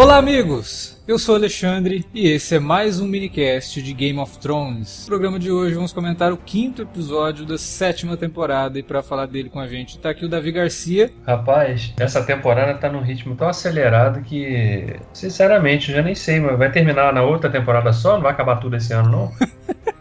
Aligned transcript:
Olá, 0.00 0.16
amigos! 0.16 0.98
Eu 1.06 1.18
sou 1.18 1.34
Alexandre 1.34 2.06
e 2.14 2.26
esse 2.26 2.54
é 2.54 2.58
mais 2.58 3.00
um 3.00 3.06
minicast 3.06 3.82
de 3.82 3.92
Game 3.92 4.18
of 4.18 4.38
Thrones. 4.38 5.02
No 5.02 5.08
programa 5.08 5.38
de 5.38 5.50
hoje 5.50 5.74
vamos 5.74 5.92
comentar 5.92 6.32
o 6.32 6.38
quinto 6.38 6.80
episódio 6.80 7.44
da 7.44 7.58
sétima 7.58 8.16
temporada 8.16 8.78
e 8.78 8.82
para 8.82 9.02
falar 9.02 9.26
dele 9.26 9.50
com 9.50 9.60
a 9.60 9.68
gente 9.68 9.98
tá 9.98 10.08
aqui 10.08 10.24
o 10.24 10.28
Davi 10.28 10.52
Garcia. 10.52 11.12
Rapaz, 11.26 11.92
essa 11.98 12.22
temporada 12.22 12.78
tá 12.78 12.90
num 12.90 13.02
ritmo 13.02 13.36
tão 13.36 13.46
acelerado 13.46 14.22
que, 14.22 14.96
sinceramente, 15.12 15.90
eu 15.90 15.96
já 15.96 16.02
nem 16.02 16.14
sei, 16.14 16.40
mas 16.40 16.56
vai 16.56 16.72
terminar 16.72 17.12
na 17.12 17.22
outra 17.22 17.50
temporada 17.50 17.92
só? 17.92 18.14
Não 18.14 18.22
vai 18.22 18.32
acabar 18.32 18.56
tudo 18.56 18.76
esse 18.76 18.94
ano, 18.94 19.10
não? 19.10 19.32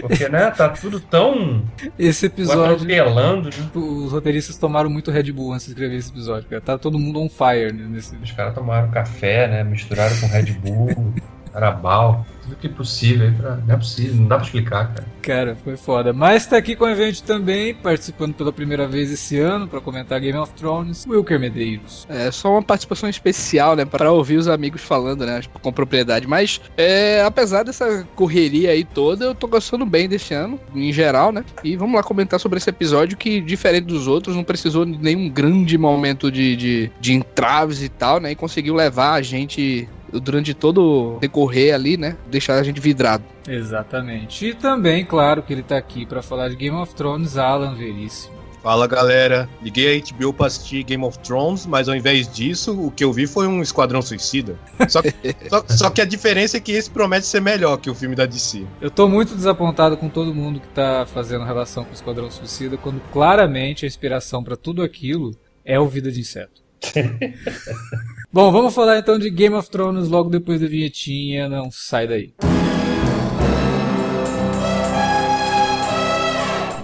Porque, 0.00 0.28
né, 0.28 0.50
tá 0.50 0.68
tudo 0.68 1.00
tão. 1.00 1.64
Esse 1.98 2.26
episódio. 2.26 2.74
Atropelando, 2.74 3.50
né? 3.50 3.70
Os 3.74 4.12
roteiristas 4.12 4.56
tomaram 4.56 4.90
muito 4.90 5.10
Red 5.10 5.32
Bull 5.32 5.52
antes 5.52 5.66
de 5.66 5.72
escrever 5.72 5.96
esse 5.96 6.10
episódio, 6.10 6.48
cara. 6.48 6.60
Tá 6.60 6.78
todo 6.78 6.98
mundo 6.98 7.20
on 7.20 7.28
fire 7.28 7.72
né, 7.72 7.86
nesse. 7.88 8.16
Os 8.16 8.32
caras 8.32 8.54
tomaram 8.54 8.90
café, 8.90 9.48
né? 9.48 9.64
Misturaram 9.64 10.16
com 10.18 10.26
Red 10.26 10.52
Bull, 10.54 11.14
Carabal 11.56 12.26
tudo 12.46 12.56
que 12.56 12.66
é 12.66 12.70
possível. 12.70 13.32
Pra... 13.36 13.56
Não 13.56 13.74
é 13.74 13.76
possível, 13.76 14.14
não 14.14 14.26
dá 14.26 14.36
pra 14.36 14.44
explicar, 14.44 14.94
cara. 14.94 15.06
Cara, 15.20 15.56
foi 15.56 15.76
foda. 15.76 16.12
Mas 16.12 16.46
tá 16.46 16.56
aqui 16.56 16.76
com 16.76 16.84
a 16.84 16.94
gente 16.94 17.22
também, 17.22 17.74
participando 17.74 18.32
pela 18.34 18.52
primeira 18.52 18.86
vez 18.86 19.10
esse 19.10 19.38
ano 19.38 19.66
para 19.66 19.80
comentar 19.80 20.20
Game 20.20 20.38
of 20.38 20.52
Thrones, 20.54 21.04
Wilker 21.06 21.38
Medeiros. 21.38 22.06
É 22.08 22.30
só 22.30 22.52
uma 22.52 22.62
participação 22.62 23.08
especial, 23.08 23.74
né, 23.74 23.84
para 23.84 24.12
ouvir 24.12 24.36
os 24.36 24.46
amigos 24.46 24.82
falando, 24.82 25.26
né, 25.26 25.40
com 25.60 25.72
propriedade. 25.72 26.26
Mas, 26.26 26.60
é, 26.76 27.22
apesar 27.24 27.64
dessa 27.64 28.06
correria 28.14 28.70
aí 28.70 28.84
toda, 28.84 29.24
eu 29.24 29.34
tô 29.34 29.48
gostando 29.48 29.84
bem 29.84 30.08
desse 30.08 30.32
ano, 30.32 30.60
em 30.74 30.92
geral, 30.92 31.32
né. 31.32 31.44
E 31.64 31.76
vamos 31.76 31.96
lá 31.96 32.02
comentar 32.02 32.38
sobre 32.38 32.58
esse 32.58 32.70
episódio 32.70 33.16
que, 33.16 33.40
diferente 33.40 33.86
dos 33.86 34.06
outros, 34.06 34.36
não 34.36 34.44
precisou 34.44 34.84
de 34.84 34.96
nenhum 34.96 35.28
grande 35.28 35.76
momento 35.76 36.30
de, 36.30 36.54
de, 36.54 36.92
de 37.00 37.14
entraves 37.14 37.82
e 37.82 37.88
tal, 37.88 38.20
né, 38.20 38.30
e 38.30 38.36
conseguiu 38.36 38.74
levar 38.74 39.14
a 39.14 39.22
gente 39.22 39.88
durante 40.20 40.54
todo 40.54 41.16
o 41.16 41.18
decorrer 41.18 41.74
ali, 41.74 41.96
né? 41.96 42.16
Deixar 42.30 42.54
a 42.54 42.62
gente 42.62 42.80
vidrado. 42.80 43.24
Exatamente. 43.48 44.46
E 44.46 44.54
também, 44.54 45.04
claro, 45.04 45.42
que 45.42 45.52
ele 45.52 45.62
tá 45.62 45.76
aqui 45.76 46.04
para 46.04 46.22
falar 46.22 46.48
de 46.48 46.56
Game 46.56 46.76
of 46.76 46.94
Thrones, 46.94 47.36
Alan 47.36 47.74
Veríssimo. 47.74 48.36
Fala 48.66 48.88
galera, 48.88 49.48
liguei 49.62 49.96
a 49.96 50.12
HBO 50.12 50.32
pra 50.32 50.48
assistir 50.48 50.82
Game 50.82 51.04
of 51.04 51.16
Thrones, 51.20 51.64
mas 51.66 51.88
ao 51.88 51.94
invés 51.94 52.28
disso, 52.28 52.76
o 52.76 52.90
que 52.90 53.04
eu 53.04 53.12
vi 53.12 53.24
foi 53.24 53.46
um 53.46 53.62
Esquadrão 53.62 54.02
Suicida. 54.02 54.58
Só 54.88 55.02
que, 55.02 55.14
só, 55.48 55.64
só, 55.68 55.88
que 55.88 56.00
a 56.00 56.04
diferença 56.04 56.56
é 56.56 56.60
que 56.60 56.72
esse 56.72 56.90
promete 56.90 57.26
ser 57.26 57.40
melhor 57.40 57.76
que 57.76 57.88
o 57.88 57.94
filme 57.94 58.16
da 58.16 58.26
DC. 58.26 58.66
Eu 58.80 58.90
tô 58.90 59.06
muito 59.06 59.36
desapontado 59.36 59.96
com 59.96 60.08
todo 60.08 60.34
mundo 60.34 60.58
que 60.58 60.66
tá 60.66 61.06
fazendo 61.06 61.44
relação 61.44 61.84
com 61.84 61.92
o 61.92 61.94
Esquadrão 61.94 62.28
Suicida, 62.28 62.76
quando 62.76 63.00
claramente 63.12 63.84
a 63.84 63.86
inspiração 63.86 64.42
para 64.42 64.56
tudo 64.56 64.82
aquilo 64.82 65.30
é 65.64 65.78
o 65.78 65.86
Vida 65.86 66.10
de 66.10 66.18
Inseto. 66.18 66.60
Bom, 68.36 68.52
vamos 68.52 68.74
falar 68.74 68.98
então 68.98 69.18
de 69.18 69.30
Game 69.30 69.54
of 69.54 69.70
Thrones 69.70 70.10
logo 70.10 70.28
depois 70.28 70.60
da 70.60 70.66
vinhetinha, 70.66 71.48
não 71.48 71.70
sai 71.70 72.06
daí. 72.06 72.34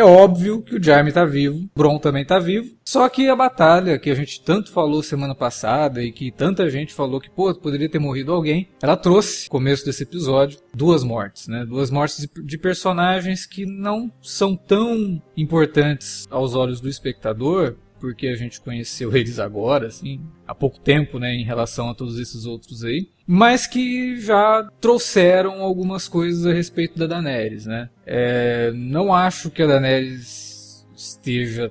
É 0.00 0.02
óbvio 0.02 0.62
que 0.62 0.76
o 0.76 0.82
Jaime 0.82 1.12
tá 1.12 1.26
vivo, 1.26 1.68
Bron 1.76 1.98
também 1.98 2.24
tá 2.24 2.38
vivo. 2.38 2.74
Só 2.82 3.06
que 3.06 3.28
a 3.28 3.36
batalha 3.36 3.98
que 3.98 4.08
a 4.08 4.14
gente 4.14 4.42
tanto 4.42 4.72
falou 4.72 5.02
semana 5.02 5.34
passada 5.34 6.02
e 6.02 6.10
que 6.10 6.30
tanta 6.30 6.70
gente 6.70 6.94
falou 6.94 7.20
que 7.20 7.28
pô, 7.28 7.54
poderia 7.54 7.86
ter 7.86 7.98
morrido 7.98 8.32
alguém, 8.32 8.70
ela 8.80 8.96
trouxe, 8.96 9.44
no 9.44 9.50
começo 9.50 9.84
desse 9.84 10.04
episódio, 10.04 10.58
duas 10.74 11.04
mortes, 11.04 11.48
né? 11.48 11.66
Duas 11.66 11.90
mortes 11.90 12.26
de 12.34 12.56
personagens 12.56 13.44
que 13.44 13.66
não 13.66 14.10
são 14.22 14.56
tão 14.56 15.22
importantes 15.36 16.26
aos 16.30 16.54
olhos 16.54 16.80
do 16.80 16.88
espectador, 16.88 17.76
porque 18.00 18.26
a 18.28 18.34
gente 18.34 18.60
conheceu 18.60 19.14
eles 19.14 19.38
agora, 19.38 19.88
assim, 19.88 20.20
há 20.46 20.54
pouco 20.54 20.80
tempo, 20.80 21.18
né, 21.18 21.34
em 21.34 21.44
relação 21.44 21.90
a 21.90 21.94
todos 21.94 22.18
esses 22.18 22.46
outros 22.46 22.82
aí, 22.82 23.08
mas 23.26 23.66
que 23.66 24.18
já 24.20 24.68
trouxeram 24.80 25.62
algumas 25.62 26.08
coisas 26.08 26.46
a 26.46 26.52
respeito 26.52 26.98
da 26.98 27.06
Daenerys, 27.06 27.66
né? 27.66 27.90
É, 28.04 28.72
não 28.74 29.14
acho 29.14 29.50
que 29.50 29.62
a 29.62 29.66
Daenerys 29.66 30.84
esteja 30.96 31.70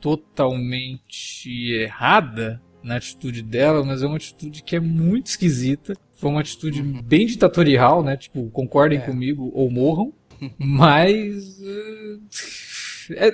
totalmente 0.00 1.72
errada 1.72 2.62
na 2.82 2.96
atitude 2.96 3.42
dela, 3.42 3.84
mas 3.84 4.02
é 4.02 4.06
uma 4.06 4.16
atitude 4.16 4.62
que 4.62 4.76
é 4.76 4.80
muito 4.80 5.26
esquisita. 5.26 5.94
Foi 6.12 6.30
uma 6.30 6.40
atitude 6.40 6.80
uhum. 6.80 7.02
bem 7.02 7.26
ditatorial, 7.26 8.02
né? 8.02 8.16
Tipo, 8.16 8.48
concordem 8.50 8.98
é. 8.98 9.02
comigo 9.02 9.50
ou 9.54 9.70
morram. 9.70 10.12
Mas. 10.58 11.60
É, 13.10 13.32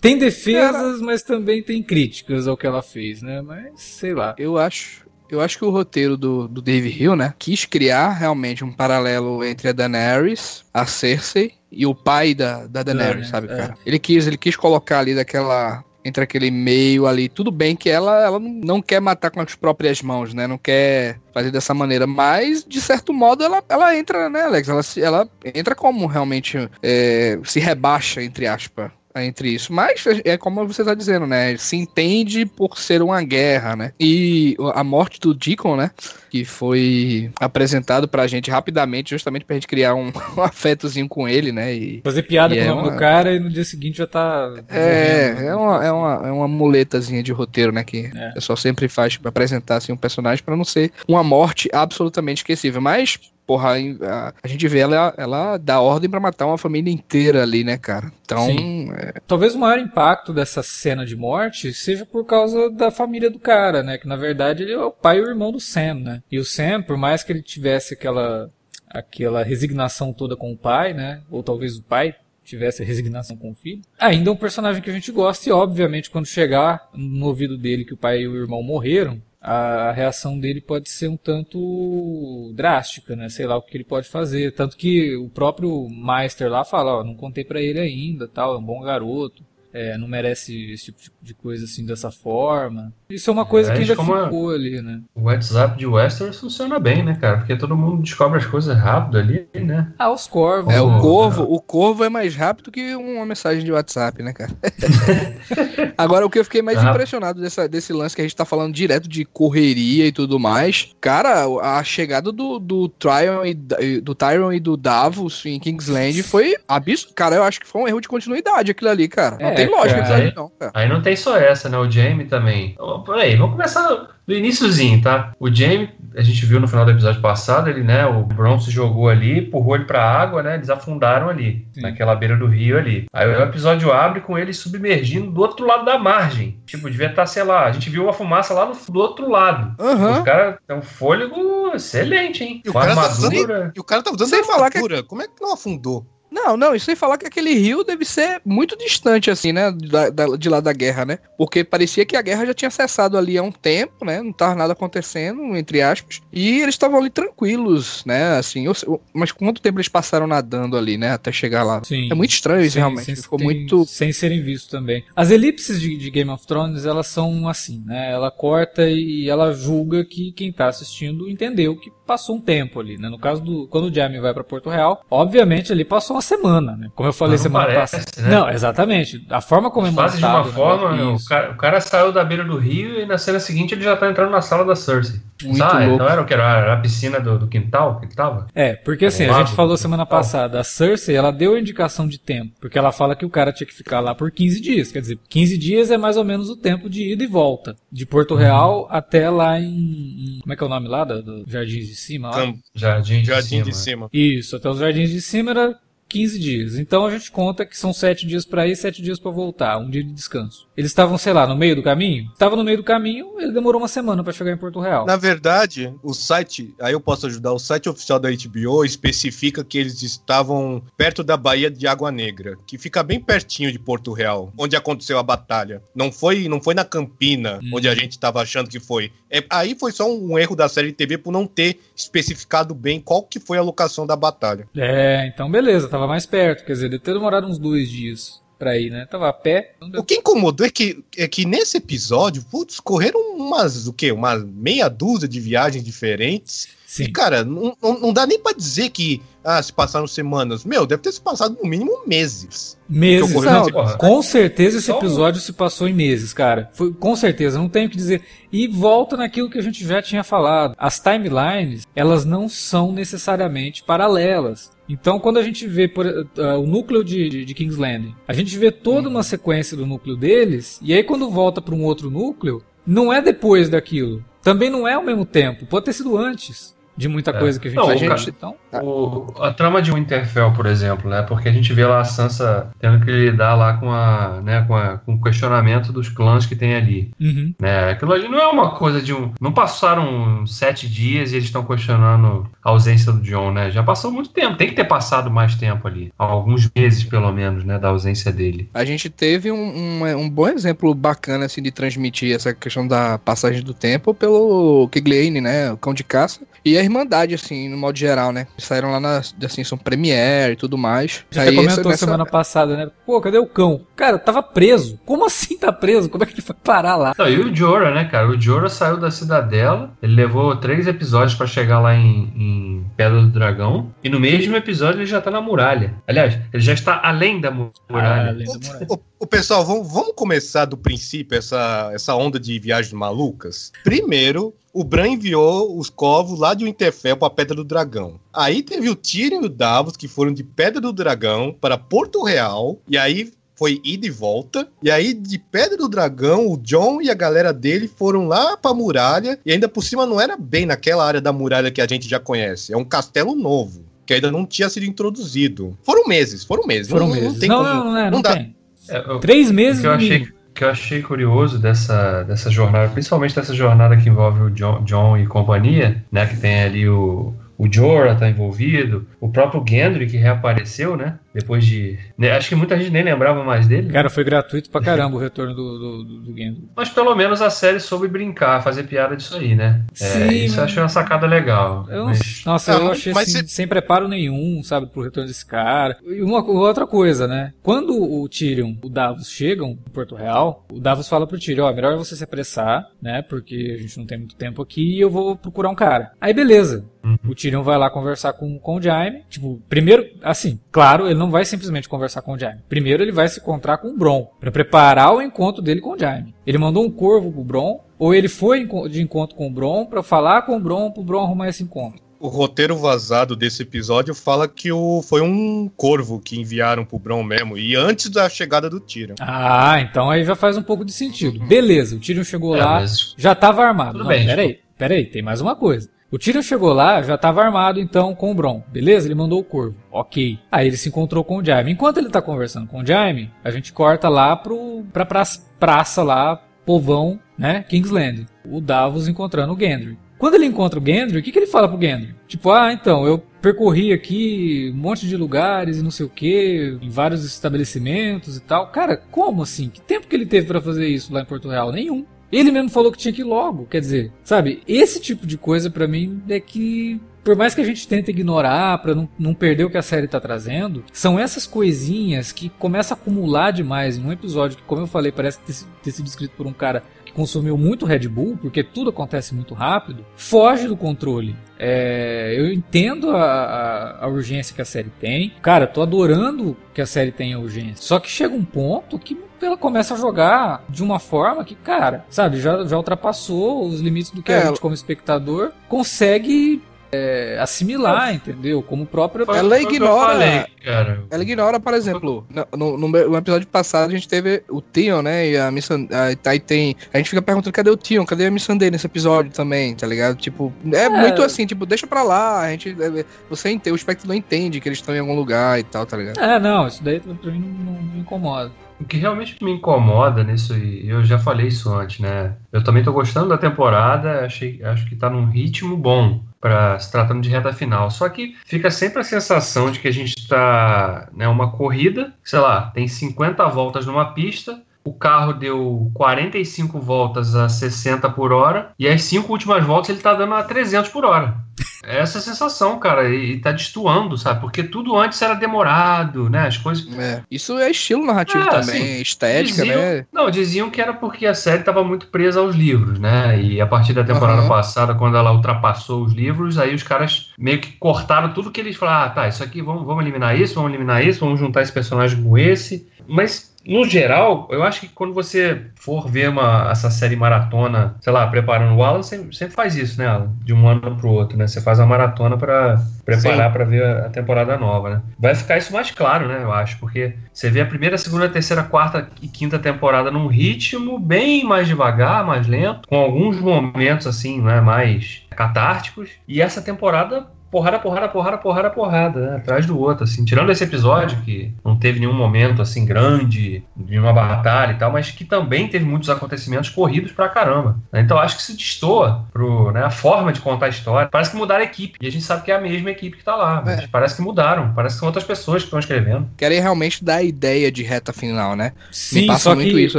tem 0.00 0.18
defesas, 0.18 0.72
Cara... 0.72 0.98
mas 0.98 1.22
também 1.22 1.62
tem 1.62 1.82
críticas 1.82 2.48
ao 2.48 2.56
que 2.56 2.66
ela 2.66 2.82
fez, 2.82 3.22
né? 3.22 3.40
Mas 3.40 3.80
sei 3.80 4.14
lá. 4.14 4.34
Eu 4.38 4.58
acho, 4.58 5.06
eu 5.30 5.40
acho 5.40 5.58
que 5.58 5.64
o 5.64 5.70
roteiro 5.70 6.16
do, 6.16 6.48
do 6.48 6.60
Dave 6.60 6.88
Hill, 6.88 7.14
né, 7.14 7.34
quis 7.38 7.64
criar 7.64 8.10
realmente 8.10 8.64
um 8.64 8.72
paralelo 8.72 9.44
entre 9.44 9.68
a 9.68 9.72
Daenerys, 9.72 10.64
a 10.72 10.86
Cersei 10.86 11.52
e 11.70 11.86
o 11.86 11.94
pai 11.94 12.34
da, 12.34 12.66
da 12.66 12.82
Daenerys, 12.82 13.28
é, 13.28 13.30
sabe, 13.30 13.52
é. 13.52 13.56
cara? 13.56 13.74
Ele 13.86 13.98
quis, 13.98 14.26
ele 14.26 14.36
quis 14.36 14.56
colocar 14.56 15.00
ali 15.00 15.14
daquela 15.14 15.84
entre 16.04 16.24
aquele 16.24 16.50
meio 16.50 17.06
ali. 17.06 17.28
Tudo 17.28 17.50
bem 17.50 17.76
que 17.76 17.88
ela, 17.88 18.22
ela 18.22 18.38
não 18.38 18.80
quer 18.80 19.00
matar 19.00 19.30
com 19.30 19.40
as 19.40 19.54
próprias 19.54 20.02
mãos, 20.02 20.32
né? 20.32 20.46
Não 20.46 20.58
quer 20.58 21.18
fazer 21.32 21.50
dessa 21.50 21.74
maneira, 21.74 22.06
mas 22.06 22.64
de 22.64 22.80
certo 22.80 23.12
modo 23.12 23.44
ela, 23.44 23.62
ela 23.68 23.96
entra, 23.96 24.28
né, 24.28 24.42
Alex? 24.42 24.68
Ela, 24.68 24.80
ela 24.96 25.28
entra 25.54 25.74
como 25.74 26.06
realmente 26.06 26.56
é, 26.82 27.38
se 27.44 27.60
rebaixa, 27.60 28.22
entre 28.22 28.46
aspas, 28.46 28.90
entre 29.16 29.50
isso. 29.50 29.72
Mas 29.72 30.04
é 30.24 30.36
como 30.36 30.66
você 30.66 30.82
está 30.82 30.94
dizendo, 30.94 31.26
né? 31.26 31.56
Se 31.56 31.76
entende 31.76 32.46
por 32.46 32.78
ser 32.78 33.02
uma 33.02 33.22
guerra, 33.22 33.74
né? 33.74 33.92
E 33.98 34.56
a 34.74 34.84
morte 34.84 35.18
do 35.18 35.34
Deacon, 35.34 35.76
né? 35.76 35.90
Que 36.30 36.44
foi 36.44 37.30
apresentado 37.40 38.06
pra 38.06 38.26
gente 38.26 38.50
rapidamente, 38.50 39.10
justamente 39.10 39.44
pra 39.44 39.54
gente 39.54 39.66
criar 39.66 39.94
um, 39.94 40.12
um 40.36 40.42
afetozinho 40.42 41.08
com 41.08 41.28
ele, 41.28 41.52
né? 41.52 41.74
E, 41.74 42.00
Fazer 42.04 42.22
piada 42.22 42.54
com 42.54 42.60
é 42.60 42.64
o 42.64 42.76
nome 42.76 42.88
uma... 42.88 42.92
do 42.92 42.98
cara 42.98 43.34
e 43.34 43.40
no 43.40 43.50
dia 43.50 43.64
seguinte 43.64 43.98
já 43.98 44.06
tá. 44.06 44.52
É, 44.68 45.46
é 45.46 45.54
uma, 45.54 45.84
é, 45.84 45.92
uma, 45.92 46.28
é 46.28 46.32
uma 46.32 46.48
muletazinha 46.48 47.22
de 47.22 47.32
roteiro, 47.32 47.72
né? 47.72 47.82
Que 47.82 48.10
é. 48.14 48.30
o 48.30 48.34
pessoal 48.34 48.56
sempre 48.56 48.88
faz 48.88 49.16
pra 49.16 49.28
apresentar 49.30 49.76
assim, 49.76 49.92
um 49.92 49.96
personagem 49.96 50.44
para 50.44 50.56
não 50.56 50.64
ser 50.64 50.92
uma 51.08 51.24
morte 51.24 51.68
absolutamente 51.72 52.38
esquecível. 52.38 52.80
Mas 52.80 53.18
porra, 53.50 53.70
a, 54.02 54.32
a 54.44 54.46
gente 54.46 54.68
vê 54.68 54.78
ela, 54.78 55.12
ela 55.16 55.56
dá 55.56 55.80
ordem 55.80 56.08
para 56.08 56.20
matar 56.20 56.46
uma 56.46 56.56
família 56.56 56.92
inteira 56.92 57.42
ali, 57.42 57.64
né, 57.64 57.76
cara? 57.76 58.12
Então. 58.22 58.48
É... 58.48 59.14
Talvez 59.26 59.56
o 59.56 59.58
maior 59.58 59.80
impacto 59.80 60.32
dessa 60.32 60.62
cena 60.62 61.04
de 61.04 61.16
morte 61.16 61.74
seja 61.74 62.06
por 62.06 62.24
causa 62.24 62.70
da 62.70 62.92
família 62.92 63.28
do 63.28 63.40
cara, 63.40 63.82
né? 63.82 63.98
Que 63.98 64.06
na 64.06 64.14
verdade 64.14 64.62
ele 64.62 64.72
é 64.72 64.78
o 64.78 64.92
pai 64.92 65.18
e 65.18 65.20
o 65.20 65.28
irmão 65.28 65.50
do 65.50 65.58
Sam, 65.58 65.94
né? 65.94 66.22
E 66.30 66.38
o 66.38 66.44
Sam, 66.44 66.80
por 66.80 66.96
mais 66.96 67.24
que 67.24 67.32
ele 67.32 67.42
tivesse 67.42 67.94
aquela, 67.94 68.48
aquela 68.88 69.42
resignação 69.42 70.12
toda 70.12 70.36
com 70.36 70.52
o 70.52 70.56
pai, 70.56 70.94
né? 70.94 71.20
Ou 71.28 71.42
talvez 71.42 71.76
o 71.76 71.82
pai 71.82 72.14
tivesse 72.44 72.84
a 72.84 72.86
resignação 72.86 73.36
com 73.36 73.50
o 73.50 73.54
filho. 73.54 73.82
Ainda 73.98 74.30
é 74.30 74.32
um 74.32 74.36
personagem 74.36 74.80
que 74.80 74.90
a 74.90 74.92
gente 74.92 75.10
gosta 75.10 75.48
e, 75.48 75.52
obviamente, 75.52 76.08
quando 76.08 76.26
chegar 76.26 76.88
no 76.94 77.26
ouvido 77.26 77.58
dele 77.58 77.84
que 77.84 77.94
o 77.94 77.96
pai 77.96 78.20
e 78.20 78.28
o 78.28 78.36
irmão 78.36 78.62
morreram, 78.62 79.20
a 79.40 79.90
reação 79.92 80.38
dele 80.38 80.60
pode 80.60 80.90
ser 80.90 81.08
um 81.08 81.16
tanto 81.16 82.52
drástica, 82.54 83.16
né? 83.16 83.28
Sei 83.28 83.46
lá 83.46 83.56
o 83.56 83.62
que 83.62 83.76
ele 83.76 83.84
pode 83.84 84.08
fazer. 84.08 84.52
Tanto 84.54 84.76
que 84.76 85.16
o 85.16 85.28
próprio 85.30 85.88
Meister 85.88 86.50
lá 86.50 86.64
fala, 86.64 87.00
ó, 87.00 87.04
não 87.04 87.14
contei 87.14 87.44
para 87.44 87.60
ele 87.62 87.78
ainda, 87.80 88.28
tal, 88.28 88.54
é 88.54 88.58
um 88.58 88.62
bom 88.62 88.80
garoto. 88.82 89.44
é, 89.72 89.96
não 89.96 90.08
merece 90.08 90.72
esse 90.72 90.92
tipo 90.92 91.14
de 91.19 91.19
coisa 91.40 91.64
assim 91.64 91.84
dessa 91.86 92.10
forma. 92.10 92.92
Isso 93.08 93.30
é 93.30 93.32
uma 93.32 93.44
coisa 93.46 93.70
É, 93.72 93.74
que 93.74 93.80
ainda 93.82 93.92
a- 93.94 94.24
ficou 94.24 94.50
ali, 94.50 94.80
né? 94.82 95.00
O 95.14 95.22
WhatsApp 95.22 95.76
de 95.78 95.86
Westeros 95.86 96.38
funciona 96.38 96.78
bem, 96.78 97.02
né, 97.04 97.16
cara? 97.20 97.38
Porque 97.38 97.56
todo 97.56 97.76
mundo 97.76 98.02
descobre 98.02 98.38
as 98.38 98.46
coisas 98.46 98.76
rápido 98.76 99.18
ali, 99.18 99.46
né? 99.54 99.92
Ah, 99.98 100.10
os 100.10 100.26
corvos. 100.26 100.72
É, 100.72 100.80
o 100.80 101.00
corvo, 101.00 101.42
o 101.44 101.60
corvo 101.60 102.04
é 102.04 102.08
mais 102.08 102.34
rápido 102.34 102.70
que 102.70 102.94
uma 102.94 103.24
mensagem 103.26 103.64
de 103.64 103.72
WhatsApp, 103.72 104.22
né, 104.22 104.32
cara? 104.32 104.50
Agora, 105.96 106.24
o 106.26 106.30
que 106.30 106.38
eu 106.38 106.44
fiquei 106.44 106.62
mais 106.62 106.78
Ah. 106.78 106.90
impressionado 106.90 107.40
dessa, 107.40 107.68
desse 107.68 107.92
lance 107.92 108.14
que 108.14 108.22
a 108.22 108.24
gente 108.24 108.36
tá 108.36 108.44
falando 108.44 108.72
direto 108.74 109.08
de 109.08 109.24
correria 109.24 110.06
e 110.06 110.12
tudo 110.12 110.38
mais, 110.38 110.90
cara, 111.00 111.44
a 111.62 111.82
chegada 111.84 112.32
do, 112.32 112.58
do 112.58 112.88
Tryon 112.88 113.44
e 113.44 113.58
e- 113.80 114.00
do 114.00 114.14
Tyron 114.14 114.52
e 114.52 114.60
do 114.60 114.76
Davos 114.76 115.44
em 115.44 115.58
Kingsland 115.58 116.22
foi 116.22 116.54
absurdo. 116.68 117.14
Cara, 117.14 117.36
eu 117.36 117.42
acho 117.42 117.60
que 117.60 117.66
foi 117.66 117.82
um 117.82 117.88
erro 117.88 118.00
de 118.00 118.08
continuidade 118.08 118.70
aquilo 118.70 118.90
ali, 118.90 119.08
cara. 119.08 119.36
Não 119.40 119.48
É, 119.48 119.54
tem 119.54 119.68
lógica 119.70 120.02
cara. 120.02 120.14
aquilo 120.14 120.26
ali, 120.28 120.34
não, 120.36 120.50
cara. 120.58 120.72
Aí 120.74 120.88
não 120.88 121.02
tem 121.02 121.09
só 121.16 121.36
essa, 121.36 121.68
né? 121.68 121.76
O 121.78 121.90
Jamie 121.90 122.26
também. 122.26 122.76
Peraí, 123.06 123.36
vamos 123.36 123.52
começar 123.56 124.08
do 124.26 124.34
iníciozinho, 124.34 125.02
tá? 125.02 125.32
O 125.40 125.52
Jamie, 125.52 125.90
a 126.16 126.22
gente 126.22 126.46
viu 126.46 126.60
no 126.60 126.68
final 126.68 126.84
do 126.84 126.90
episódio 126.92 127.20
passado, 127.20 127.68
ele, 127.68 127.82
né? 127.82 128.06
O 128.06 128.22
Bron 128.22 128.60
se 128.60 128.70
jogou 128.70 129.08
ali, 129.08 129.40
empurrou 129.40 129.74
ele 129.74 129.84
pra 129.86 130.04
água, 130.04 130.42
né? 130.42 130.54
Eles 130.54 130.70
afundaram 130.70 131.28
ali, 131.28 131.66
Sim. 131.72 131.80
naquela 131.80 132.14
beira 132.14 132.36
do 132.36 132.46
rio 132.46 132.78
ali. 132.78 133.06
Aí 133.12 133.26
o 133.28 133.42
episódio 133.42 133.90
abre 133.92 134.20
com 134.20 134.38
ele 134.38 134.52
submergindo 134.52 135.30
do 135.30 135.40
outro 135.40 135.66
lado 135.66 135.84
da 135.84 135.98
margem. 135.98 136.58
Tipo, 136.66 136.88
devia 136.90 137.08
estar, 137.08 137.26
sei 137.26 137.42
lá, 137.42 137.64
a 137.66 137.72
gente 137.72 137.90
viu 137.90 138.08
a 138.08 138.12
fumaça 138.12 138.54
lá 138.54 138.66
no, 138.66 138.74
do 138.92 138.98
outro 139.00 139.28
lado. 139.28 139.74
Aham. 139.82 140.18
Os 140.18 140.24
caras 140.24 140.56
têm 140.66 140.76
um 140.76 140.82
fôlego 140.82 141.72
excelente, 141.74 142.44
hein? 142.44 142.62
E 142.64 142.68
o 142.70 142.72
Com 142.72 142.78
cara 142.80 142.94
tá 142.94 143.02
armadura. 143.02 143.72
E 143.74 143.80
o 143.80 143.84
cara 143.84 144.02
tá 144.02 144.10
usando 144.12 144.28
Sem 144.28 144.44
falar 144.44 144.70
que- 144.70 144.78
armadura. 144.78 145.02
Como 145.02 145.22
é 145.22 145.26
que 145.26 145.40
não 145.40 145.54
afundou? 145.54 146.06
Não, 146.30 146.56
não, 146.56 146.74
e 146.74 146.80
sem 146.80 146.94
falar 146.94 147.18
que 147.18 147.26
aquele 147.26 147.52
rio 147.54 147.82
deve 147.82 148.04
ser 148.04 148.40
muito 148.44 148.76
distante, 148.76 149.30
assim, 149.30 149.52
né? 149.52 149.70
Da, 149.72 150.10
da- 150.10 150.36
de 150.36 150.48
lá 150.48 150.60
da 150.60 150.72
guerra, 150.72 151.04
né? 151.04 151.18
Porque 151.36 151.64
parecia 151.64 152.04
que 152.06 152.16
a 152.16 152.22
guerra 152.22 152.46
já 152.46 152.54
tinha 152.54 152.70
cessado 152.70 153.18
ali 153.18 153.36
há 153.36 153.42
um 153.42 153.50
tempo, 153.52 154.04
né? 154.04 154.22
Não 154.22 154.32
tava 154.32 154.54
nada 154.54 154.72
acontecendo, 154.72 155.56
entre 155.56 155.82
aspas. 155.82 156.20
E 156.32 156.60
eles 156.60 156.74
estavam 156.74 156.98
ali 157.00 157.10
tranquilos, 157.10 158.04
né? 158.04 158.36
Assim, 158.38 158.66
eu- 158.66 159.00
mas 159.12 159.32
quanto 159.32 159.60
tempo 159.60 159.78
eles 159.78 159.88
passaram 159.88 160.26
nadando 160.26 160.76
ali, 160.76 160.96
né? 160.96 161.10
Até 161.12 161.32
chegar 161.32 161.62
lá. 161.64 161.82
Sim. 161.84 162.08
É 162.10 162.14
muito 162.14 162.30
estranho 162.30 162.60
isso, 162.62 162.74
Sem- 162.74 162.80
realmente. 162.82 163.04
sem- 163.06 163.16
Ficou 163.16 163.38
tem- 163.38 163.46
muito. 163.46 163.84
Sem 163.86 164.12
serem 164.12 164.42
vistos 164.42 164.70
também. 164.70 165.04
As 165.16 165.30
elipses 165.30 165.80
de, 165.80 165.96
de 165.96 166.10
Game 166.10 166.30
of 166.30 166.46
Thrones, 166.46 166.84
elas 166.86 167.06
são 167.08 167.48
assim, 167.48 167.82
né? 167.86 168.10
Ela 168.12 168.30
corta 168.30 168.88
e 168.88 169.28
ela 169.28 169.52
julga 169.52 170.04
que 170.04 170.32
quem 170.32 170.52
tá 170.52 170.68
assistindo 170.68 171.28
entendeu 171.28 171.76
que 171.76 171.90
passou 172.10 172.34
um 172.34 172.40
tempo 172.40 172.80
ali, 172.80 172.98
né? 172.98 173.08
No 173.08 173.20
caso 173.20 173.40
do... 173.40 173.68
Quando 173.68 173.84
o 173.84 173.94
Jaime 173.94 174.18
vai 174.18 174.34
pra 174.34 174.42
Porto 174.42 174.68
Real, 174.68 175.04
obviamente 175.08 175.72
ali 175.72 175.84
passou 175.84 176.16
uma 176.16 176.22
semana, 176.22 176.76
né? 176.76 176.88
Como 176.96 177.08
eu 177.08 177.12
falei 177.12 177.36
não 177.36 177.42
semana 177.44 177.66
parece, 177.66 177.98
passada. 177.98 178.28
né? 178.28 178.34
Não, 178.34 178.50
exatamente. 178.50 179.24
A 179.30 179.40
forma 179.40 179.70
como 179.70 179.86
é 179.86 179.92
Fazem 179.92 180.18
de 180.18 180.24
uma 180.24 180.38
montado... 180.38 180.52
forma, 180.52 180.96
né? 180.96 181.04
o 181.04 181.24
cara, 181.24 181.52
o 181.52 181.56
cara 181.56 181.80
saiu 181.80 182.10
da 182.10 182.24
beira 182.24 182.42
do 182.42 182.58
rio 182.58 183.00
e 183.00 183.06
na 183.06 183.16
cena 183.16 183.38
seguinte 183.38 183.74
ele 183.74 183.82
já 183.82 183.96
tá 183.96 184.10
entrando 184.10 184.32
na 184.32 184.40
sala 184.40 184.64
da 184.64 184.74
Cersei. 184.74 185.20
Muito 185.44 185.62
ah, 185.62 185.78
louco. 185.78 185.94
então 185.94 186.08
era 186.08 186.20
o 186.20 186.24
que? 186.26 186.34
Era 186.34 186.74
a 186.74 186.76
piscina 186.76 187.20
do, 187.20 187.38
do 187.38 187.46
quintal 187.46 187.98
que 187.98 188.06
ele 188.06 188.14
tava? 188.14 188.46
É, 188.54 188.74
porque 188.74 189.06
assim, 189.06 189.24
a 189.24 189.38
gente 189.38 189.52
falou 189.52 189.76
semana 189.76 190.04
passada, 190.04 190.60
a 190.60 190.64
Cersei, 190.64 191.16
ela 191.16 191.30
deu 191.30 191.54
a 191.54 191.60
indicação 191.60 192.06
de 192.06 192.18
tempo, 192.18 192.52
porque 192.60 192.78
ela 192.78 192.92
fala 192.92 193.14
que 193.16 193.24
o 193.24 193.30
cara 193.30 193.52
tinha 193.52 193.66
que 193.66 193.74
ficar 193.74 194.00
lá 194.00 194.14
por 194.14 194.30
15 194.30 194.60
dias, 194.60 194.92
quer 194.92 195.00
dizer, 195.00 195.18
15 195.28 195.56
dias 195.56 195.90
é 195.90 195.96
mais 195.96 196.16
ou 196.16 196.24
menos 196.24 196.50
o 196.50 196.56
tempo 196.56 196.90
de 196.90 197.12
ida 197.12 197.24
e 197.24 197.26
volta, 197.26 197.74
de 197.90 198.04
Porto 198.04 198.34
Real 198.34 198.86
até 198.90 199.30
lá 199.30 199.58
em, 199.58 199.66
em- 199.66 200.38
como 200.42 200.52
é 200.52 200.56
que 200.56 200.62
é 200.62 200.66
o 200.66 200.70
nome 200.70 200.88
lá, 200.88 201.04
do, 201.04 201.22
do 201.22 201.44
Jardins 201.50 201.86
de 201.86 201.94
Cima? 202.00 202.30
Jardim 202.74 203.22
de 203.22 203.26
Jardim 203.28 203.48
cima. 203.48 203.64
de 203.64 203.76
cima. 203.76 204.08
Isso, 204.12 204.56
até 204.56 204.68
os 204.68 204.78
Jardins 204.78 205.10
de 205.10 205.20
Cima 205.20 205.50
era 205.52 205.78
15 206.10 206.38
dias. 206.38 206.76
Então 206.78 207.06
a 207.06 207.10
gente 207.10 207.30
conta 207.30 207.64
que 207.64 207.78
são 207.78 207.92
7 207.92 208.26
dias 208.26 208.44
pra 208.44 208.66
ir, 208.66 208.76
7 208.76 209.00
dias 209.00 209.18
pra 209.18 209.30
voltar, 209.30 209.78
um 209.78 209.88
dia 209.88 210.02
de 210.04 210.12
descanso. 210.12 210.66
Eles 210.76 210.90
estavam, 210.90 211.16
sei 211.16 211.32
lá, 211.32 211.46
no 211.46 211.56
meio 211.56 211.76
do 211.76 211.82
caminho? 211.82 212.28
Estava 212.32 212.56
no 212.56 212.64
meio 212.64 212.78
do 212.78 212.84
caminho, 212.84 213.34
ele 213.38 213.52
demorou 213.52 213.80
uma 213.80 213.88
semana 213.88 214.22
pra 214.24 214.32
chegar 214.32 214.52
em 214.52 214.56
Porto 214.56 214.80
Real. 214.80 215.06
Na 215.06 215.16
verdade, 215.16 215.94
o 216.02 216.12
site, 216.12 216.74
aí 216.80 216.92
eu 216.92 217.00
posso 217.00 217.26
ajudar, 217.26 217.52
o 217.52 217.58
site 217.58 217.88
oficial 217.88 218.18
da 218.18 218.28
HBO 218.30 218.84
especifica 218.84 219.62
que 219.64 219.78
eles 219.78 220.02
estavam 220.02 220.82
perto 220.96 221.22
da 221.22 221.36
Baía 221.36 221.70
de 221.70 221.86
Água 221.86 222.10
Negra, 222.10 222.56
que 222.66 222.76
fica 222.78 223.02
bem 223.02 223.20
pertinho 223.20 223.70
de 223.70 223.78
Porto 223.78 224.12
Real, 224.12 224.52
onde 224.58 224.74
aconteceu 224.76 225.18
a 225.18 225.22
batalha. 225.22 225.82
Não 225.94 226.10
foi, 226.10 226.48
não 226.48 226.60
foi 226.60 226.74
na 226.74 226.84
Campina, 226.84 227.60
Hum. 227.62 227.70
onde 227.74 227.88
a 227.88 227.94
gente 227.94 228.18
tava 228.18 228.40
achando 228.42 228.68
que 228.68 228.80
foi. 228.80 229.12
É, 229.30 229.44
aí 229.50 229.76
foi 229.78 229.92
só 229.92 230.10
um 230.10 230.38
erro 230.38 230.56
da 230.56 230.68
série 230.68 230.88
de 230.88 230.94
TV 230.94 231.18
por 231.18 231.32
não 231.32 231.46
ter 231.46 231.78
especificado 231.94 232.74
bem 232.74 233.00
qual 233.00 233.22
que 233.22 233.38
foi 233.38 233.58
a 233.58 233.62
locação 233.62 234.06
da 234.06 234.16
batalha. 234.16 234.66
É, 234.76 235.26
então 235.26 235.50
beleza, 235.50 235.88
tava 236.00 236.06
mais 236.06 236.24
perto, 236.24 236.64
quer 236.64 236.72
dizer, 236.72 236.88
deve 236.88 237.02
ter 237.02 237.12
demorado 237.12 237.46
uns 237.46 237.58
dois 237.58 237.90
dias 237.90 238.40
pra 238.58 238.78
ir, 238.78 238.90
né? 238.90 239.06
Tava 239.06 239.28
a 239.28 239.32
pé. 239.32 239.74
O 239.96 240.02
que 240.02 240.16
incomodou 240.16 240.66
é 240.66 240.70
que, 240.70 241.04
é 241.16 241.28
que 241.28 241.44
nesse 241.44 241.76
episódio, 241.76 242.44
putz, 242.50 242.80
correram 242.80 243.36
umas, 243.36 243.86
o 243.86 243.92
quê? 243.92 244.10
Uma 244.10 244.36
meia 244.36 244.88
dúzia 244.88 245.28
de 245.28 245.40
viagens 245.40 245.84
diferentes. 245.84 246.68
E, 246.90 247.04
Sim. 247.04 247.12
cara, 247.12 247.44
não, 247.44 247.76
não, 247.80 248.00
não 248.00 248.12
dá 248.12 248.26
nem 248.26 248.38
pra 248.38 248.52
dizer 248.52 248.90
que 248.90 249.22
ah, 249.44 249.62
se 249.62 249.72
passaram 249.72 250.08
semanas. 250.08 250.64
Meu, 250.64 250.84
deve 250.84 251.02
ter 251.02 251.12
se 251.12 251.20
passado 251.20 251.56
no 251.62 251.68
mínimo 251.68 252.02
meses. 252.04 252.76
Meses. 252.88 253.32
Não, 253.32 253.64
nesse 253.64 253.96
com 253.96 254.20
certeza 254.20 254.78
esse 254.78 254.88
Só 254.88 254.98
episódio 254.98 255.40
se 255.40 255.52
passou 255.52 255.88
em 255.88 255.94
meses, 255.94 256.32
cara. 256.32 256.68
Foi, 256.72 256.92
com 256.92 257.14
certeza, 257.14 257.58
não 257.58 257.68
tenho 257.68 257.86
o 257.86 257.90
que 257.90 257.96
dizer. 257.96 258.22
E 258.52 258.66
volta 258.66 259.16
naquilo 259.16 259.48
que 259.48 259.58
a 259.58 259.62
gente 259.62 259.86
já 259.86 260.02
tinha 260.02 260.24
falado. 260.24 260.74
As 260.76 260.98
timelines, 260.98 261.86
elas 261.94 262.24
não 262.24 262.48
são 262.48 262.92
necessariamente 262.92 263.84
paralelas. 263.84 264.72
Então, 264.88 265.20
quando 265.20 265.38
a 265.38 265.44
gente 265.44 265.68
vê 265.68 265.86
por, 265.86 266.04
ah, 266.06 266.58
o 266.58 266.66
núcleo 266.66 267.04
de, 267.04 267.28
de, 267.28 267.44
de 267.44 267.54
King's 267.54 267.76
Landing, 267.76 268.16
a 268.26 268.32
gente 268.32 268.58
vê 268.58 268.72
toda 268.72 269.08
uma 269.08 269.22
sequência 269.22 269.76
do 269.76 269.86
núcleo 269.86 270.16
deles, 270.16 270.80
e 270.82 270.92
aí 270.92 271.04
quando 271.04 271.30
volta 271.30 271.62
para 271.62 271.74
um 271.74 271.84
outro 271.84 272.10
núcleo, 272.10 272.64
não 272.84 273.12
é 273.12 273.22
depois 273.22 273.68
daquilo. 273.68 274.24
Também 274.42 274.68
não 274.68 274.88
é 274.88 274.94
ao 274.94 275.04
mesmo 275.04 275.24
tempo. 275.24 275.66
Pode 275.66 275.84
ter 275.84 275.92
sido 275.92 276.18
antes 276.18 276.74
de 277.00 277.08
muita 277.08 277.30
É. 277.30 277.38
coisa 277.38 277.58
que 277.58 277.66
a 277.66 277.70
gente 277.70 277.78
Não, 277.78 277.86
cara- 277.86 278.24
então, 278.28 278.56
O- 278.72 279.32
a 279.42 279.52
trama 279.52 279.82
de 279.82 279.90
Winterfell, 279.92 280.52
por 280.52 280.66
exemplo, 280.66 281.10
né? 281.10 281.22
Porque 281.22 281.48
a 281.48 281.52
gente 281.52 281.72
vê 281.72 281.84
lá 281.86 282.00
a 282.00 282.04
Sansa 282.04 282.70
tendo 282.78 283.04
que 283.04 283.10
lidar 283.10 283.54
lá 283.54 283.74
com 283.78 283.90
a, 283.92 284.40
né, 284.42 284.62
com, 284.66 284.76
a- 284.76 284.98
com 284.98 285.14
o 285.14 285.20
questionamento 285.22 285.92
dos 285.92 286.08
clãs 286.08 286.46
que 286.46 286.54
tem 286.54 286.74
ali, 286.76 287.10
uhum. 287.20 287.54
né? 287.60 287.90
Aquilo 287.90 288.12
ali 288.12 288.28
não 288.28 288.38
é 288.38 288.46
uma 288.48 288.70
coisa 288.76 289.00
de 289.02 289.12
um, 289.12 289.32
não 289.40 289.52
passaram 289.52 290.46
sete 290.46 290.88
dias 290.88 291.32
e 291.32 291.36
eles 291.36 291.46
estão 291.46 291.64
questionando 291.64 292.48
a 292.62 292.70
ausência 292.70 293.12
do 293.12 293.20
John, 293.22 293.52
né? 293.52 293.70
Já 293.70 293.82
passou 293.82 294.10
muito 294.12 294.30
tempo, 294.30 294.56
tem 294.56 294.68
que 294.68 294.74
ter 294.74 294.84
passado 294.84 295.30
mais 295.30 295.54
tempo 295.54 295.86
ali, 295.88 296.12
alguns 296.18 296.70
meses 296.76 297.02
pelo 297.04 297.32
menos, 297.32 297.64
né, 297.64 297.78
da 297.78 297.88
ausência 297.88 298.30
dele. 298.32 298.68
A 298.74 298.84
gente 298.84 299.08
teve 299.10 299.50
um, 299.50 299.56
um, 300.02 300.04
um 300.18 300.28
bom 300.30 300.48
exemplo 300.48 300.94
bacana, 300.94 301.46
assim, 301.46 301.62
de 301.62 301.70
transmitir 301.70 302.34
essa 302.34 302.52
questão 302.54 302.86
da 302.86 303.18
passagem 303.18 303.62
do 303.62 303.74
tempo 303.74 304.12
pelo 304.14 304.88
Kigliane, 304.92 305.40
né? 305.40 305.72
O 305.72 305.76
cão 305.76 305.94
de 305.94 306.04
caça. 306.04 306.40
E 306.64 306.76
a 306.76 306.82
Irmandade, 306.82 307.34
assim, 307.34 307.68
no 307.68 307.76
modo 307.76 307.98
geral, 307.98 308.32
né? 308.32 308.46
Saíram 308.60 308.90
lá 308.92 309.00
na 309.00 309.20
assim, 309.44 309.64
são 309.64 309.76
Premiere 309.78 310.52
e 310.52 310.56
tudo 310.56 310.76
mais. 310.78 311.24
A 311.30 311.34
gente 311.34 311.40
até 311.40 311.48
Aí, 311.50 311.56
comentou 311.56 311.84
nessa- 311.90 312.04
semana 312.06 312.26
passada, 312.26 312.76
né? 312.76 312.90
Pô, 313.06 313.20
cadê 313.20 313.38
o 313.38 313.46
cão? 313.46 313.80
Cara, 313.96 314.18
tava 314.18 314.42
preso. 314.42 314.98
Como 315.04 315.24
assim 315.26 315.58
tá 315.58 315.72
preso? 315.72 316.08
Como 316.08 316.22
é 316.22 316.26
que 316.26 316.32
ele 316.34 316.42
foi 316.42 316.54
parar 316.62 316.96
lá? 316.96 317.14
Não, 317.18 317.28
e 317.28 317.38
o 317.40 317.54
Jorah, 317.54 317.92
né, 317.94 318.04
cara? 318.04 318.28
O 318.28 318.40
Jorah 318.40 318.68
saiu 318.68 318.96
da 318.96 319.10
cidadela, 319.10 319.92
ele 320.02 320.14
levou 320.14 320.54
três 320.56 320.86
episódios 320.86 321.34
pra 321.34 321.46
chegar 321.46 321.80
lá 321.80 321.94
em, 321.94 322.32
em 322.36 322.86
Pedra 322.96 323.20
do 323.20 323.28
Dragão, 323.28 323.92
e 324.02 324.08
no 324.08 324.20
mesmo 324.20 324.54
episódio 324.56 324.98
ele 324.98 325.06
já 325.06 325.20
tá 325.20 325.30
na 325.30 325.40
muralha. 325.40 325.94
Aliás, 326.06 326.38
ele 326.52 326.62
já 326.62 326.72
está 326.74 327.00
além 327.02 327.40
da 327.40 327.48
Ah, 327.48 327.52
muralha. 327.90 328.30
além 328.30 328.46
da 328.46 328.54
muralha. 328.54 328.86
O, 328.88 328.98
o 329.20 329.26
pessoal, 329.26 329.64
vamos, 329.64 329.92
vamos 329.92 330.12
começar 330.14 330.64
do 330.64 330.76
princípio, 330.76 331.36
essa, 331.38 331.90
essa 331.92 332.14
onda 332.14 332.38
de 332.38 332.58
viagens 332.58 332.92
malucas. 332.92 333.72
Primeiro, 333.84 334.54
o 334.72 334.84
Bran 334.84 335.08
enviou 335.08 335.76
os 335.78 335.90
covos 335.90 336.38
lá 336.38 336.54
de 336.54 336.64
Winterfell 336.64 337.16
para 337.16 337.30
Pedra 337.30 337.54
do 337.56 337.64
Dragão. 337.64 338.20
Aí 338.32 338.62
teve 338.62 338.88
o 338.88 338.94
Tyrion 338.94 339.42
e 339.42 339.46
o 339.46 339.48
Davos, 339.48 339.96
que 339.96 340.06
foram 340.08 340.32
de 340.32 340.44
Pedra 340.44 340.80
do 340.80 340.92
Dragão 340.92 341.54
para 341.60 341.76
Porto 341.76 342.22
Real, 342.22 342.78
e 342.88 342.96
aí 342.96 343.32
foi 343.56 343.80
ida 343.84 344.06
e 344.06 344.10
volta. 344.10 344.66
E 344.82 344.90
aí, 344.90 345.12
de 345.12 345.38
Pedra 345.38 345.76
do 345.76 345.88
Dragão, 345.88 346.48
o 346.50 346.56
John 346.56 347.02
e 347.02 347.10
a 347.10 347.14
galera 347.14 347.52
dele 347.52 347.88
foram 347.88 348.26
lá 348.26 348.56
pra 348.56 348.72
muralha, 348.72 349.38
e 349.44 349.52
ainda 349.52 349.68
por 349.68 349.82
cima 349.84 350.06
não 350.06 350.18
era 350.20 350.36
bem 350.36 350.64
naquela 350.64 351.04
área 351.06 351.20
da 351.20 351.32
muralha 351.32 351.70
que 351.70 351.80
a 351.80 351.86
gente 351.86 352.08
já 352.08 352.18
conhece, 352.18 352.72
é 352.72 352.76
um 352.76 352.84
castelo 352.84 353.34
novo. 353.34 353.84
Que 354.06 354.14
ainda 354.14 354.30
não 354.30 354.44
tinha 354.46 354.68
sido 354.68 354.86
introduzido. 354.86 355.78
Foram 355.82 356.04
meses, 356.08 356.42
foram 356.42 356.66
meses. 356.66 356.90
Foram 356.90 357.06
não, 357.08 357.14
meses. 357.14 357.32
Não, 357.34 357.38
tem 357.38 357.48
Não, 357.48 357.56
como- 357.58 357.68
não, 357.68 357.84
não, 357.84 357.92
não 358.04 358.10
não 358.10 358.22
dá. 358.22 358.32
tem. 358.34 358.56
É, 358.88 358.98
eu- 359.08 359.20
Três 359.20 359.50
o 359.50 359.54
meses 359.54 359.80
que 359.80 359.86
eu 359.86 359.92
achei. 359.92 360.28
Que 360.54 360.64
eu 360.64 360.70
achei 360.70 361.02
curioso 361.02 361.58
dessa, 361.58 362.22
dessa 362.24 362.50
jornada, 362.50 362.88
principalmente 362.88 363.34
dessa 363.34 363.54
jornada 363.54 363.96
que 363.96 364.08
envolve 364.08 364.42
o 364.42 364.50
John, 364.50 364.82
John 364.84 365.16
e 365.16 365.26
companhia, 365.26 366.04
né? 366.10 366.26
Que 366.26 366.36
tem 366.36 366.62
ali 366.62 366.88
o, 366.88 367.34
o 367.56 367.72
Jorah 367.72 368.14
tá 368.14 368.28
envolvido, 368.28 369.06
o 369.20 369.28
próprio 369.28 369.64
Gendry 369.66 370.06
que 370.06 370.16
reapareceu, 370.16 370.96
né? 370.96 371.18
Depois 371.32 371.64
de. 371.64 371.98
né, 372.18 372.32
Acho 372.32 372.48
que 372.48 372.54
muita 372.54 372.76
gente 372.78 372.90
nem 372.90 373.02
lembrava 373.04 373.44
mais 373.44 373.66
dele. 373.68 373.92
Cara, 373.92 374.10
foi 374.10 374.24
gratuito 374.24 374.68
pra 374.70 374.80
caramba 374.80 375.16
o 375.16 375.20
retorno 375.20 375.54
do, 375.54 375.78
do, 375.78 376.04
do, 376.04 376.20
do 376.22 376.36
Gendo. 376.36 376.68
Mas 376.76 376.88
pelo 376.88 377.14
menos 377.14 377.40
a 377.40 377.48
série 377.50 377.78
soube 377.78 378.08
brincar, 378.08 378.62
fazer 378.62 378.82
piada 378.84 379.16
disso 379.16 379.36
aí, 379.36 379.54
né? 379.54 379.84
É, 379.92 380.04
Sim, 380.04 380.28
isso 380.44 380.58
eu 380.58 380.64
achei 380.64 380.82
uma 380.82 380.88
sacada 380.88 381.26
legal. 381.26 381.86
Eu 381.88 381.98
não- 381.98 382.06
mas- 382.06 382.42
nossa, 382.44 382.72
Ah, 382.76 382.80
eu 382.80 382.90
achei 382.90 383.12
mas 383.12 383.28
assim, 383.34 383.46
se- 383.46 383.54
sem 383.54 383.68
preparo 383.68 384.08
nenhum, 384.08 384.62
sabe, 384.64 384.86
pro 384.88 385.02
retorno 385.02 385.28
desse 385.28 385.46
cara. 385.46 385.96
E 386.04 386.20
uma 386.22 386.42
outra 386.44 386.86
coisa, 386.86 387.28
né? 387.28 387.52
Quando 387.62 387.92
o 387.96 388.28
Tyrion 388.28 388.74
e 388.82 388.86
o 388.86 388.88
Davos 388.88 389.30
chegam 389.30 389.70
em 389.70 389.90
Porto 389.92 390.14
Real, 390.16 390.66
o 390.72 390.80
Davos 390.80 391.08
fala 391.08 391.26
pro 391.26 391.38
Tyrion, 391.38 391.66
ó, 391.66 391.72
melhor 391.72 391.96
você 391.96 392.16
se 392.16 392.24
apressar, 392.24 392.86
né? 393.00 393.22
Porque 393.22 393.74
a 393.78 393.80
gente 393.80 393.96
não 393.98 394.06
tem 394.06 394.18
muito 394.18 394.34
tempo 394.34 394.60
aqui 394.62 394.96
e 394.96 395.00
eu 395.00 395.10
vou 395.10 395.36
procurar 395.36 395.70
um 395.70 395.74
cara. 395.76 396.10
Aí 396.20 396.34
beleza. 396.34 396.84
Uhum. 397.02 397.16
O 397.28 397.34
Tyrion 397.34 397.62
vai 397.62 397.78
lá 397.78 397.88
conversar 397.88 398.32
com, 398.34 398.58
com 398.58 398.76
o 398.76 398.82
Jaime. 398.82 399.22
Tipo, 399.30 399.62
primeiro, 399.68 400.04
assim, 400.22 400.60
claro, 400.70 401.06
ele 401.06 401.18
não 401.20 401.30
vai 401.30 401.44
simplesmente 401.44 401.88
conversar 401.88 402.22
com 402.22 402.32
o 402.32 402.38
Jaime. 402.38 402.60
Primeiro 402.68 403.02
ele 403.02 403.12
vai 403.12 403.28
se 403.28 403.38
encontrar 403.40 403.78
com 403.78 403.88
o 403.88 403.96
Bron, 403.96 404.30
pra 404.40 404.50
preparar 404.50 405.14
o 405.14 405.22
encontro 405.22 405.62
dele 405.62 405.80
com 405.80 405.92
o 405.92 405.98
Jaime. 405.98 406.34
Ele 406.46 406.58
mandou 406.58 406.84
um 406.84 406.90
corvo 406.90 407.30
pro 407.30 407.44
Bron, 407.44 407.84
ou 407.98 408.14
ele 408.14 408.28
foi 408.28 408.66
de 408.88 409.02
encontro 409.02 409.36
com 409.36 409.46
o 409.46 409.50
Bron 409.50 409.84
pra 409.86 410.02
falar 410.02 410.42
com 410.42 410.56
o 410.56 410.60
Bron, 410.60 410.90
pro 410.90 411.04
Bron 411.04 411.22
arrumar 411.22 411.48
esse 411.48 411.62
encontro. 411.62 412.00
O 412.18 412.28
roteiro 412.28 412.76
vazado 412.76 413.34
desse 413.34 413.62
episódio 413.62 414.14
fala 414.14 414.46
que 414.46 414.70
o, 414.70 415.00
foi 415.00 415.22
um 415.22 415.70
corvo 415.74 416.20
que 416.20 416.38
enviaram 416.38 416.84
pro 416.84 416.98
Bron 416.98 417.22
mesmo, 417.22 417.56
e 417.56 417.74
antes 417.76 418.10
da 418.10 418.28
chegada 418.28 418.68
do 418.68 418.78
Tyrion. 418.80 419.14
Ah, 419.20 419.80
então 419.80 420.10
aí 420.10 420.22
já 420.24 420.34
faz 420.34 420.56
um 420.58 420.62
pouco 420.62 420.84
de 420.84 420.92
sentido. 420.92 421.38
Beleza, 421.46 421.96
o 421.96 421.98
Tyrion 421.98 422.24
chegou 422.24 422.54
É, 422.56 422.58
lá, 422.64 422.80
mas- 422.80 423.14
já 423.16 423.34
tava 423.34 423.62
armado. 423.64 423.92
Tudo 423.92 424.02
Não, 424.04 424.08
bem, 424.08 424.26
peraí, 424.26 424.58
peraí, 424.76 425.06
tem 425.06 425.22
mais 425.22 425.40
uma 425.40 425.56
coisa. 425.56 425.88
O 426.10 426.18
Tyrion 426.18 426.42
chegou 426.42 426.72
lá, 426.72 427.00
já 427.02 427.16
tava 427.16 427.40
armado 427.40 427.78
então 427.78 428.16
com 428.16 428.32
o 428.32 428.34
Bron. 428.34 428.64
Beleza? 428.66 429.06
Ele 429.06 429.14
mandou 429.14 429.38
o 429.38 429.44
corvo. 429.44 429.76
Ok. 429.92 430.40
Aí 430.50 430.66
ele 430.66 430.76
se 430.76 430.88
encontrou 430.88 431.22
com 431.22 431.36
o 431.36 431.44
Jaime. 431.44 431.70
Enquanto 431.70 431.98
ele 431.98 432.10
tá 432.10 432.20
conversando 432.20 432.66
com 432.66 432.80
o 432.80 432.86
Jaime, 432.86 433.30
a 433.44 433.50
gente 433.52 433.72
corta 433.72 434.08
lá 434.08 434.34
pro, 434.34 434.84
pra 434.92 435.06
praça, 435.06 435.40
praça 435.60 436.02
lá, 436.02 436.42
povão, 436.66 437.20
né? 437.38 437.64
Kingsland. 437.68 438.26
O 438.44 438.60
Davos 438.60 439.06
encontrando 439.06 439.54
o 439.54 439.58
Gendry. 439.58 439.96
Quando 440.18 440.34
ele 440.34 440.46
encontra 440.46 440.80
o 440.80 440.84
Gendry, 440.84 441.18
o 441.18 441.22
que, 441.22 441.30
que 441.30 441.38
ele 441.38 441.46
fala 441.46 441.68
pro 441.68 441.80
Gendry? 441.80 442.14
Tipo, 442.26 442.50
ah, 442.50 442.72
então, 442.72 443.06
eu 443.06 443.22
percorri 443.40 443.92
aqui 443.92 444.70
um 444.74 444.78
monte 444.78 445.06
de 445.06 445.16
lugares 445.16 445.78
e 445.78 445.82
não 445.82 445.90
sei 445.92 446.04
o 446.04 446.10
que, 446.10 446.76
em 446.82 446.90
vários 446.90 447.24
estabelecimentos 447.24 448.36
e 448.36 448.40
tal. 448.40 448.66
Cara, 448.66 448.96
como 448.96 449.42
assim? 449.42 449.68
Que 449.68 449.80
tempo 449.80 450.08
que 450.08 450.14
ele 450.14 450.26
teve 450.26 450.48
pra 450.48 450.60
fazer 450.60 450.88
isso 450.88 451.14
lá 451.14 451.22
em 451.22 451.24
Porto 451.24 451.48
Real? 451.48 451.70
Nenhum. 451.70 452.04
Ele 452.32 452.50
mesmo 452.50 452.68
falou 452.70 452.90
que 452.92 452.98
tinha 452.98 453.12
que 453.12 453.22
ir 453.22 453.24
logo. 453.24 453.66
Quer 453.66 453.80
dizer, 453.80 454.12
sabe? 454.24 454.62
Esse 454.68 455.00
tipo 455.00 455.26
de 455.26 455.36
coisa 455.38 455.70
pra 455.70 455.86
mim 455.88 456.22
é 456.28 456.38
que. 456.40 457.00
Por 457.22 457.36
mais 457.36 457.54
que 457.54 457.60
a 457.60 457.64
gente 457.64 457.86
tente 457.86 458.10
ignorar 458.10 458.78
pra 458.78 458.94
não, 458.94 459.06
não 459.18 459.34
perder 459.34 459.64
o 459.64 459.70
que 459.70 459.76
a 459.76 459.82
série 459.82 460.08
tá 460.08 460.18
trazendo, 460.18 460.82
são 460.90 461.18
essas 461.18 461.46
coisinhas 461.46 462.32
que 462.32 462.48
começam 462.48 462.96
a 462.96 463.00
acumular 463.00 463.50
demais 463.50 463.98
em 463.98 464.02
um 464.04 464.10
episódio 464.10 464.56
que, 464.56 464.62
como 464.62 464.80
eu 464.82 464.86
falei, 464.86 465.12
parece 465.12 465.38
ter, 465.40 465.54
ter 465.82 465.90
sido 465.90 466.06
escrito 466.06 466.32
por 466.34 466.46
um 466.46 466.52
cara 466.52 466.82
que 467.04 467.12
consumiu 467.12 467.58
muito 467.58 467.84
Red 467.84 468.08
Bull, 468.08 468.38
porque 468.40 468.64
tudo 468.64 468.88
acontece 468.88 469.34
muito 469.34 469.52
rápido, 469.52 470.02
foge 470.16 470.66
do 470.66 470.76
controle. 470.78 471.36
É, 471.58 472.34
eu 472.38 472.50
entendo 472.50 473.10
a, 473.10 473.22
a- 473.22 474.04
a 474.06 474.08
urgência 474.08 474.54
que 474.56 474.62
a 474.62 474.64
série 474.64 474.90
tem. 474.98 475.30
Cara, 475.42 475.66
tô 475.66 475.82
adorando 475.82 476.56
que 476.72 476.80
a 476.80 476.86
série 476.86 477.12
tenha 477.12 477.38
urgência. 477.38 477.76
Só 477.84 478.00
que 478.00 478.08
chega 478.08 478.34
um 478.34 478.44
ponto 478.44 478.98
que 478.98 479.14
ela 479.46 479.56
começa 479.56 479.94
a 479.94 479.96
jogar 479.96 480.64
de 480.68 480.82
uma 480.82 480.98
forma 480.98 481.44
que, 481.44 481.54
cara, 481.54 482.04
sabe, 482.10 482.40
já, 482.40 482.64
já 482.64 482.76
ultrapassou 482.76 483.66
os 483.66 483.80
limites 483.80 484.10
do 484.10 484.22
que 484.22 484.32
É, 484.32 484.42
a 484.42 484.46
gente, 484.46 484.60
como 484.60 484.74
espectador, 484.74 485.52
consegue 485.68 486.62
é, 486.92 487.38
assimilar, 487.40 488.14
entendeu? 488.14 488.62
Como 488.62 488.82
o 488.82 488.86
próprio. 488.86 489.24
Foi- 489.26 489.38
Ela 489.38 489.60
ignora- 489.60 490.12
falei, 490.12 490.44
cara. 490.64 491.04
Ela 491.10 491.22
ignora, 491.22 491.60
por 491.60 491.74
exemplo, 491.74 492.26
no, 492.56 492.76
no, 492.76 492.88
no 492.88 493.16
episódio 493.16 493.46
passado 493.46 493.88
a 493.88 493.92
gente 493.92 494.08
teve 494.08 494.42
o 494.48 494.60
Tion, 494.60 495.02
né? 495.02 495.28
E 495.28 495.36
a 495.36 495.50
Missandei. 495.50 495.96
Aí 496.24 496.40
tem. 496.40 496.76
A 496.92 496.98
gente 496.98 497.10
fica 497.10 497.22
perguntando 497.22 497.52
cadê 497.52 497.70
o 497.70 497.76
Tion, 497.76 498.04
cadê 498.04 498.26
a 498.26 498.30
Missandei 498.30 498.70
nesse 498.70 498.86
episódio 498.86 499.30
também, 499.32 499.74
tá 499.74 499.86
ligado? 499.86 500.16
Tipo, 500.16 500.52
é, 500.72 500.88
muito 500.88 501.22
assim, 501.22 501.46
tipo, 501.46 501.64
deixa 501.64 501.86
pra 501.86 502.02
lá. 502.02 502.40
A 502.40 502.50
gente. 502.50 502.70
é, 502.70 503.04
Você 503.28 503.50
entende, 503.50 503.72
o 503.72 503.76
espectador 503.76 504.16
entende 504.16 504.60
que 504.60 504.68
eles 504.68 504.78
estão 504.78 504.94
em 504.94 504.98
algum 504.98 505.14
lugar 505.14 505.58
e 505.58 505.62
tal, 505.62 505.86
tá 505.86 505.96
ligado? 505.96 506.18
É, 506.18 506.38
não, 506.38 506.66
isso 506.66 506.82
daí 506.82 507.00
pra 507.00 507.30
mim 507.32 507.38
não, 507.38 507.72
não 507.74 507.82
me 507.82 508.00
incomoda. 508.00 508.50
O 508.80 508.84
que 508.84 508.96
realmente 508.96 509.36
me 509.44 509.52
incomoda 509.52 510.24
nisso, 510.24 510.56
e 510.56 510.88
eu 510.88 511.04
já 511.04 511.18
falei 511.18 511.48
isso 511.48 511.70
antes, 511.72 512.00
né? 512.00 512.32
Eu 512.50 512.64
também 512.64 512.82
tô 512.82 512.90
gostando 512.94 513.28
da 513.28 513.36
temporada, 513.36 514.24
achei, 514.24 514.58
acho 514.64 514.86
que 514.88 514.96
tá 514.96 515.10
num 515.10 515.26
ritmo 515.26 515.76
bom 515.76 516.22
para 516.40 516.78
se 516.78 516.90
tratando 516.90 517.20
de 517.20 517.28
reta 517.28 517.52
final. 517.52 517.90
Só 517.90 518.08
que 518.08 518.36
fica 518.44 518.70
sempre 518.70 519.00
a 519.00 519.04
sensação 519.04 519.70
de 519.70 519.78
que 519.78 519.88
a 519.88 519.92
gente 519.92 520.26
tá, 520.26 521.08
né, 521.12 521.28
uma 521.28 521.52
corrida, 521.52 522.12
sei 522.24 522.38
lá, 522.38 522.70
tem 522.70 522.88
50 522.88 523.46
voltas 523.48 523.86
numa 523.86 524.14
pista, 524.14 524.60
o 524.84 524.92
carro 524.92 525.32
deu 525.32 525.90
45 525.94 526.78
voltas 526.80 527.34
a 527.34 527.48
60 527.48 528.08
por 528.10 528.32
hora 528.32 528.70
e 528.78 528.88
as 528.88 529.02
cinco 529.02 529.32
últimas 529.32 529.64
voltas 529.64 529.90
ele 529.90 530.00
tá 530.00 530.14
dando 530.14 530.34
a 530.34 530.42
300 530.42 530.90
por 530.90 531.04
hora. 531.04 531.36
É 531.82 531.98
Essa 532.00 532.18
a 532.18 532.20
sensação, 532.20 532.78
cara, 532.78 533.08
e, 533.08 533.32
e 533.32 533.38
tá 533.40 533.52
destoando, 533.52 534.16
sabe? 534.16 534.40
Porque 534.40 534.62
tudo 534.62 534.96
antes 534.96 535.20
era 535.22 535.34
demorado, 535.34 536.28
né? 536.28 536.46
As 536.46 536.56
coisas 536.58 536.86
É. 536.98 537.22
Isso 537.30 537.56
é 537.58 537.70
estilo 537.70 538.04
narrativo 538.04 538.44
Ah, 538.44 538.60
também, 538.60 538.96
sim. 538.96 539.02
estética, 539.02 539.62
diziam, 539.62 539.82
né? 539.82 540.06
Não, 540.12 540.30
diziam 540.30 540.70
que 540.70 540.80
era 540.80 540.92
porque 540.92 541.26
a 541.26 541.34
série 541.34 541.60
estava 541.60 541.82
muito 541.82 542.06
presa 542.08 542.40
aos 542.40 542.54
livros, 542.54 542.98
né? 542.98 543.40
E 543.40 543.60
a 543.60 543.66
partir 543.66 543.92
da 543.94 544.04
temporada 544.04 544.40
Aham. 544.40 544.48
passada, 544.48 544.94
quando 544.94 545.16
ela 545.16 545.32
ultrapassou 545.32 546.02
os 546.04 546.12
livros, 546.12 546.58
aí 546.58 546.74
os 546.74 546.82
caras 546.82 547.30
meio 547.38 547.60
que 547.60 547.72
cortaram 547.72 548.32
tudo 548.32 548.50
que 548.50 548.60
eles 548.60 548.76
falaram. 548.76 549.06
Ah, 549.06 549.10
tá, 549.10 549.28
isso 549.28 549.42
aqui, 549.42 549.62
vamos, 549.62 549.84
vamos 549.86 550.02
eliminar 550.02 550.38
isso, 550.38 550.54
vamos 550.56 550.70
eliminar 550.70 551.04
isso, 551.04 551.20
vamos 551.20 551.40
juntar 551.40 551.62
esse 551.62 551.72
personagem 551.72 552.22
com 552.22 552.36
esse. 552.36 552.86
Mas, 553.08 553.49
no 553.66 553.84
geral, 553.84 554.48
eu 554.50 554.62
acho 554.62 554.80
que 554.80 554.88
quando 554.88 555.12
você 555.12 555.66
for 555.74 556.08
ver 556.08 556.28
uma, 556.28 556.70
essa 556.70 556.90
série 556.90 557.16
maratona, 557.16 557.96
sei 558.00 558.12
lá, 558.12 558.26
preparando 558.26 558.74
o 558.74 558.82
Alan, 558.82 559.02
sempre, 559.02 559.34
sempre 559.36 559.54
faz 559.54 559.76
isso, 559.76 559.98
né, 559.98 560.06
Alan? 560.06 560.32
De 560.42 560.54
um 560.54 560.66
ano 560.66 560.96
pro 560.96 561.10
outro, 561.10 561.36
né? 561.36 561.46
Você 561.46 561.60
faz 561.60 561.78
a 561.78 561.86
maratona 561.86 562.36
para 562.36 562.80
preparar 563.04 563.52
para 563.52 563.64
ver 563.64 563.84
a 563.84 564.08
temporada 564.08 564.56
nova, 564.56 564.90
né? 564.90 565.02
Vai 565.18 565.34
ficar 565.34 565.58
isso 565.58 565.72
mais 565.72 565.90
claro, 565.90 566.26
né, 566.28 566.40
eu 566.42 566.52
acho, 566.52 566.78
porque 566.78 567.14
você 567.32 567.50
vê 567.50 567.60
a 567.60 567.66
primeira, 567.66 567.98
segunda, 567.98 568.28
terceira, 568.28 568.62
quarta 568.62 569.08
e 569.20 569.28
quinta 569.28 569.58
temporada 569.58 570.10
num 570.10 570.26
ritmo 570.26 570.98
bem 570.98 571.44
mais 571.44 571.66
devagar, 571.66 572.24
mais 572.24 572.46
lento, 572.46 572.88
com 572.88 572.96
alguns 572.96 573.38
momentos 573.40 574.06
assim, 574.06 574.40
né, 574.40 574.60
mais 574.60 575.22
catárticos, 575.30 576.10
e 576.26 576.40
essa 576.40 576.62
temporada 576.62 577.26
porrada, 577.50 577.78
porrada, 577.78 578.08
porrada, 578.08 578.38
porrada, 578.38 578.70
porrada, 578.70 579.20
né? 579.30 579.36
atrás 579.36 579.66
do 579.66 579.78
outro, 579.78 580.04
assim, 580.04 580.24
tirando 580.24 580.50
esse 580.50 580.62
episódio 580.64 581.20
que 581.22 581.52
não 581.64 581.76
teve 581.76 581.98
nenhum 582.00 582.12
momento 582.14 582.62
assim 582.62 582.84
grande 582.84 583.62
de 583.76 583.98
uma 583.98 584.12
batalha 584.12 584.72
e 584.72 584.76
tal, 584.76 584.92
mas 584.92 585.10
que 585.10 585.24
também 585.24 585.68
teve 585.68 585.84
muitos 585.84 586.08
acontecimentos 586.10 586.70
corridos 586.70 587.12
pra 587.12 587.28
caramba. 587.28 587.76
né? 587.92 588.00
Então 588.00 588.18
acho 588.18 588.36
que 588.36 588.42
se 588.42 588.56
destoa 588.56 589.26
pro, 589.32 589.70
né, 589.72 589.82
a 589.82 589.90
forma 589.90 590.32
de 590.32 590.40
contar 590.40 590.66
a 590.66 590.68
história. 590.68 591.08
Parece 591.10 591.30
que 591.30 591.36
mudaram 591.36 591.62
a 591.62 591.64
equipe, 591.64 591.98
e 592.00 592.06
a 592.06 592.10
gente 592.10 592.24
sabe 592.24 592.42
que 592.44 592.52
é 592.52 592.56
a 592.56 592.60
mesma 592.60 592.90
equipe 592.90 593.16
que 593.16 593.24
tá 593.24 593.34
lá, 593.36 593.62
mas 593.64 593.80
É. 593.80 593.86
parece 593.86 594.16
que 594.16 594.22
mudaram, 594.22 594.72
parece 594.74 594.94
que 594.96 595.00
são 595.00 595.08
outras 595.08 595.24
pessoas 595.24 595.62
que 595.62 595.66
estão 595.66 595.78
escrevendo. 595.78 596.28
Querem 596.36 596.60
realmente 596.60 597.04
dar 597.04 597.16
a 597.16 597.22
ideia 597.22 597.70
de 597.70 597.82
reta 597.82 598.12
final, 598.12 598.54
né? 598.56 598.72
Sim, 598.90 599.26
passa 599.26 599.40
só 599.50 599.54
muito 599.54 599.74
que, 599.74 599.80
isso, 599.80 599.98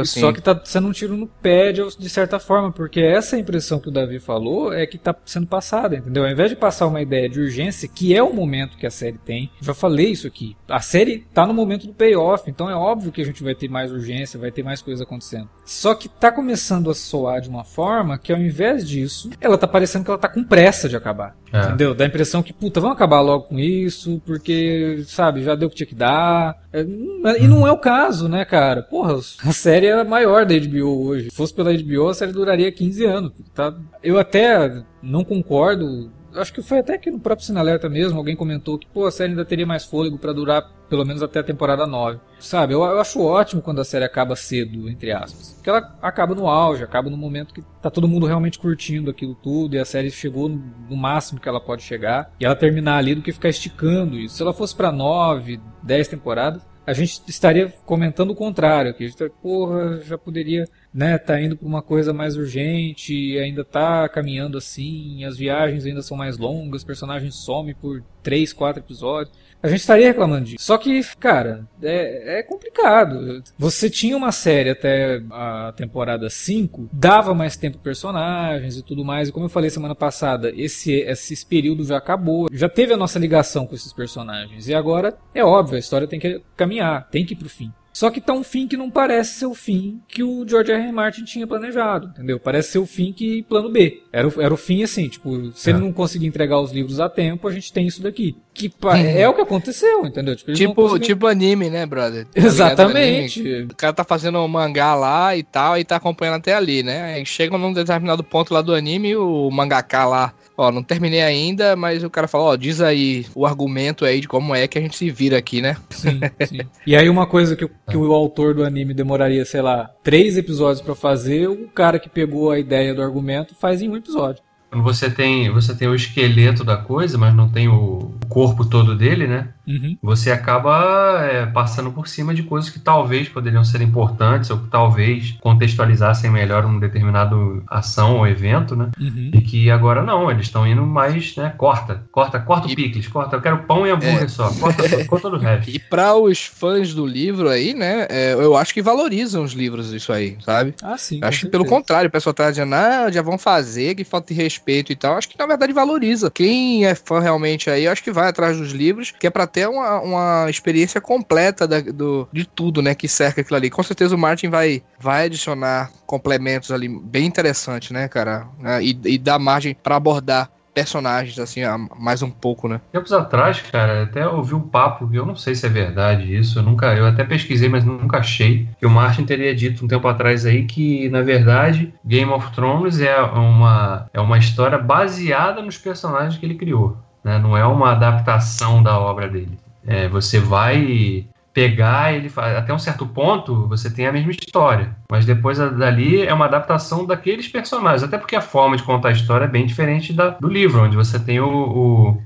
assim. 0.00 0.20
só 0.20 0.32
que 0.32 0.40
tá 0.40 0.58
sendo 0.64 0.88
um 0.88 0.92
tiro 0.92 1.16
no 1.16 1.26
pé 1.26 1.72
de, 1.72 1.82
de 1.98 2.08
certa 2.08 2.38
forma, 2.38 2.70
porque 2.72 3.00
essa 3.00 3.36
impressão 3.38 3.78
que 3.78 3.88
o 3.88 3.92
Davi 3.92 4.18
falou 4.18 4.72
é 4.72 4.86
que 4.86 4.98
tá 4.98 5.14
sendo 5.24 5.46
passada, 5.46 5.96
entendeu? 5.96 6.24
Ao 6.24 6.30
invés 6.30 6.50
de 6.50 6.56
passar 6.56 6.86
uma 6.86 7.00
ideia 7.00 7.28
de 7.28 7.41
urgência, 7.42 7.88
que 7.88 8.14
é 8.14 8.22
o 8.22 8.32
momento 8.32 8.76
que 8.76 8.86
a 8.86 8.90
série 8.90 9.18
tem, 9.18 9.50
já 9.60 9.74
falei 9.74 10.10
isso 10.10 10.26
aqui. 10.26 10.56
A 10.68 10.80
série 10.80 11.26
tá 11.32 11.46
no 11.46 11.54
momento 11.54 11.86
do 11.86 11.94
payoff, 11.94 12.50
então 12.50 12.70
é 12.70 12.74
óbvio 12.74 13.12
que 13.12 13.20
a 13.20 13.24
gente 13.24 13.42
vai 13.42 13.54
ter 13.54 13.68
mais 13.68 13.92
urgência, 13.92 14.38
vai 14.38 14.50
ter 14.50 14.62
mais 14.62 14.80
coisas 14.80 15.02
acontecendo. 15.02 15.48
Só 15.64 15.94
que 15.94 16.08
tá 16.08 16.30
começando 16.30 16.90
a 16.90 16.94
soar 16.94 17.40
de 17.40 17.48
uma 17.48 17.64
forma 17.64 18.18
que 18.18 18.32
ao 18.32 18.38
invés 18.38 18.86
disso, 18.88 19.30
ela 19.40 19.58
tá 19.58 19.66
parecendo 19.66 20.04
que 20.04 20.10
ela 20.10 20.18
tá 20.18 20.28
com 20.28 20.44
pressa 20.44 20.88
de 20.88 20.96
acabar. 20.96 21.36
É. 21.52 21.66
Entendeu? 21.66 21.94
Dá 21.94 22.04
a 22.04 22.06
impressão 22.06 22.42
que, 22.42 22.52
puta, 22.52 22.80
vamos 22.80 22.96
acabar 22.96 23.20
logo 23.20 23.44
com 23.44 23.58
isso, 23.58 24.22
porque, 24.24 25.02
sabe, 25.06 25.42
já 25.42 25.54
deu 25.54 25.68
o 25.68 25.70
que 25.70 25.76
tinha 25.76 25.86
que 25.86 25.94
dar. 25.94 26.56
É, 26.72 26.82
E 26.82 27.46
não 27.46 27.66
é 27.66 27.70
o 27.70 27.78
caso, 27.78 28.28
né, 28.28 28.44
cara? 28.44 28.82
Porra, 28.82 29.16
a 29.16 29.52
série 29.52 29.86
é 29.86 29.92
a 29.92 30.04
maior 30.04 30.46
da 30.46 30.54
HBO 30.58 31.06
hoje. 31.06 31.30
Se 31.30 31.36
fosse 31.36 31.54
pela 31.54 31.72
HBO, 31.72 32.08
a 32.08 32.14
série 32.14 32.32
duraria 32.32 32.72
15 32.72 33.04
anos. 33.04 33.32
Tá? 33.54 33.74
Eu 34.02 34.18
até 34.18 34.82
não 35.02 35.24
concordo. 35.24 36.10
Acho 36.34 36.52
que 36.52 36.62
foi 36.62 36.78
até 36.78 36.96
que 36.98 37.10
no 37.10 37.20
próprio 37.20 37.46
Sinalerta 37.46 37.88
mesmo, 37.88 38.18
alguém 38.18 38.36
comentou 38.36 38.78
que, 38.78 38.86
pô, 38.86 39.06
a 39.06 39.10
série 39.10 39.30
ainda 39.30 39.44
teria 39.44 39.66
mais 39.66 39.84
fôlego 39.84 40.18
pra 40.18 40.32
durar 40.32 40.70
pelo 40.88 41.06
menos 41.06 41.22
até 41.22 41.40
a 41.40 41.42
temporada 41.42 41.86
9. 41.86 42.20
Sabe, 42.38 42.74
eu, 42.74 42.82
eu 42.82 43.00
acho 43.00 43.20
ótimo 43.22 43.62
quando 43.62 43.80
a 43.80 43.84
série 43.84 44.04
acaba 44.04 44.36
cedo, 44.36 44.90
entre 44.90 45.10
aspas. 45.10 45.54
Porque 45.54 45.70
ela 45.70 45.96
acaba 46.02 46.34
no 46.34 46.46
auge, 46.46 46.84
acaba 46.84 47.08
no 47.08 47.16
momento 47.16 47.54
que 47.54 47.62
tá 47.80 47.90
todo 47.90 48.06
mundo 48.06 48.26
realmente 48.26 48.58
curtindo 48.58 49.10
aquilo 49.10 49.34
tudo 49.34 49.74
e 49.74 49.78
a 49.78 49.84
série 49.84 50.10
chegou 50.10 50.48
no, 50.48 50.62
no 50.90 50.96
máximo 50.96 51.40
que 51.40 51.48
ela 51.48 51.60
pode 51.60 51.82
chegar. 51.82 52.30
E 52.38 52.44
ela 52.44 52.54
terminar 52.54 52.98
ali 52.98 53.14
do 53.14 53.22
que 53.22 53.32
ficar 53.32 53.48
esticando 53.48 54.18
isso. 54.18 54.36
Se 54.36 54.42
ela 54.42 54.52
fosse 54.52 54.76
pra 54.76 54.92
9, 54.92 55.60
10 55.82 56.08
temporadas, 56.08 56.62
a 56.86 56.92
gente 56.92 57.22
estaria 57.28 57.72
comentando 57.86 58.30
o 58.30 58.34
contrário, 58.34 58.92
que 58.94 59.04
a 59.04 59.08
gente, 59.08 59.30
porra, 59.40 60.00
já 60.00 60.18
poderia 60.18 60.64
né, 60.92 61.16
tá 61.16 61.40
indo 61.40 61.56
para 61.56 61.66
uma 61.66 61.82
coisa 61.82 62.12
mais 62.12 62.36
urgente, 62.36 63.38
ainda 63.38 63.64
tá 63.64 64.08
caminhando 64.08 64.58
assim, 64.58 65.24
as 65.24 65.36
viagens 65.36 65.86
ainda 65.86 66.02
são 66.02 66.16
mais 66.16 66.36
longas, 66.36 66.84
personagens 66.84 67.36
somem 67.36 67.74
por 67.74 68.02
três, 68.22 68.52
quatro 68.52 68.82
episódios. 68.82 69.34
A 69.62 69.68
gente 69.68 69.80
estaria 69.80 70.08
reclamando 70.08 70.46
disso. 70.46 70.64
Só 70.64 70.76
que, 70.76 71.00
cara, 71.20 71.66
é, 71.80 72.40
é, 72.40 72.42
complicado. 72.42 73.42
Você 73.56 73.88
tinha 73.88 74.16
uma 74.16 74.32
série 74.32 74.70
até 74.70 75.22
a 75.30 75.72
temporada 75.76 76.28
5, 76.28 76.90
dava 76.92 77.32
mais 77.32 77.56
tempo 77.56 77.78
personagens 77.78 78.76
e 78.76 78.82
tudo 78.82 79.04
mais. 79.04 79.28
E 79.28 79.32
como 79.32 79.46
eu 79.46 79.50
falei 79.50 79.70
semana 79.70 79.94
passada, 79.94 80.52
esse, 80.56 80.92
esse 80.92 81.46
período 81.46 81.84
já 81.84 81.96
acabou. 81.96 82.48
Já 82.52 82.68
teve 82.68 82.92
a 82.92 82.96
nossa 82.96 83.18
ligação 83.18 83.66
com 83.66 83.74
esses 83.74 83.92
personagens. 83.92 84.66
E 84.66 84.74
agora, 84.74 85.16
é 85.32 85.44
óbvio, 85.44 85.76
a 85.76 85.80
história 85.80 86.08
tem 86.08 86.18
que 86.18 86.42
caminhar, 86.56 87.08
tem 87.08 87.24
que 87.24 87.34
ir 87.34 87.36
pro 87.36 87.48
fim. 87.48 87.72
Só 87.92 88.10
que 88.10 88.20
tá 88.20 88.32
um 88.32 88.42
fim 88.42 88.66
que 88.66 88.76
não 88.76 88.90
parece 88.90 89.34
ser 89.34 89.46
o 89.46 89.54
fim 89.54 90.00
que 90.08 90.22
o 90.22 90.46
George 90.48 90.72
R. 90.72 90.82
R. 90.82 90.92
Martin 90.92 91.24
tinha 91.24 91.46
planejado, 91.46 92.08
entendeu? 92.08 92.40
Parece 92.40 92.72
ser 92.72 92.78
o 92.78 92.86
fim 92.86 93.12
que 93.12 93.42
plano 93.42 93.70
B. 93.70 94.02
Era 94.12 94.26
o, 94.26 94.40
era 94.40 94.52
o 94.52 94.56
fim 94.56 94.82
assim, 94.82 95.08
tipo, 95.08 95.52
se 95.52 95.70
é. 95.70 95.72
ele 95.72 95.80
não 95.80 95.92
conseguir 95.92 96.26
entregar 96.26 96.58
os 96.58 96.72
livros 96.72 97.00
a 97.00 97.08
tempo, 97.08 97.46
a 97.46 97.52
gente 97.52 97.72
tem 97.72 97.86
isso 97.86 98.02
daqui. 98.02 98.36
Que 98.54 98.72
uhum. 98.82 98.90
é 98.92 99.28
o 99.28 99.34
que 99.34 99.40
aconteceu, 99.40 100.06
entendeu? 100.06 100.36
Tipo, 100.36 100.52
tipo, 100.52 100.98
tipo, 100.98 101.26
anime, 101.26 101.70
né, 101.70 101.86
brother? 101.86 102.26
Tá 102.26 102.40
Exatamente. 102.40 103.42
O 103.70 103.76
cara 103.76 103.92
tá 103.92 104.04
fazendo 104.04 104.38
um 104.38 104.48
mangá 104.48 104.94
lá 104.94 105.36
e 105.36 105.42
tal, 105.42 105.78
e 105.78 105.84
tá 105.84 105.96
acompanhando 105.96 106.36
até 106.36 106.54
ali, 106.54 106.82
né? 106.82 107.14
Aí 107.14 107.26
chega 107.26 107.56
num 107.56 107.72
determinado 107.72 108.24
ponto 108.24 108.52
lá 108.52 108.62
do 108.62 108.74
anime, 108.74 109.16
o 109.16 109.50
mangaká 109.50 110.06
lá 110.06 110.34
Ó, 110.62 110.70
não 110.70 110.82
terminei 110.82 111.20
ainda, 111.22 111.74
mas 111.74 112.04
o 112.04 112.10
cara 112.10 112.28
fala, 112.28 112.44
ó, 112.44 112.56
diz 112.56 112.80
aí 112.80 113.26
o 113.34 113.44
argumento 113.44 114.04
aí 114.04 114.20
de 114.20 114.28
como 114.28 114.54
é 114.54 114.68
que 114.68 114.78
a 114.78 114.80
gente 114.80 114.96
se 114.96 115.10
vira 115.10 115.36
aqui, 115.36 115.60
né? 115.60 115.76
Sim, 115.90 116.20
sim. 116.46 116.60
e 116.86 116.94
aí 116.94 117.08
uma 117.08 117.26
coisa 117.26 117.56
que, 117.56 117.68
que 117.90 117.96
o 117.96 118.12
autor 118.12 118.54
do 118.54 118.64
anime 118.64 118.94
demoraria, 118.94 119.44
sei 119.44 119.60
lá, 119.60 119.90
três 120.04 120.36
episódios 120.36 120.80
para 120.80 120.94
fazer, 120.94 121.48
o 121.48 121.66
cara 121.68 121.98
que 121.98 122.08
pegou 122.08 122.52
a 122.52 122.60
ideia 122.60 122.94
do 122.94 123.02
argumento 123.02 123.56
faz 123.56 123.82
em 123.82 123.88
um 123.88 123.96
episódio. 123.96 124.40
Quando 124.70 124.84
você 124.84 125.10
tem, 125.10 125.50
você 125.50 125.74
tem 125.74 125.86
o 125.86 125.94
esqueleto 125.94 126.64
da 126.64 126.78
coisa, 126.78 127.18
mas 127.18 127.34
não 127.34 127.46
tem 127.46 127.68
o 127.68 128.14
corpo 128.28 128.64
todo 128.64 128.96
dele, 128.96 129.26
né? 129.26 129.48
Uhum. 129.66 129.96
Você 130.02 130.30
acaba 130.30 131.20
é, 131.22 131.46
passando 131.46 131.90
por 131.90 132.08
cima 132.08 132.34
de 132.34 132.42
coisas 132.42 132.70
que 132.70 132.78
talvez 132.78 133.28
poderiam 133.28 133.64
ser 133.64 133.80
importantes 133.80 134.50
ou 134.50 134.58
que 134.58 134.68
talvez 134.68 135.36
contextualizassem 135.40 136.30
melhor 136.30 136.64
um 136.64 136.78
determinado 136.78 137.62
ação 137.66 138.18
ou 138.18 138.26
evento, 138.26 138.74
né? 138.74 138.90
Uhum. 138.98 139.30
E 139.34 139.40
que 139.40 139.70
agora 139.70 140.02
não, 140.02 140.30
eles 140.30 140.46
estão 140.46 140.66
indo 140.66 140.84
mais, 140.84 141.36
né? 141.36 141.52
Corta, 141.56 142.02
corta, 142.10 142.40
corta 142.40 142.68
e... 142.68 142.72
o 142.72 142.76
picles, 142.76 143.08
corta. 143.08 143.36
Eu 143.36 143.40
quero 143.40 143.58
pão 143.64 143.86
e 143.86 143.90
hambúrguer 143.90 144.24
é. 144.24 144.28
só, 144.28 144.50
corta, 144.54 144.82
corta 145.06 145.30
do 145.30 145.38
resto. 145.38 145.70
E 145.70 145.78
para 145.78 146.14
os 146.14 146.44
fãs 146.44 146.94
do 146.94 147.06
livro 147.06 147.48
aí, 147.48 147.74
né? 147.74 148.06
É, 148.08 148.34
eu 148.34 148.56
acho 148.56 148.72
que 148.72 148.82
valorizam 148.82 149.44
os 149.44 149.52
livros 149.52 149.92
isso 149.92 150.12
aí, 150.12 150.36
sabe? 150.44 150.74
Ah, 150.82 150.96
sim. 150.96 151.20
Acho 151.22 151.40
que 151.40 151.50
pelo 151.50 151.64
contrário, 151.64 152.08
o 152.08 152.12
pessoal 152.12 152.34
tá 152.34 152.50
dizendo, 152.50 152.74
ah, 152.74 153.10
já 153.10 153.22
vão 153.22 153.38
fazer, 153.38 153.94
que 153.94 154.04
falta 154.04 154.32
de 154.32 154.40
respeito 154.40 154.62
respeito 154.62 154.92
e 154.92 154.96
tal, 154.96 155.16
acho 155.16 155.28
que 155.28 155.38
na 155.38 155.46
verdade 155.46 155.72
valoriza. 155.72 156.30
Quem 156.30 156.86
é 156.86 156.94
fã 156.94 157.20
realmente 157.20 157.68
aí, 157.68 157.86
acho 157.86 158.02
que 158.02 158.12
vai 158.12 158.28
atrás 158.28 158.56
dos 158.56 158.72
livros, 158.72 159.10
que 159.10 159.26
é 159.26 159.30
pra 159.30 159.46
ter 159.52 159.68
uma, 159.68 160.00
uma 160.00 160.46
experiência 160.48 161.00
completa 161.00 161.68
da, 161.68 161.80
do, 161.80 162.28
de 162.32 162.46
tudo, 162.46 162.80
né, 162.80 162.94
que 162.94 163.06
cerca 163.06 163.40
aquilo 163.42 163.56
ali. 163.56 163.70
Com 163.70 163.82
certeza 163.82 164.14
o 164.16 164.18
Martin 164.18 164.48
vai, 164.48 164.82
vai 164.98 165.26
adicionar 165.26 165.90
complementos 166.06 166.70
ali 166.70 166.88
bem 166.88 167.26
interessantes, 167.26 167.90
né, 167.90 168.08
cara? 168.08 168.46
Né, 168.58 168.82
e, 168.82 168.98
e 169.04 169.18
dar 169.18 169.38
margem 169.38 169.74
para 169.74 169.96
abordar 169.96 170.50
personagens, 170.74 171.38
assim, 171.38 171.60
mais 171.98 172.22
um 172.22 172.30
pouco, 172.30 172.66
né? 172.68 172.80
Tempos 172.90 173.12
atrás, 173.12 173.60
cara, 173.60 174.04
até 174.04 174.26
ouvi 174.26 174.54
um 174.54 174.60
papo, 174.60 175.08
eu 175.12 175.26
não 175.26 175.36
sei 175.36 175.54
se 175.54 175.66
é 175.66 175.68
verdade 175.68 176.34
isso, 176.34 176.58
eu 176.58 176.62
nunca, 176.62 176.94
eu 176.94 177.06
até 177.06 177.24
pesquisei, 177.24 177.68
mas 177.68 177.84
nunca 177.84 178.18
achei, 178.18 178.68
que 178.78 178.86
o 178.86 178.90
Martin 178.90 179.24
teria 179.24 179.54
dito 179.54 179.84
um 179.84 179.88
tempo 179.88 180.08
atrás 180.08 180.46
aí 180.46 180.64
que, 180.64 181.08
na 181.10 181.20
verdade, 181.20 181.92
Game 182.04 182.30
of 182.30 182.52
Thrones 182.52 183.00
é 183.00 183.20
uma, 183.20 184.08
é 184.12 184.20
uma 184.20 184.38
história 184.38 184.78
baseada 184.78 185.60
nos 185.60 185.76
personagens 185.76 186.38
que 186.38 186.46
ele 186.46 186.54
criou, 186.54 186.96
né? 187.22 187.38
Não 187.38 187.56
é 187.56 187.64
uma 187.66 187.92
adaptação 187.92 188.82
da 188.82 188.98
obra 188.98 189.28
dele. 189.28 189.58
É, 189.86 190.08
você 190.08 190.38
vai 190.38 191.26
pegar 191.52 192.14
ele 192.14 192.30
até 192.36 192.72
um 192.72 192.78
certo 192.78 193.06
ponto 193.06 193.68
você 193.68 193.90
tem 193.90 194.06
a 194.06 194.12
mesma 194.12 194.30
história. 194.30 194.96
Mas 195.10 195.24
depois 195.24 195.58
dali 195.58 196.22
é 196.22 196.32
uma 196.32 196.46
adaptação 196.46 197.04
daqueles 197.04 197.48
personagens. 197.48 198.02
Até 198.02 198.18
porque 198.18 198.36
a 198.36 198.40
forma 198.40 198.76
de 198.76 198.82
contar 198.82 199.08
a 199.08 199.12
história 199.12 199.44
é 199.44 199.48
bem 199.48 199.66
diferente 199.66 200.12
da, 200.12 200.30
do 200.30 200.48
livro 200.48 200.82
onde 200.82 200.96
você 200.96 201.18
tem 201.18 201.40
o, 201.40 201.48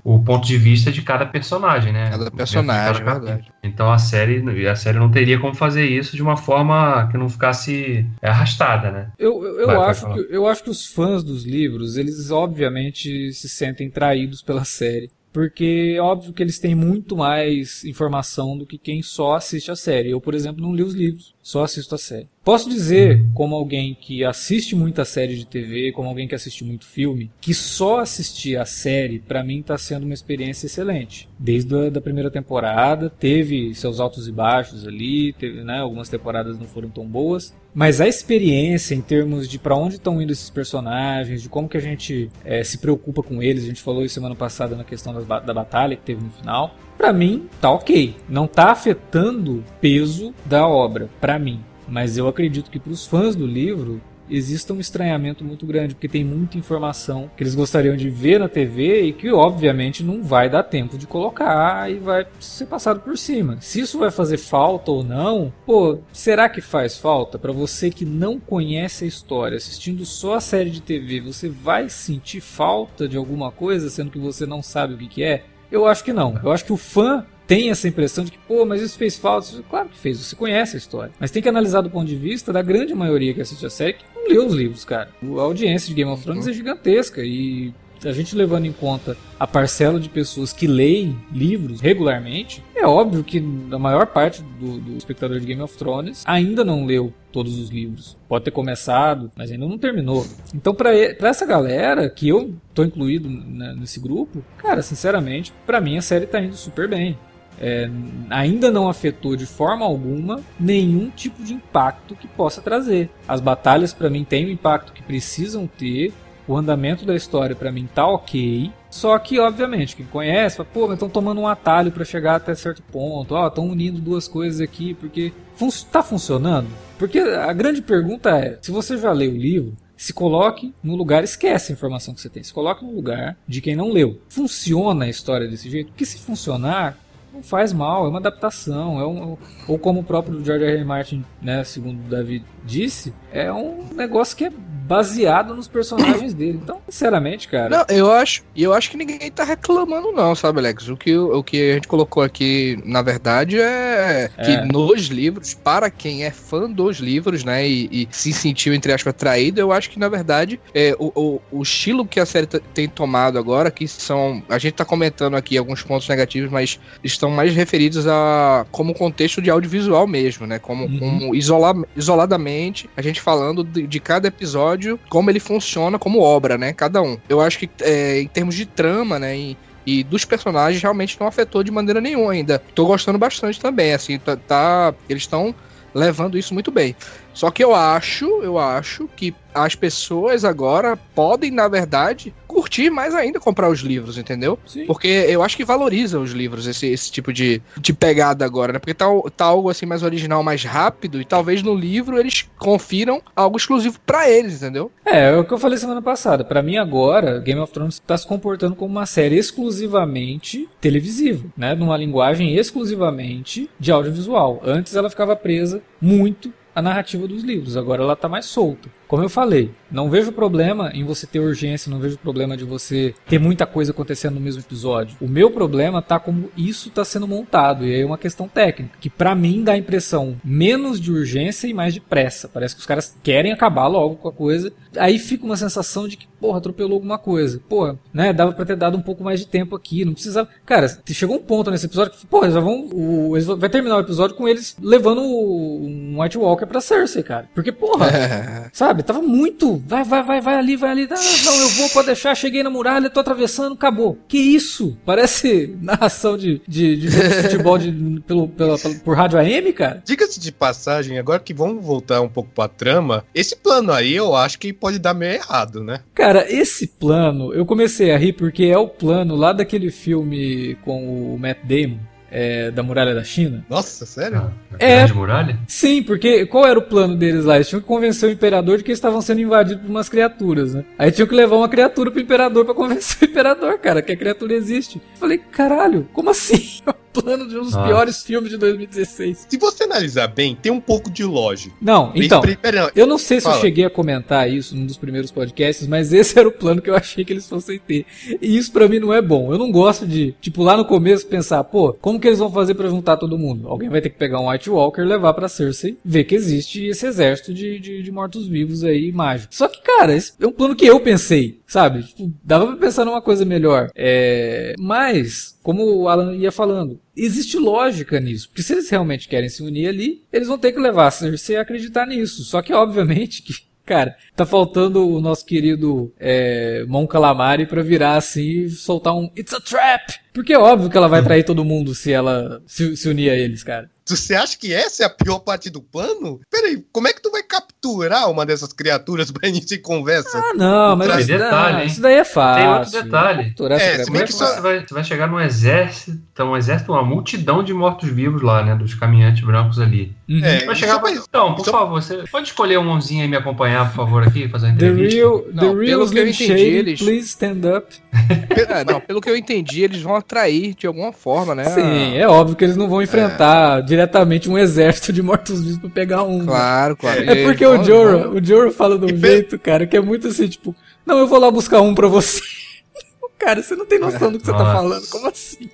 o, 0.05 0.17
o 0.17 0.25
ponto 0.25 0.47
de 0.47 0.57
vista 0.57 0.93
de 0.93 1.03
cada 1.03 1.27
personagem 1.27 1.93
né? 1.93 2.11
Cada 2.11 2.31
personagem 2.31 3.05
cada 3.05 3.21
verdade. 3.21 3.53
então 3.63 3.91
a 3.91 3.99
série 3.99 4.67
a 4.69 4.77
série 4.77 4.99
não 4.99 5.11
teria 5.11 5.39
como 5.39 5.55
fazer 5.55 5.87
isso 5.87 6.17
de 6.17 6.23
uma 6.23 6.37
forma 6.37 7.09
que 7.11 7.19
não 7.19 7.29
ficasse 7.29 8.07
arrastada 8.23 8.91
né? 8.91 9.11
Eu, 9.19 9.43
eu, 9.45 9.67
Vai, 9.67 9.91
acho 9.91 10.13
que, 10.13 10.27
eu 10.31 10.47
acho 10.47 10.63
que 10.63 10.71
os 10.71 10.87
fãs 10.87 11.23
dos 11.23 11.45
livros 11.45 11.97
eles 11.97 12.31
obviamente 12.31 13.33
se 13.33 13.49
sentem 13.49 13.91
traídos 13.91 14.43
pela 14.43 14.65
série 14.65 15.11
porque 15.37 15.93
é 15.95 16.01
óbvio 16.01 16.33
que 16.33 16.43
eles 16.43 16.59
têm 16.59 16.75
muito 16.75 17.15
mais 17.15 17.85
informação 17.85 18.57
do 18.57 18.65
que 18.65 18.79
quem 18.79 19.03
só 19.03 19.35
assiste 19.35 19.71
a 19.71 19.77
série. 19.77 20.09
Eu, 20.09 20.19
por 20.19 20.35
exemplo, 20.35 20.63
não 20.63 20.75
li 20.75 20.83
os 20.83 20.95
livros, 20.95 21.35
só 21.47 21.63
assisto 21.63 21.95
a 21.95 21.99
série. 21.99 22.29
Posso 22.45 22.69
dizer, 22.69 23.25
como 23.33 23.55
alguém 23.55 23.95
que 23.95 24.25
assiste 24.25 24.75
muita 24.75 25.05
série 25.05 25.37
de 25.37 25.47
TV, 25.47 25.93
como 25.93 26.09
alguém 26.09 26.27
que 26.27 26.35
assiste 26.35 26.65
muito 26.65 26.85
filme, 26.85 27.31
que 27.41 27.55
só 27.55 28.01
assistir 28.01 28.59
a 28.59 28.65
série, 28.65 29.21
para 29.21 29.45
mim, 29.45 29.61
está 29.61 29.79
sendo 29.79 30.03
uma 30.03 30.15
experiência 30.15 30.67
excelente. 30.67 31.29
Desde 31.39 31.73
a 31.87 31.89
da 31.89 32.01
primeira 32.01 32.33
temporada, 32.33 33.09
teve 33.09 33.73
seus 33.77 34.01
altos 34.01 34.27
e 34.27 34.33
baixos 34.33 34.89
ali, 34.89 35.35
teve, 35.35 35.63
né, 35.63 35.79
algumas 35.79 36.09
temporadas 36.09 36.59
não 36.59 36.67
foram 36.67 36.91
tão 36.91 37.07
boas, 37.07 37.55
mas 37.73 38.01
a 38.01 38.09
experiência 38.09 38.97
em 38.97 39.01
termos 39.01 39.49
de 39.49 39.57
para 39.57 39.77
onde 39.77 39.97
estão 39.97 40.21
indo 40.21 40.33
esses 40.33 40.51
personagens, 40.51 41.43
de 41.43 41.49
como 41.49 41.69
que 41.69 41.77
a 41.77 41.81
gente 41.81 42.29
é, 42.45 42.65
se 42.65 42.79
preocupa 42.79 43.23
com 43.23 43.41
eles, 43.41 43.63
a 43.63 43.69
gente 43.69 43.83
falou 43.83 44.05
isso 44.05 44.15
semana 44.15 44.35
passada 44.35 44.75
na 44.75 44.83
questão 44.83 45.15
das, 45.15 45.25
da 45.27 45.55
batalha 45.55 45.95
que 45.95 46.03
teve 46.03 46.25
no 46.25 46.31
final. 46.31 46.75
Para 46.97 47.13
mim, 47.13 47.49
tá 47.61 47.71
ok. 47.71 48.17
Não 48.29 48.47
tá 48.47 48.71
afetando 48.71 49.59
o 49.59 49.65
peso 49.81 50.35
da 50.45 50.67
obra, 50.67 51.09
para 51.21 51.39
mim. 51.39 51.61
Mas 51.89 52.17
eu 52.17 52.27
acredito 52.27 52.71
que 52.71 52.81
para 52.81 52.93
os 52.93 53.07
fãs 53.07 53.37
do 53.37 53.47
livro 53.47 54.01
exista 54.29 54.73
um 54.73 54.81
estranhamento 54.81 55.45
muito 55.45 55.67
grande, 55.67 55.95
porque 55.95 56.09
tem 56.09 56.25
muita 56.25 56.59
informação 56.59 57.31
que 57.37 57.43
eles 57.43 57.55
gostariam 57.55 57.97
de 57.97 58.11
ver 58.11 58.41
na 58.41 58.49
TV 58.49 59.03
e 59.03 59.13
que 59.13 59.31
obviamente 59.31 60.03
não 60.03 60.23
vai 60.23 60.51
dar 60.51 60.65
tempo 60.65 60.99
de 60.99 61.07
colocar 61.07 61.91
e 61.91 61.99
vai 61.99 62.27
ser 62.41 62.67
passado 62.67 63.01
por 63.01 63.17
cima. 63.17 63.59
Se 63.61 63.81
isso 63.81 63.99
vai 63.99 64.11
fazer 64.11 64.39
falta 64.39 64.91
ou 64.91 65.05
não, 65.05 65.53
pô, 65.65 65.99
será 66.13 66.49
que 66.49 66.61
faz 66.61 66.99
falta 66.99 67.39
para 67.39 67.53
você 67.53 67.91
que 67.91 68.05
não 68.05 68.39
conhece 68.39 69.05
a 69.05 69.09
história, 69.09 69.57
assistindo 69.57 70.05
só 70.05 70.35
a 70.35 70.41
série 70.41 70.71
de 70.71 70.83
TV, 70.83 71.21
você 71.21 71.49
vai 71.49 71.89
sentir 71.89 72.41
falta 72.41 73.09
de 73.09 73.17
alguma 73.17 73.51
coisa 73.51 73.89
sendo 73.89 74.11
que 74.11 74.19
você 74.19 74.47
não 74.47 74.63
sabe 74.63 74.95
o 74.95 74.99
que, 74.99 75.07
que 75.07 75.23
é? 75.23 75.45
Eu 75.71 75.87
acho 75.87 76.05
que 76.05 76.13
não. 76.13 76.39
Eu 76.43 76.53
acho 76.53 76.65
que 76.65 76.73
o 76.73 76.77
fã 76.77 77.25
tem 77.47 77.71
essa 77.71 77.87
impressão 77.87 78.25
de 78.25 78.33
que, 78.33 78.39
pô, 78.39 78.65
mas 78.65 78.83
isso 78.83 78.99
fez 78.99 79.17
falta. 79.17 79.47
Claro 79.69 79.89
que 79.89 79.99
fez, 79.99 80.19
você 80.19 80.35
conhece 80.35 80.77
a 80.77 80.79
história. 80.79 81.13
Mas 81.19 81.31
tem 81.31 81.43
que 81.43 81.49
analisar 81.49 81.81
do 81.81 81.91
ponto 81.91 82.07
de 82.07 82.17
vista 82.17 82.53
da 82.53 82.63
grande 82.63 82.95
maioria 82.95 83.33
que 83.33 83.41
assiste 83.41 83.65
a 83.65 83.71
série 83.71 83.95
que 83.95 84.05
não 84.15 84.29
leu 84.29 84.47
os 84.47 84.55
livros, 84.55 84.85
cara. 84.85 85.11
A 85.23 85.41
audiência 85.41 85.89
de 85.89 85.95
Game 85.95 86.11
of 86.11 86.23
Thrones 86.23 86.47
é 86.47 86.53
gigantesca 86.53 87.23
e 87.23 87.73
a 88.05 88.13
gente 88.13 88.37
levando 88.37 88.67
em 88.67 88.73
conta 88.73 89.17
a 89.39 89.47
parcela 89.47 89.99
de 89.99 90.09
pessoas 90.09 90.53
que 90.53 90.67
leem 90.67 91.19
livros 91.33 91.81
regularmente, 91.81 92.63
é 92.75 92.87
óbvio 92.87 93.25
que 93.25 93.39
a 93.71 93.79
maior 93.79 94.07
parte 94.07 94.43
do, 94.59 94.79
do 94.79 94.97
espectador 94.97 95.39
de 95.41 95.47
Game 95.47 95.63
of 95.63 95.77
Thrones 95.77 96.23
ainda 96.27 96.65
não 96.65 96.85
leu 96.85 97.13
todos 97.33 97.59
os 97.59 97.71
livros. 97.71 98.17
Pode 98.29 98.45
ter 98.45 98.51
começado, 98.51 99.31
mas 99.37 99.51
ainda 99.51 99.67
não 99.67 99.79
terminou. 99.79 100.27
Então, 100.55 100.75
para 100.75 100.95
essa 100.95 101.45
galera, 101.45 102.09
que 102.09 102.29
eu 102.29 102.55
tô 102.75 102.85
incluído 102.85 103.29
né, 103.29 103.75
nesse 103.79 104.01
grupo, 104.01 104.43
cara, 104.57 104.83
sinceramente, 104.83 105.53
para 105.67 105.81
mim 105.81 105.97
a 105.97 106.03
série 106.03 106.27
tá 106.27 106.41
indo 106.41 106.57
super 106.57 106.89
bem 106.89 107.17
é, 107.61 107.89
ainda 108.29 108.71
não 108.71 108.89
afetou 108.89 109.35
de 109.35 109.47
forma 109.47 109.85
alguma 109.85 110.43
nenhum 110.59 111.11
tipo 111.11 111.43
de 111.43 111.55
impacto 111.55 112.15
que 112.15 112.29
possa 112.29 112.61
trazer. 112.61 113.11
As 113.27 113.41
batalhas 113.41 113.93
para 113.93 114.11
mim 114.11 114.25
têm 114.25 114.47
o 114.47 114.51
impacto 114.51 114.93
que 114.93 115.03
precisam 115.03 115.67
ter, 115.67 116.13
o 116.49 116.57
andamento 116.57 117.05
da 117.05 117.15
história 117.15 117.57
para 117.57 117.73
mim 117.73 117.89
tá 117.93 118.07
ok. 118.07 118.71
Só 118.91 119.19
que, 119.19 119.39
obviamente, 119.39 119.97
quem 119.97 120.07
conhece, 120.07 120.57
fala, 120.57 120.69
pô, 120.73 120.87
mas 120.87 120.95
estão 120.95 121.09
tomando 121.09 121.41
um 121.41 121.49
atalho 121.49 121.93
para 121.93 122.05
chegar 122.05 122.37
até 122.37 122.55
certo 122.55 122.83
ponto. 122.83 123.35
Ó, 123.35 123.47
estão 123.47 123.67
unindo 123.67 124.01
duas 124.01 124.29
coisas 124.29 124.61
aqui, 124.61 124.95
porque 124.95 125.33
fun 125.55 125.69
tá 125.91 126.03
funcionando? 126.03 126.69
Porque 126.99 127.19
a 127.19 127.53
grande 127.53 127.83
pergunta 127.83 128.31
é, 128.31 128.59
se 128.63 128.71
você 128.71 128.97
já 128.97 129.13
leu 129.13 129.33
o 129.33 129.37
livro, 129.37 129.77
se 129.97 130.13
coloque 130.13 130.75
no 130.83 130.95
lugar, 130.95 131.25
esquece 131.25 131.73
a 131.73 131.75
informação 131.75 132.15
que 132.15 132.21
você 132.21 132.29
tem, 132.29 132.43
se 132.43 132.53
coloque 132.53 132.85
no 132.85 132.95
lugar 132.95 133.37
de 133.49 133.61
quem 133.61 133.75
não 133.75 133.91
leu. 133.91 134.21
Funciona 134.29 135.07
a 135.07 135.09
história 135.09 135.49
desse 135.49 135.71
jeito? 135.71 135.89
Porque 135.89 136.05
se 136.05 136.19
funcionar, 136.19 136.99
não 137.33 137.43
faz 137.43 137.73
mal, 137.73 138.07
é 138.07 138.09
uma 138.09 138.19
adaptação, 138.19 139.01
é 139.01 139.07
um, 139.07 139.37
ou 139.67 139.79
como 139.79 140.01
o 140.01 140.05
próprio 140.05 140.43
George 140.45 140.65
R. 140.65 140.77
R. 140.79 140.85
Martin, 140.85 141.25
né, 141.41 141.65
segundo 141.65 142.01
o 142.01 142.09
David 142.09 142.45
disse, 142.65 143.13
é 143.33 143.53
um 143.53 143.89
negócio 143.95 144.37
que 144.37 144.45
é 144.45 144.53
baseado 144.87 145.55
nos 145.55 145.67
personagens 145.69 146.33
dele. 146.33 146.61
Então, 146.63 146.81
sinceramente, 146.89 147.49
cara. 147.49 147.69
Não, 147.69 147.85
eu 147.95 148.11
acho, 148.13 148.43
e 148.55 148.63
eu 148.63 148.73
acho 148.73 148.91
que 148.91 148.97
ninguém 148.97 149.31
tá 149.31 149.45
reclamando, 149.45 150.13
não, 150.13 150.35
sabe, 150.35 150.59
Alex? 150.61 150.89
O 150.89 150.97
que, 150.97 151.17
o 151.17 151.43
que 151.43 151.71
a 151.71 151.75
gente 151.75 151.89
colocou 151.89 152.23
aqui, 152.23 152.79
na 152.85 153.03
verdade, 153.03 153.61
é, 153.61 154.31
É. 154.37 154.45
que 154.45 154.73
nos 154.73 155.07
livros, 155.07 155.55
para 155.55 155.91
quem 155.91 156.25
é 156.25 156.31
fã 156.31 156.71
dos 156.71 156.99
livros, 156.99 157.43
né, 157.45 157.67
e, 157.69 157.89
e 157.91 158.09
se 158.11 158.33
sentiu, 158.33 158.73
entre 158.75 158.93
aspas, 158.93 159.11
atraído, 159.11 159.61
eu 159.61 159.73
acho 159.73 159.91
que, 159.91 159.99
na 159.99 160.09
verdade, 160.09 160.61
é, 160.75 160.95
o, 160.99 161.11
o, 161.15 161.41
o 161.59 161.63
estilo 161.63 162.07
que 162.07 162.21
a 162.21 162.27
série 162.27 162.47
tem 162.47 162.89
tomado 162.89 163.39
agora, 163.39 163.71
que 163.71 163.87
são. 163.89 164.43
A 164.49 164.59
gente 164.59 164.75
tá 164.75 164.85
comentando 164.85 165.35
aqui 165.37 165.59
alguns 165.59 165.83
pontos 165.83 166.09
negativos, 166.09 166.51
mas 166.51 166.79
estão 167.03 167.31
mais 167.31 167.55
referidos 167.55 168.07
a 168.07 168.65
como 168.71 168.95
contexto 168.95 169.41
de 169.43 169.51
audiovisual 169.51 170.07
mesmo, 170.07 170.47
né? 170.47 170.59
Como, 170.59 170.85
Uhum. 170.87 170.99
como 170.99 171.35
isola, 171.35 171.75
isoladamente, 171.97 172.89
a 172.97 173.03
gente 173.03 173.21
falando 173.21 173.63
de, 173.65 173.87
de 173.87 174.01
cada 174.01 174.29
episódio, 174.29 174.76
como 175.09 175.31
ele 175.31 175.41
funciona 175.41 175.99
como 175.99 176.21
obra, 176.21 176.57
né? 176.59 176.73
Cada 176.75 177.03
um. 177.03 177.19
Eu 177.29 177.41
acho 177.41 177.59
que 177.59 177.71
é, 177.83 178.21
em 178.21 178.29
termos 178.29 178.55
de 178.55 178.67
trama, 178.67 179.19
né? 179.19 179.37
em- 179.37 179.59
e 179.89 180.03
dos 180.03 180.25
personagens 180.25 180.83
realmente 180.83 181.17
não 181.21 181.29
afetou 181.29 181.63
de 181.63 181.71
maneira 181.71 182.01
nenhuma 182.01 182.33
ainda. 182.33 182.61
Tô 182.75 182.87
gostando 182.87 183.19
bastante 183.19 183.61
também, 183.61 183.93
assim, 183.95 184.19
tá, 184.19 184.37
tá- 184.37 184.95
eles 185.09 185.23
estão 185.23 185.55
levando 185.95 186.37
isso 186.37 186.53
muito 186.53 186.71
bem. 186.73 186.97
Só 187.37 187.51
que 187.51 187.63
eu 187.63 187.75
acho, 187.75 188.25
eu 188.43 188.59
acho 188.59 189.07
que 189.15 189.35
as 189.53 189.75
pessoas 189.75 190.43
agora 190.43 190.97
podem, 190.97 191.51
na 191.51 191.69
verdade, 191.69 192.35
curtir 192.47 192.89
mais 192.89 193.15
ainda 193.15 193.39
comprar 193.39 193.69
os 193.69 193.81
livros, 193.81 194.17
entendeu? 194.17 194.59
Sim. 194.65 194.87
Porque 194.87 195.07
eu 195.07 195.43
acho 195.43 195.55
que 195.55 195.65
valoriza 195.65 196.19
os 196.19 196.33
livros, 196.33 196.67
esse, 196.67 196.87
esse 196.87 197.13
tipo 197.13 197.35
de, 197.35 197.61
de 197.77 197.93
pegada 197.93 198.43
agora, 198.43 198.73
né? 198.73 198.79
Porque 198.79 198.95
tá, 198.95 199.05
tá 199.37 199.45
algo 199.45 199.69
assim 199.69 199.85
mais 199.85 200.03
original, 200.03 200.43
mais 200.43 200.65
rápido, 200.65 201.21
e 201.21 201.27
talvez 201.27 201.63
no 201.63 201.75
livro 201.75 202.19
eles 202.19 202.49
confiram 202.59 203.21
algo 203.35 203.59
exclusivo 203.59 204.01
pra 204.07 204.31
eles, 204.31 204.63
entendeu? 204.63 204.91
É, 205.05 205.35
é 205.35 205.37
o 205.37 205.45
que 205.45 205.53
eu 205.53 205.59
falei 205.59 205.77
semana 205.77 206.01
passada. 206.01 206.43
Pra 206.43 206.63
mim 206.63 206.79
agora, 206.79 207.39
Game 207.39 207.61
of 207.61 207.71
Thrones 207.71 207.99
tá 207.99 208.17
se 208.17 208.27
comportando 208.27 208.75
como 208.75 208.93
uma 208.93 209.05
série 209.05 209.37
exclusivamente 209.37 210.67
televisiva, 210.81 211.45
né? 211.55 211.75
Numa 211.75 211.99
linguagem 211.99 212.57
exclusivamente 212.57 213.69
de 213.79 213.93
audiovisual. 213.93 214.63
Antes 214.65 214.97
ela 214.97 215.11
ficava 215.11 215.37
presa 215.37 215.83
muito 216.01 216.51
à 216.77 216.83
narrativa 216.83 217.27
dos 217.27 217.43
livros. 217.43 217.75
Agora 217.75 218.03
ela 218.03 218.15
tá 218.15 218.29
mais 218.29 218.45
solta. 218.45 218.91
Como 219.09 219.23
eu 219.23 219.29
falei, 219.29 219.71
não 219.91 220.11
vejo 220.11 220.33
problema 220.33 220.91
em 220.93 221.05
você 221.05 221.27
ter 221.27 221.39
urgência, 221.39 221.91
não 221.91 221.99
vejo 222.01 222.19
problema 222.19 222.57
de 222.57 222.65
você 222.65 223.15
ter 223.29 223.39
muita 223.39 223.65
coisa 223.67 223.93
acontecendo 223.93 224.35
no 224.35 224.41
mesmo 224.41 224.61
episódio. 224.61 225.17
O 225.21 225.29
meu 225.29 225.51
problema 225.51 226.03
tá 226.03 226.19
como 226.19 226.51
isso 226.57 226.91
tá 226.91 227.05
sendo 227.05 227.27
montado, 227.29 227.87
e 227.87 227.95
aí 227.95 228.01
é 228.01 228.07
uma 228.07 228.19
questão 228.19 228.49
técnica, 228.49 228.97
que 229.01 229.09
pra 229.09 229.35
mim 229.35 229.63
dá 229.63 229.73
a 229.73 229.79
impressão 229.79 230.37
menos 230.45 231.01
de 231.01 231.13
urgência 231.13 231.67
e 231.69 231.75
mais 231.75 231.95
de 231.95 232.01
pressa. 232.01 232.49
Parece 232.49 232.75
que 232.75 232.81
os 232.81 232.87
caras 232.87 233.17
querem 233.23 233.53
acabar 233.53 233.87
logo 233.87 234.17
com 234.17 234.29
a 234.29 234.33
coisa. 234.33 234.73
Aí 234.97 235.19
fica 235.19 235.45
uma 235.45 235.57
sensação 235.57 236.09
de 236.09 236.17
que, 236.17 236.27
porra, 236.41 236.59
atropelou 236.59 236.95
alguma 236.95 237.19
coisa. 237.19 237.61
Porra, 237.69 237.99
né, 238.13 238.33
dava 238.33 238.53
pra 238.53 238.65
ter 238.65 238.77
dado 238.77 238.97
um 238.97 239.03
pouco 239.03 239.23
mais 239.23 239.41
de 239.41 239.47
tempo 239.47 239.77
aqui, 239.77 240.05
não 240.05 240.15
precisava. 240.15 240.49
Cara, 240.65 240.87
chegou 241.09 241.37
um 241.37 241.43
ponto 241.43 241.71
nesse 241.71 241.87
episódio 241.87 242.13
que, 242.13 242.27
porra, 242.27 242.47
eles 242.47 242.55
já 242.55 242.61
vão, 242.61 242.89
o, 242.93 243.37
eles 243.37 243.47
vão- 243.47 243.57
vai 243.57 243.69
terminar 243.69 243.97
o 243.97 244.01
episódio 244.01 244.35
com 244.37 244.49
eles 244.49 244.77
levando 244.83 245.21
o- 245.23 245.85
um 245.87 246.21
White 246.23 246.39
Walker 246.39 246.67
pra 246.67 246.81
Cersei, 246.81 247.23
cara. 247.23 247.49
Porque, 247.55 247.71
porra, 247.71 248.07
Sabe? 248.73 248.96
Tava 249.03 249.21
muito. 249.23 249.83
Vai, 249.87 250.05
vai, 250.05 250.23
vai, 250.23 250.41
vai 250.41 250.55
ali, 250.57 250.77
vai 250.77 250.91
ali. 250.91 251.09
Ah, 251.11 251.45
não, 251.45 251.55
eu 251.61 251.69
vou, 251.71 251.89
pode 251.91 252.07
deixar. 252.07 252.35
Cheguei 252.35 252.63
na 252.63 252.71
muralha, 252.71 253.11
tô 253.11 253.21
atravessando, 253.21 253.75
acabou. 253.75 254.19
Que 254.29 254.39
isso? 254.39 254.97
Parece 255.05 255.77
narração 255.81 256.37
de, 256.37 256.61
de, 256.67 256.97
de 256.97 257.11
futebol 257.11 257.79
de, 257.79 257.93
pelo, 258.27 258.49
pela, 258.49 258.79
pela- 258.79 258.95
por 258.97 259.17
rádio 259.17 259.39
AM, 259.39 259.73
cara. 259.73 260.03
Diga-se 260.05 260.39
de 260.41 260.53
passagem, 260.53 261.19
agora 261.19 261.41
que 261.41 261.55
vamos 261.55 261.85
voltar 261.85 262.21
um 262.21 262.29
pouco 262.29 262.51
pra 262.55 262.69
trama, 262.69 263.25
esse 263.35 263.57
plano 263.57 263.93
aí 263.93 264.15
eu 264.15 264.35
acho 264.37 264.59
que 264.59 264.73
pode 264.73 264.99
dar 264.99 265.15
meio 265.15 265.35
errado, 265.35 265.83
né? 265.83 266.01
Cara, 266.15 266.47
esse 266.53 266.87
plano, 266.87 267.53
eu 267.55 267.65
comecei 267.67 268.11
a 268.13 268.19
rir 268.19 268.33
porque 268.35 268.65
é 268.65 268.79
o 268.79 268.89
plano 268.89 269.35
lá 269.37 269.53
daquele 269.53 269.91
filme 269.91 270.77
com 270.85 271.35
o 271.35 271.39
Matt 271.39 271.59
Damon, 271.65 271.99
é, 272.39 272.71
da 272.71 272.83
Muralha 272.83 273.15
da 273.15 273.25
China. 273.25 273.65
Nossa, 273.67 274.05
sério? 274.05 274.53
Na 274.71 274.77
É. 274.79 274.97
Grande 274.97 275.15
muralha? 275.15 275.59
Sim, 275.67 276.03
porque 276.03 276.45
qual 276.45 276.67
era 276.67 276.79
o 276.79 276.83
plano 276.83 277.17
deles 277.17 277.47
lá? 277.47 277.55
Eles 277.55 277.67
tinham 277.67 277.81
que 277.81 277.87
convencer 277.87 278.29
o 278.29 278.33
imperador 278.33 278.77
de 278.77 278.85
que 278.85 278.91
eles 278.91 278.99
estavam 278.99 279.23
sendo 279.23 279.41
invadidos 279.41 279.83
por 279.83 279.89
umas 279.89 280.11
criaturas, 280.11 280.75
né? 280.75 280.85
Aí 280.99 281.11
tinham 281.11 281.27
que 281.27 281.35
levar 281.35 281.57
uma 281.57 281.69
criatura 281.69 282.11
pro 282.11 282.21
imperador 282.21 282.67
pra 282.67 282.75
convencer 282.75 283.27
o 283.27 283.31
imperador, 283.31 283.79
cara, 283.79 284.03
que 284.03 284.13
a 284.13 284.17
criatura 284.17 284.53
existe. 284.53 284.97
Eu 284.97 285.19
falei, 285.19 285.39
caralho, 285.39 286.07
como 286.13 286.29
assim? 286.29 286.83
Plano 287.23 287.49
de 287.49 287.57
um 287.57 287.63
dos 287.63 287.73
Nossa. 287.73 287.87
piores 287.87 288.23
filmes 288.23 288.51
de 288.51 288.57
2016. 288.59 289.47
Se 289.49 289.57
você 289.59 289.85
analisar 289.85 290.29
bem, 290.29 290.57
tem 290.61 290.71
um 290.71 290.81
pouco 290.81 291.11
de 291.11 291.25
lógica. 291.25 291.75
Não, 291.81 292.13
então, 292.15 292.41
pera, 292.41 292.83
não, 292.83 292.91
eu 292.95 293.07
não 293.07 293.19
sei 293.19 293.41
se 293.41 293.47
eu 293.47 293.53
Fala. 293.53 293.63
cheguei 293.63 293.85
a 293.85 293.91
comentar 293.91 294.51
isso 294.51 294.77
num 294.77 294.87
dos 294.87 294.97
primeiros 294.97 295.31
podcasts, 295.31 295.87
mas 295.87 296.13
esse 296.13 296.39
era 296.39 296.49
o 296.49 296.53
plano 296.53 296.81
que 296.83 296.91
eu 296.91 296.95
achei 296.97 297.25
que 297.25 297.33
eles 297.33 297.49
fossem 297.49 297.79
ter. 297.79 298.07
E 298.41 298.57
isso 298.57 298.73
pra 298.73 298.89
mim 298.89 298.99
não 298.99 299.13
é 299.13 299.23
bom. 299.23 299.53
Eu 299.53 299.59
não 299.59 299.71
gosto 299.71 300.07
de, 300.07 300.35
tipo, 300.41 300.63
lá 300.63 300.77
no 300.77 300.85
começo 300.85 301.27
pensar, 301.27 301.63
pô, 301.65 301.93
como 301.95 302.21
que 302.21 302.27
eles 302.27 302.39
vão 302.39 302.51
fazer 302.51 302.75
pra 302.75 302.89
juntar 302.89 303.17
todo 303.17 303.39
mundo? 303.39 303.69
Alguém 303.69 303.89
vai 303.89 304.01
ter 304.01 304.11
que 304.11 304.19
pegar 304.19 304.41
um 304.41 304.51
White 304.51 304.71
Walker, 304.71 305.03
levar 305.03 305.35
pra 305.35 305.49
Cersei, 305.49 305.97
ver 306.05 306.25
que 306.25 306.35
existe 306.35 306.85
esse 306.87 307.07
exército 307.07 307.53
de, 307.53 307.79
de, 307.79 308.03
de 308.03 308.13
mortos-vivos 308.13 308.85
aí, 308.85 309.13
mágicos. 309.13 309.57
Só 309.57 309.69
que, 309.69 309.81
cara, 309.83 310.15
esse 310.15 310.33
é 310.41 310.47
um 310.47 310.53
plano 310.53 310.77
que 310.77 310.87
eu 310.87 311.01
pensei, 311.01 311.61
sabe? 311.67 312.03
Tipo, 312.03 312.33
dava 312.45 312.67
pra 312.67 312.77
pensar 312.77 313.05
numa 313.05 313.23
coisa 313.23 313.45
melhor. 313.45 313.91
É... 313.95 314.75
Mas, 314.79 315.56
como 315.67 315.85
o 315.85 316.09
Alan 316.09 316.37
ia 316.37 316.53
falando, 316.53 317.01
existe 317.17 317.59
lógica 317.59 318.21
nisso. 318.21 318.49
Porque 318.49 318.63
se 318.63 318.73
eles 318.73 318.89
realmente 318.89 319.27
querem 319.27 319.49
se 319.49 319.65
unir 319.65 319.89
ali, 319.89 320.23
eles 320.33 320.47
vão 320.47 320.57
ter 320.57 320.71
que 320.71 320.79
levar 320.79 321.09
a 321.09 321.11
Cersei 321.11 321.57
a 321.57 321.63
acreditar 321.63 322.07
nisso. 322.07 322.45
Só 322.45 322.63
que, 322.63 322.73
obviamente, 322.73 323.43
que. 323.43 323.53
Cara, 323.85 324.17
tá 324.35 324.45
faltando 324.45 325.09
o 325.09 325.21
nosso 325.21 325.45
querido 325.45 326.13
é, 326.19 326.85
Mon 326.89 327.07
Calamari 327.07 327.67
pra 327.67 327.83
virar 327.83 328.17
assim 328.17 328.63
e 328.65 328.71
soltar 328.71 329.15
um 329.15 329.31
It's 329.37 329.55
a 329.55 329.61
trap! 329.61 330.15
Porque 330.37 330.53
é 330.53 330.59
óbvio 330.59 330.91
que 330.91 330.97
ela 330.97 331.09
vai 331.09 331.23
trair 331.23 331.45
todo 331.45 331.65
mundo 331.65 331.95
se 331.95 332.13
ela 332.13 332.63
se, 332.67 332.97
se 332.97 333.09
unir 333.09 333.31
a 333.31 333.35
eles, 333.35 333.65
cara. 333.65 333.91
Você 334.09 334.37
acha 334.37 334.57
que 334.57 334.73
essa 334.73 335.03
é 335.03 335.07
a 335.07 335.11
pior 335.11 335.41
parte 335.41 335.69
do 335.69 335.81
plano? 335.83 336.39
Peraí, 336.49 336.81
como 336.93 337.09
é 337.09 337.13
que 337.13 337.21
tu 337.21 337.29
vai 337.29 337.43
capturar 337.43 338.31
uma 338.31 338.47
dessas 338.47 338.73
criaturas 338.73 339.31
pra 339.33 339.49
início 339.49 339.67
de 339.71 339.79
conversa? 339.79 340.39
Ah, 340.39 340.55
não, 340.55 340.95
mas 340.95 341.19
isso, 341.19 341.27
detalhe, 341.27 341.73
não, 341.73 341.81
hein? 341.81 341.87
isso 341.89 342.01
daí 342.01 342.15
é 342.15 342.25
fácil. 342.25 342.63
Tem 342.63 342.73
outro 342.73 343.03
detalhe. 343.03 343.45
Capturar 343.47 343.81
É, 343.81 344.05
se 344.05 344.11
bem 344.13 344.23
é 344.23 344.25
que 344.25 344.33
só- 344.33 344.47
você 344.47 344.61
vai, 344.61 344.87
você 344.87 344.95
vai 344.95 345.03
chegar 345.03 345.27
num 345.27 345.41
exército, 345.41 346.21
então, 346.33 346.53
um 346.53 346.57
exército, 346.57 346.93
uma 346.93 347.03
multidão 347.03 347.65
de 347.65 347.75
mortos-vivos 347.75 348.43
lá, 348.43 348.63
né? 348.65 348.77
Dos 348.77 348.95
caminhantes 348.95 349.45
brancos 349.45 349.81
ali. 349.81 350.15
Uhum. 350.29 350.45
É, 350.45 350.65
Vai 350.65 350.77
chegar 350.77 351.01
pra... 351.01 351.11
Então, 351.11 351.55
por 351.57 351.65
só- 351.65 351.73
favor, 351.73 352.01
você 352.01 352.23
pode 352.31 352.47
escolher 352.47 352.79
um 352.79 352.85
mãozinho 352.85 353.25
e 353.25 353.29
me 353.29 353.37
acompanhar, 353.37 353.89
por 353.91 353.97
favor, 353.97 354.23
aqui, 354.23 354.49
fazer 354.49 354.67
uma 354.69 354.77
The 354.79 354.87
entrevista? 354.87 355.17
real, 355.17 355.39
the 355.41 355.51
Não, 355.53 355.63
real 355.75 355.99
pelo 355.99 356.11
que 356.13 356.19
eu 356.19 356.29
entendi, 356.29 356.47
Shady, 356.47 356.63
eles- 356.63 357.01
please 357.03 357.27
stand 357.27 357.77
up. 357.77 357.87
É, 358.69 358.85
não, 358.85 359.01
pelo 359.01 359.21
que 359.21 359.29
eu 359.31 359.37
entendi, 359.37 359.83
eles 359.83 360.01
vão 360.03 360.17
atrair 360.27 360.75
de 360.75 360.87
alguma 360.87 361.13
forma, 361.13 361.55
né? 361.55 361.65
Sim, 361.65 362.17
é 362.17 362.27
óbvio 362.29 362.57
que 362.57 362.65
eles 362.65 362.77
não 362.77 362.89
vão 362.89 363.01
enfrentar 363.01 363.81
diretamente 363.83 364.51
um 364.51 364.59
exército 364.59 365.13
de 365.13 365.23
mortos-vivos 365.23 365.79
pra 365.79 365.89
pegar 365.91 366.23
um. 366.25 366.45
Claro, 366.45 366.97
claro. 366.97 367.23
É 367.31 367.45
porque 367.45 367.65
o 367.65 367.83
vão- 367.83 368.35
o 368.35 368.45
Jorah 368.45 368.71
fala 368.73 368.99
de 368.99 369.05
um 369.05 369.09
pe- 369.09 369.17
jeito, 369.29 369.59
cara, 369.59 369.87
que 369.87 369.97
é 369.97 370.01
muito 370.01 370.29
assim, 370.29 370.49
tipo, 370.49 370.75
não, 371.07 371.19
eu 371.19 371.27
vou 371.27 371.39
lá 371.39 371.51
buscar 371.51 371.81
um 371.81 371.95
pra 371.95 372.09
você. 372.09 372.41
cara, 373.39 373.63
você 373.63 373.77
não 373.77 373.87
tem 373.87 373.99
noção 373.99 374.31
do 374.33 374.39
que 374.39 374.45
você 374.45 374.53
tá 374.53 374.59
Nossa. 374.59 374.73
falando, 374.73 375.07
como 375.09 375.29
assim? 375.29 375.71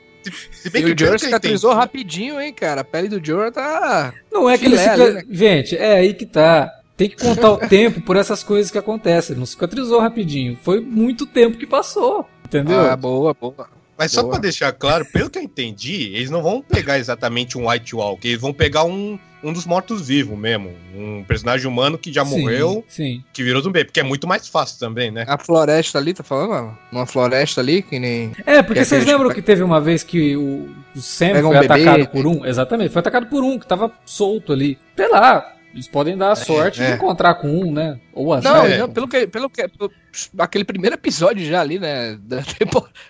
Se 0.52 0.70
bem 0.70 0.82
E 0.86 0.94
que 0.94 1.02
o 1.04 1.06
eu 1.08 1.18
cicatrizou 1.18 1.74
rapidinho, 1.74 2.40
hein, 2.40 2.52
cara. 2.52 2.82
A 2.82 2.84
pele 2.84 3.08
do 3.08 3.24
Jorah 3.24 3.50
tá. 3.50 4.12
Não 4.30 4.48
é 4.48 4.56
que 4.56 4.66
ele 4.66 4.78
cica- 4.78 5.14
né? 5.14 5.22
Gente, 5.28 5.76
é 5.76 5.94
aí 5.94 6.14
que 6.14 6.24
tá. 6.26 6.70
Tem 6.96 7.08
que 7.08 7.16
contar 7.16 7.50
o 7.50 7.56
tempo 7.68 8.00
por 8.02 8.16
essas 8.16 8.44
coisas 8.44 8.70
que 8.70 8.78
acontecem. 8.78 9.32
Ele 9.32 9.40
não 9.40 9.46
cicatrizou 9.46 9.98
rapidinho. 9.98 10.56
Foi 10.62 10.80
muito 10.80 11.26
tempo 11.26 11.58
que 11.58 11.66
passou. 11.66 12.28
Entendeu? 12.44 12.78
Ah, 12.88 12.94
boa, 12.94 13.34
boa. 13.34 13.66
Mas 14.02 14.10
só 14.10 14.22
Boa. 14.22 14.32
pra 14.32 14.40
deixar 14.40 14.72
claro, 14.72 15.04
pelo 15.12 15.30
que 15.30 15.38
eu 15.38 15.42
entendi, 15.42 16.12
eles 16.14 16.28
não 16.28 16.42
vão 16.42 16.60
pegar 16.60 16.98
exatamente 16.98 17.56
um 17.56 17.68
White 17.68 17.94
Walker, 17.94 18.26
eles 18.28 18.40
vão 18.40 18.52
pegar 18.52 18.82
um, 18.82 19.16
um 19.44 19.52
dos 19.52 19.64
mortos-vivos 19.64 20.36
mesmo. 20.36 20.72
Um 20.92 21.22
personagem 21.22 21.68
humano 21.68 21.96
que 21.96 22.12
já 22.12 22.24
Sim, 22.24 22.40
morreu, 22.40 22.84
Sim. 22.88 23.22
que 23.32 23.44
virou 23.44 23.62
zumbi, 23.62 23.84
porque 23.84 24.00
é 24.00 24.02
muito 24.02 24.26
mais 24.26 24.48
fácil 24.48 24.80
também, 24.80 25.12
né? 25.12 25.24
A 25.28 25.38
floresta 25.38 25.98
ali, 25.98 26.12
tá 26.12 26.24
falando? 26.24 26.50
mano? 26.50 26.78
Uma 26.90 27.06
floresta 27.06 27.60
ali, 27.60 27.80
que 27.80 28.00
nem. 28.00 28.32
É, 28.44 28.60
porque 28.60 28.80
Que 28.80 28.86
vocês 28.86 29.04
lembram 29.06 29.28
que- 29.28 29.36
que 29.36 29.42
teve 29.42 29.62
uma 29.62 29.80
vez 29.80 30.02
que 30.02 30.36
o, 30.36 30.68
o 30.96 31.00
Sam 31.00 31.32
Pega 31.34 31.46
um 31.48 31.52
foi 31.52 31.60
bebê, 31.68 31.82
atacado 31.88 32.08
por 32.10 32.26
um? 32.26 32.44
Exatamente, 32.44 32.90
foi 32.92 33.00
atacado 33.00 33.26
por 33.28 33.44
um 33.44 33.56
que 33.58 33.66
tava 33.68 33.92
solto 34.04 34.52
ali. 34.52 34.76
Sei 34.96 35.08
lá, 35.08 35.52
eles 35.72 35.88
podem 35.88 36.16
dar 36.16 36.32
a 36.32 36.36
sorte 36.36 36.82
é. 36.82 36.86
de 36.88 36.92
encontrar 36.94 37.34
com 37.36 37.48
um, 37.48 37.72
né? 37.72 37.98
Ou 38.12 38.32
azar. 38.32 38.52
Não, 38.54 38.64
É. 38.66 38.78
não, 38.78 38.88
pelo 38.88 39.08
que. 39.08 39.26
Pelo 39.26 39.48
que 39.50 39.66
pelo- 39.68 39.90
aquele 40.38 40.64
primeiro 40.64 40.94
episódio 40.94 41.44
já 41.46 41.60
ali, 41.60 41.78
né? 41.78 42.18
Da, 42.26 42.42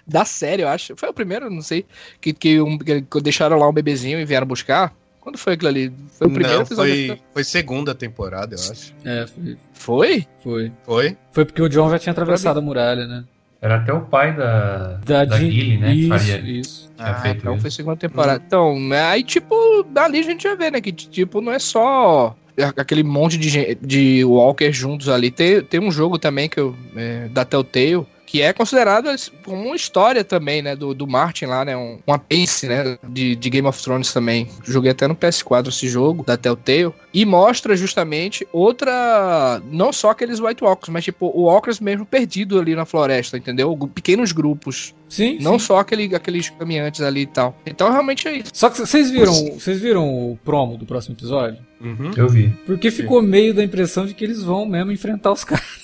da 0.07 0.25
série, 0.25 0.63
eu 0.63 0.69
acho. 0.69 0.95
Foi 0.97 1.09
o 1.09 1.13
primeiro, 1.15 1.51
não 1.51 1.63
sei. 1.63 1.85
Que, 2.21 2.33
que, 2.33 2.61
um- 2.61 2.79
que 2.79 3.21
deixaram 3.23 3.59
lá 3.59 3.69
um 3.69 3.73
bebezinho 3.73 4.19
e 4.21 4.25
vieram 4.25 4.47
buscar. 4.47 4.93
Quando 5.21 5.39
foi 5.39 5.53
aquilo 5.55 5.69
ali? 5.69 5.93
Foi 6.19 6.27
o 6.27 6.31
primeiro 6.31 6.57
não, 6.59 6.63
episódio. 6.63 7.07
foi, 7.07 7.21
foi 7.33 7.45
segunda 7.45 7.95
temporada, 7.95 8.57
eu 8.57 8.59
acho. 8.73 8.93
É, 9.05 9.27
foi, 9.27 9.57
Foi? 9.73 10.27
foi. 10.43 10.73
Foi? 10.85 11.17
Foi 11.31 11.45
porque 11.45 11.63
o 11.63 11.69
John 11.69 11.89
já 11.91 11.99
tinha 11.99 12.11
atravessado 12.13 12.59
a 12.59 12.61
muralha, 12.63 13.07
né? 13.07 13.25
Era 13.61 13.77
até 13.77 13.93
o 13.93 14.01
pai 14.01 14.35
da, 14.35 14.99
Da, 15.05 15.25
da 15.25 15.39
Gilly, 15.39 15.79
né? 15.79 15.93
que 15.93 16.01
Isso, 16.01 16.09
faria, 16.09 16.41
isso. 16.41 16.93
feito 17.23 17.37
então 17.39 17.53
isso. 17.53 17.63
foi 17.63 17.71
segunda 17.71 17.97
temporada. 17.97 18.43
Então, 18.45 18.77
aí, 19.09 19.23
tipo, 19.23 19.85
dali 19.89 20.19
a 20.19 20.23
gente 20.25 20.43
já 20.43 20.57
vê, 20.57 20.69
né? 20.73 20.81
Que, 20.81 20.91
tipo, 20.91 21.41
não 21.41 21.53
é 21.53 21.61
só 21.61 22.37
aquele 22.77 23.03
monte 23.03 23.37
de, 23.37 23.77
de 23.81 24.25
Walker 24.25 24.73
juntos 24.73 25.09
ali. 25.09 25.31
Tem, 25.31 25.63
tem 25.63 25.81
um 25.81 25.91
jogo 25.91 26.19
também 26.19 26.49
que 26.49 26.61
eu, 26.61 26.75
é, 26.97 27.29
da 27.29 27.45
Telltale 27.45 28.07
que 28.33 28.41
é 28.41 28.51
considerado 28.51 29.11
como 29.45 29.67
uma 29.67 29.77
história 29.77 30.25
também, 30.25 30.63
né, 30.63 30.75
do, 30.75 30.95
do 30.95 31.07
Martin 31.07 31.45
lá, 31.45 31.67
né, 31.67 31.77
um, 31.77 31.99
uma 32.07 32.19
ace, 32.31 32.67
né, 32.67 32.97
de, 33.07 33.37
de 33.37 33.51
Game 33.51 33.69
of 33.69 33.83
Thrones 33.83 34.11
também. 34.11 34.49
Joguei 34.65 34.91
até 34.91 35.07
no 35.07 35.15
PS4 35.15 35.69
esse 35.69 35.87
jogo, 35.87 36.25
da 36.25 36.35
Telltale, 36.35 36.95
e 37.13 37.27
mostra 37.27 37.77
justamente 37.77 38.49
outra, 38.51 39.61
não 39.71 39.93
só 39.93 40.13
aqueles 40.13 40.41
White 40.41 40.65
Walkers, 40.65 40.89
mas 40.89 41.05
tipo, 41.05 41.27
o 41.27 41.43
Walkers 41.43 41.79
mesmo 41.79 42.07
perdido 42.07 42.59
ali 42.59 42.75
na 42.75 42.87
floresta, 42.87 43.37
entendeu? 43.37 43.77
Pequenos 43.95 44.33
grupos. 44.33 44.95
Sim. 45.13 45.37
Não 45.43 45.59
sim. 45.59 45.67
só 45.67 45.79
aquele, 45.79 46.15
aqueles 46.15 46.49
caminhantes 46.49 47.03
ali 47.03 47.23
e 47.23 47.27
tal. 47.27 47.55
Então 47.67 47.91
realmente 47.91 48.27
é 48.27 48.39
isso. 48.39 48.51
Só 48.55 48.71
que 48.71 48.79
vocês 48.79 49.11
viram, 49.11 49.33
vocês 49.53 49.79
viram 49.79 50.09
o 50.09 50.39
promo 50.43 50.79
do 50.79 50.87
próximo 50.87 51.15
episódio? 51.15 51.59
Uhum. 51.81 52.13
Eu 52.17 52.29
vi. 52.31 52.49
Porque 52.65 52.91
ficou 52.91 53.21
meio 53.21 53.53
da 53.53 53.63
impressão 53.63 54.07
de 54.07 54.15
que 54.15 54.25
eles 54.25 54.43
vão 54.43 54.65
mesmo 54.65 54.91
enfrentar 54.91 55.31
os 55.33 55.45
caras. 55.45 55.83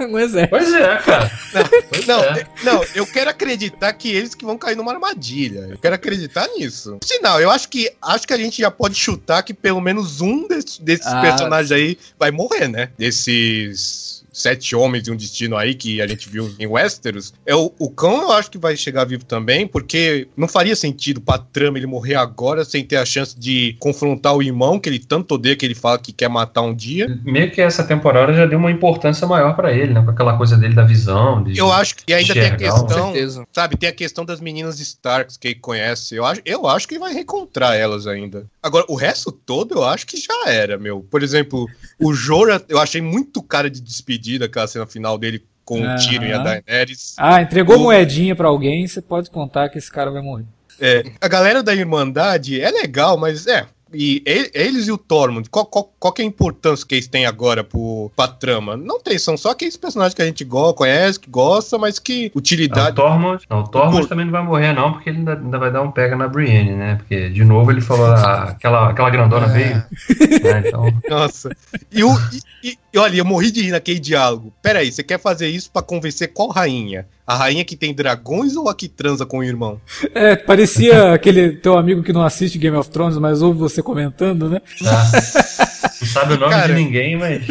no 0.00 0.18
exército. 0.18 0.48
Pois 0.56 0.72
é, 0.72 0.96
cara. 0.96 1.30
Pois 1.90 2.06
Não, 2.06 2.24
é. 2.24 2.40
é- 2.40 2.46
não, 2.64 2.82
eu 2.94 3.06
quero 3.06 3.28
acreditar 3.28 3.92
que 3.92 4.08
eles 4.10 4.34
que 4.34 4.46
vão 4.46 4.56
cair 4.56 4.74
numa 4.76 4.92
armadilha. 4.94 5.66
Eu 5.70 5.76
quero 5.76 5.94
acreditar 5.94 6.48
nisso. 6.56 6.96
Sinal, 7.04 7.38
eu 7.38 7.50
acho 7.50 7.68
que 7.68 7.92
acho 8.00 8.26
que 8.26 8.32
a 8.32 8.38
gente 8.38 8.62
já 8.62 8.70
pode 8.70 8.94
chutar 8.94 9.42
que 9.42 9.52
pelo 9.52 9.78
menos 9.78 10.22
um 10.22 10.48
desses, 10.48 10.78
desses 10.78 11.06
Ah, 11.06 11.20
personagens 11.20 11.70
aí 11.70 11.98
vai 12.18 12.30
morrer, 12.30 12.66
né? 12.66 12.88
Desses 12.96 14.19
sete 14.32 14.74
homens 14.74 15.06
e 15.06 15.10
um 15.10 15.16
destino 15.16 15.56
aí 15.56 15.74
que 15.74 16.00
a 16.00 16.06
gente 16.06 16.28
viu 16.28 16.54
em 16.58 16.66
Westeros. 16.66 17.32
É 17.44 17.54
o, 17.54 17.72
o 17.78 17.90
cão 17.90 18.22
eu 18.22 18.32
acho 18.32 18.50
que 18.50 18.58
vai 18.58 18.76
chegar 18.76 19.04
vivo 19.04 19.24
também, 19.24 19.66
porque 19.66 20.28
não 20.36 20.48
faria 20.48 20.76
sentido 20.76 21.20
pra 21.20 21.38
trama 21.38 21.78
ele 21.78 21.86
morrer 21.86 22.14
agora 22.14 22.64
sem 22.64 22.84
ter 22.84 22.96
a 22.96 23.04
chance 23.04 23.38
de 23.38 23.76
confrontar 23.78 24.34
o 24.34 24.42
irmão 24.42 24.78
que 24.78 24.88
ele 24.88 24.98
tanto 24.98 25.34
odeia 25.34 25.56
que 25.56 25.64
ele 25.64 25.74
fala 25.74 25.98
que 25.98 26.12
quer 26.12 26.28
matar 26.28 26.62
um 26.62 26.74
dia. 26.74 27.18
Meio 27.24 27.50
que 27.50 27.60
essa 27.60 27.84
temporada 27.84 28.32
já 28.32 28.46
deu 28.46 28.58
uma 28.58 28.70
importância 28.70 29.26
maior 29.26 29.54
pra 29.54 29.72
ele, 29.72 29.92
né? 29.92 30.02
Com 30.02 30.10
aquela 30.10 30.36
coisa 30.36 30.56
dele 30.56 30.74
da 30.74 30.84
visão. 30.84 31.42
De... 31.42 31.58
Eu 31.58 31.72
acho 31.72 31.96
que 31.96 32.12
ainda 32.12 32.32
tem 32.32 32.46
a 32.46 32.56
questão 32.56 33.12
certeza. 33.12 33.46
Sabe, 33.52 33.76
tem 33.76 33.88
a 33.88 33.92
questão 33.92 34.24
das 34.24 34.40
meninas 34.40 34.78
Starks 34.80 35.36
que 35.36 35.48
ele 35.48 35.54
conhece. 35.56 36.14
Eu 36.14 36.24
acho, 36.24 36.40
eu 36.44 36.66
acho 36.66 36.86
que 36.86 36.98
vai 36.98 37.12
reencontrar 37.12 37.74
elas 37.74 38.06
ainda. 38.06 38.46
Agora, 38.62 38.84
o 38.88 38.94
resto 38.94 39.32
todo 39.32 39.74
eu 39.74 39.84
acho 39.84 40.06
que 40.06 40.16
já 40.16 40.50
era, 40.50 40.78
meu. 40.78 41.00
Por 41.10 41.22
exemplo, 41.22 41.66
o 41.98 42.12
Jorah, 42.12 42.62
eu 42.68 42.78
achei 42.78 43.00
muito 43.00 43.42
cara 43.42 43.70
de 43.70 43.80
despedida 43.80 44.19
aquela 44.44 44.66
cena 44.66 44.86
final 44.86 45.16
dele 45.18 45.44
com 45.64 45.80
o 45.80 45.84
Aham. 45.84 45.96
Tyrion 45.96 46.24
e 46.28 46.32
a 46.32 46.38
Daenerys. 46.38 47.14
Ah, 47.18 47.40
entregou 47.42 47.76
O- 47.76 47.80
moedinha 47.80 48.34
pra 48.34 48.48
alguém, 48.48 48.86
você 48.86 49.00
pode 49.00 49.30
contar 49.30 49.68
que 49.68 49.78
esse 49.78 49.90
cara 49.90 50.10
vai 50.10 50.22
morrer. 50.22 50.44
É, 50.80 51.04
a 51.20 51.28
galera 51.28 51.62
da 51.62 51.74
Irmandade 51.74 52.60
é 52.60 52.70
legal, 52.70 53.16
mas 53.18 53.46
é. 53.46 53.66
E 53.92 54.22
eles 54.54 54.86
e 54.86 54.92
o 54.92 54.96
Tormund, 54.98 55.48
qual, 55.50 55.66
qual, 55.66 55.92
qual 55.98 56.12
que 56.12 56.22
é 56.22 56.24
a 56.24 56.28
importância 56.28 56.86
que 56.86 56.94
eles 56.94 57.08
têm 57.08 57.26
agora 57.26 57.64
pro, 57.64 58.10
pra 58.14 58.28
trama? 58.28 58.76
Não 58.76 59.00
tem, 59.00 59.18
são 59.18 59.36
só 59.36 59.50
aqueles 59.50 59.76
personagens 59.76 60.14
que 60.14 60.22
a 60.22 60.26
gente 60.26 60.44
go 60.44 60.72
conhece, 60.74 61.18
que 61.18 61.28
gosta, 61.28 61.76
mas 61.76 61.98
que 61.98 62.24
Não, 62.26 62.30
o 62.34 62.38
utilidade. 62.38 62.94
Tormund, 62.96 63.42
não, 63.50 63.60
o 63.60 63.68
Tormund 63.68 64.00
Por- 64.02 64.08
também 64.08 64.24
não 64.26 64.32
vai 64.32 64.44
morrer, 64.44 64.72
não, 64.72 64.92
porque 64.92 65.08
ele 65.10 65.18
ainda, 65.18 65.34
ainda 65.34 65.58
vai 65.58 65.72
dar 65.72 65.82
um 65.82 65.90
pega 65.90 66.16
na 66.16 66.28
Brienne, 66.28 66.72
né? 66.76 66.94
Porque, 66.96 67.28
de 67.30 67.44
novo, 67.44 67.70
ele 67.70 67.80
falou, 67.80 68.06
ah, 68.06 68.44
aquela, 68.50 68.90
aquela 68.90 69.10
grandona 69.10 69.46
É. 69.46 69.48
veio. 69.48 69.74
né? 70.44 70.62
Então, 70.66 70.84
Nossa. 71.10 71.50
E, 71.90 72.04
o, 72.04 72.10
e, 72.62 72.76
e- 72.94 72.98
olha, 72.98 73.16
eu 73.16 73.24
morri 73.24 73.50
de 73.50 73.62
rir 73.62 73.72
naquele 73.72 73.98
diálogo. 73.98 74.52
Peraí, 74.62 74.92
você 74.92 75.02
quer 75.02 75.18
fazer 75.18 75.48
isso 75.48 75.70
pra 75.72 75.82
convencer 75.82 76.28
qual 76.32 76.48
rainha? 76.48 77.06
A 77.26 77.36
rainha 77.36 77.64
que 77.64 77.76
tem 77.76 77.94
dragões 77.94 78.56
ou 78.56 78.68
a 78.68 78.74
que 78.74 78.88
transa 78.88 79.24
com 79.24 79.38
o 79.38 79.44
irmão? 79.44 79.80
É, 80.14 80.34
parecia 80.34 81.12
aquele 81.14 81.52
teu 81.52 81.78
amigo 81.78 82.02
que 82.02 82.12
não 82.12 82.22
assiste 82.24 82.58
Game 82.58 82.76
of 82.76 82.90
Thrones, 82.90 83.16
mas 83.18 83.40
ouve 83.40 83.56
você 83.56 83.79
comentando, 83.82 84.48
né? 84.48 84.60
tá. 84.82 85.10
não 86.00 86.08
sabe 86.08 86.34
o 86.34 86.38
nome 86.38 86.52
Cara. 86.52 86.68
de 86.68 86.74
ninguém, 86.74 87.16
mas. 87.16 87.42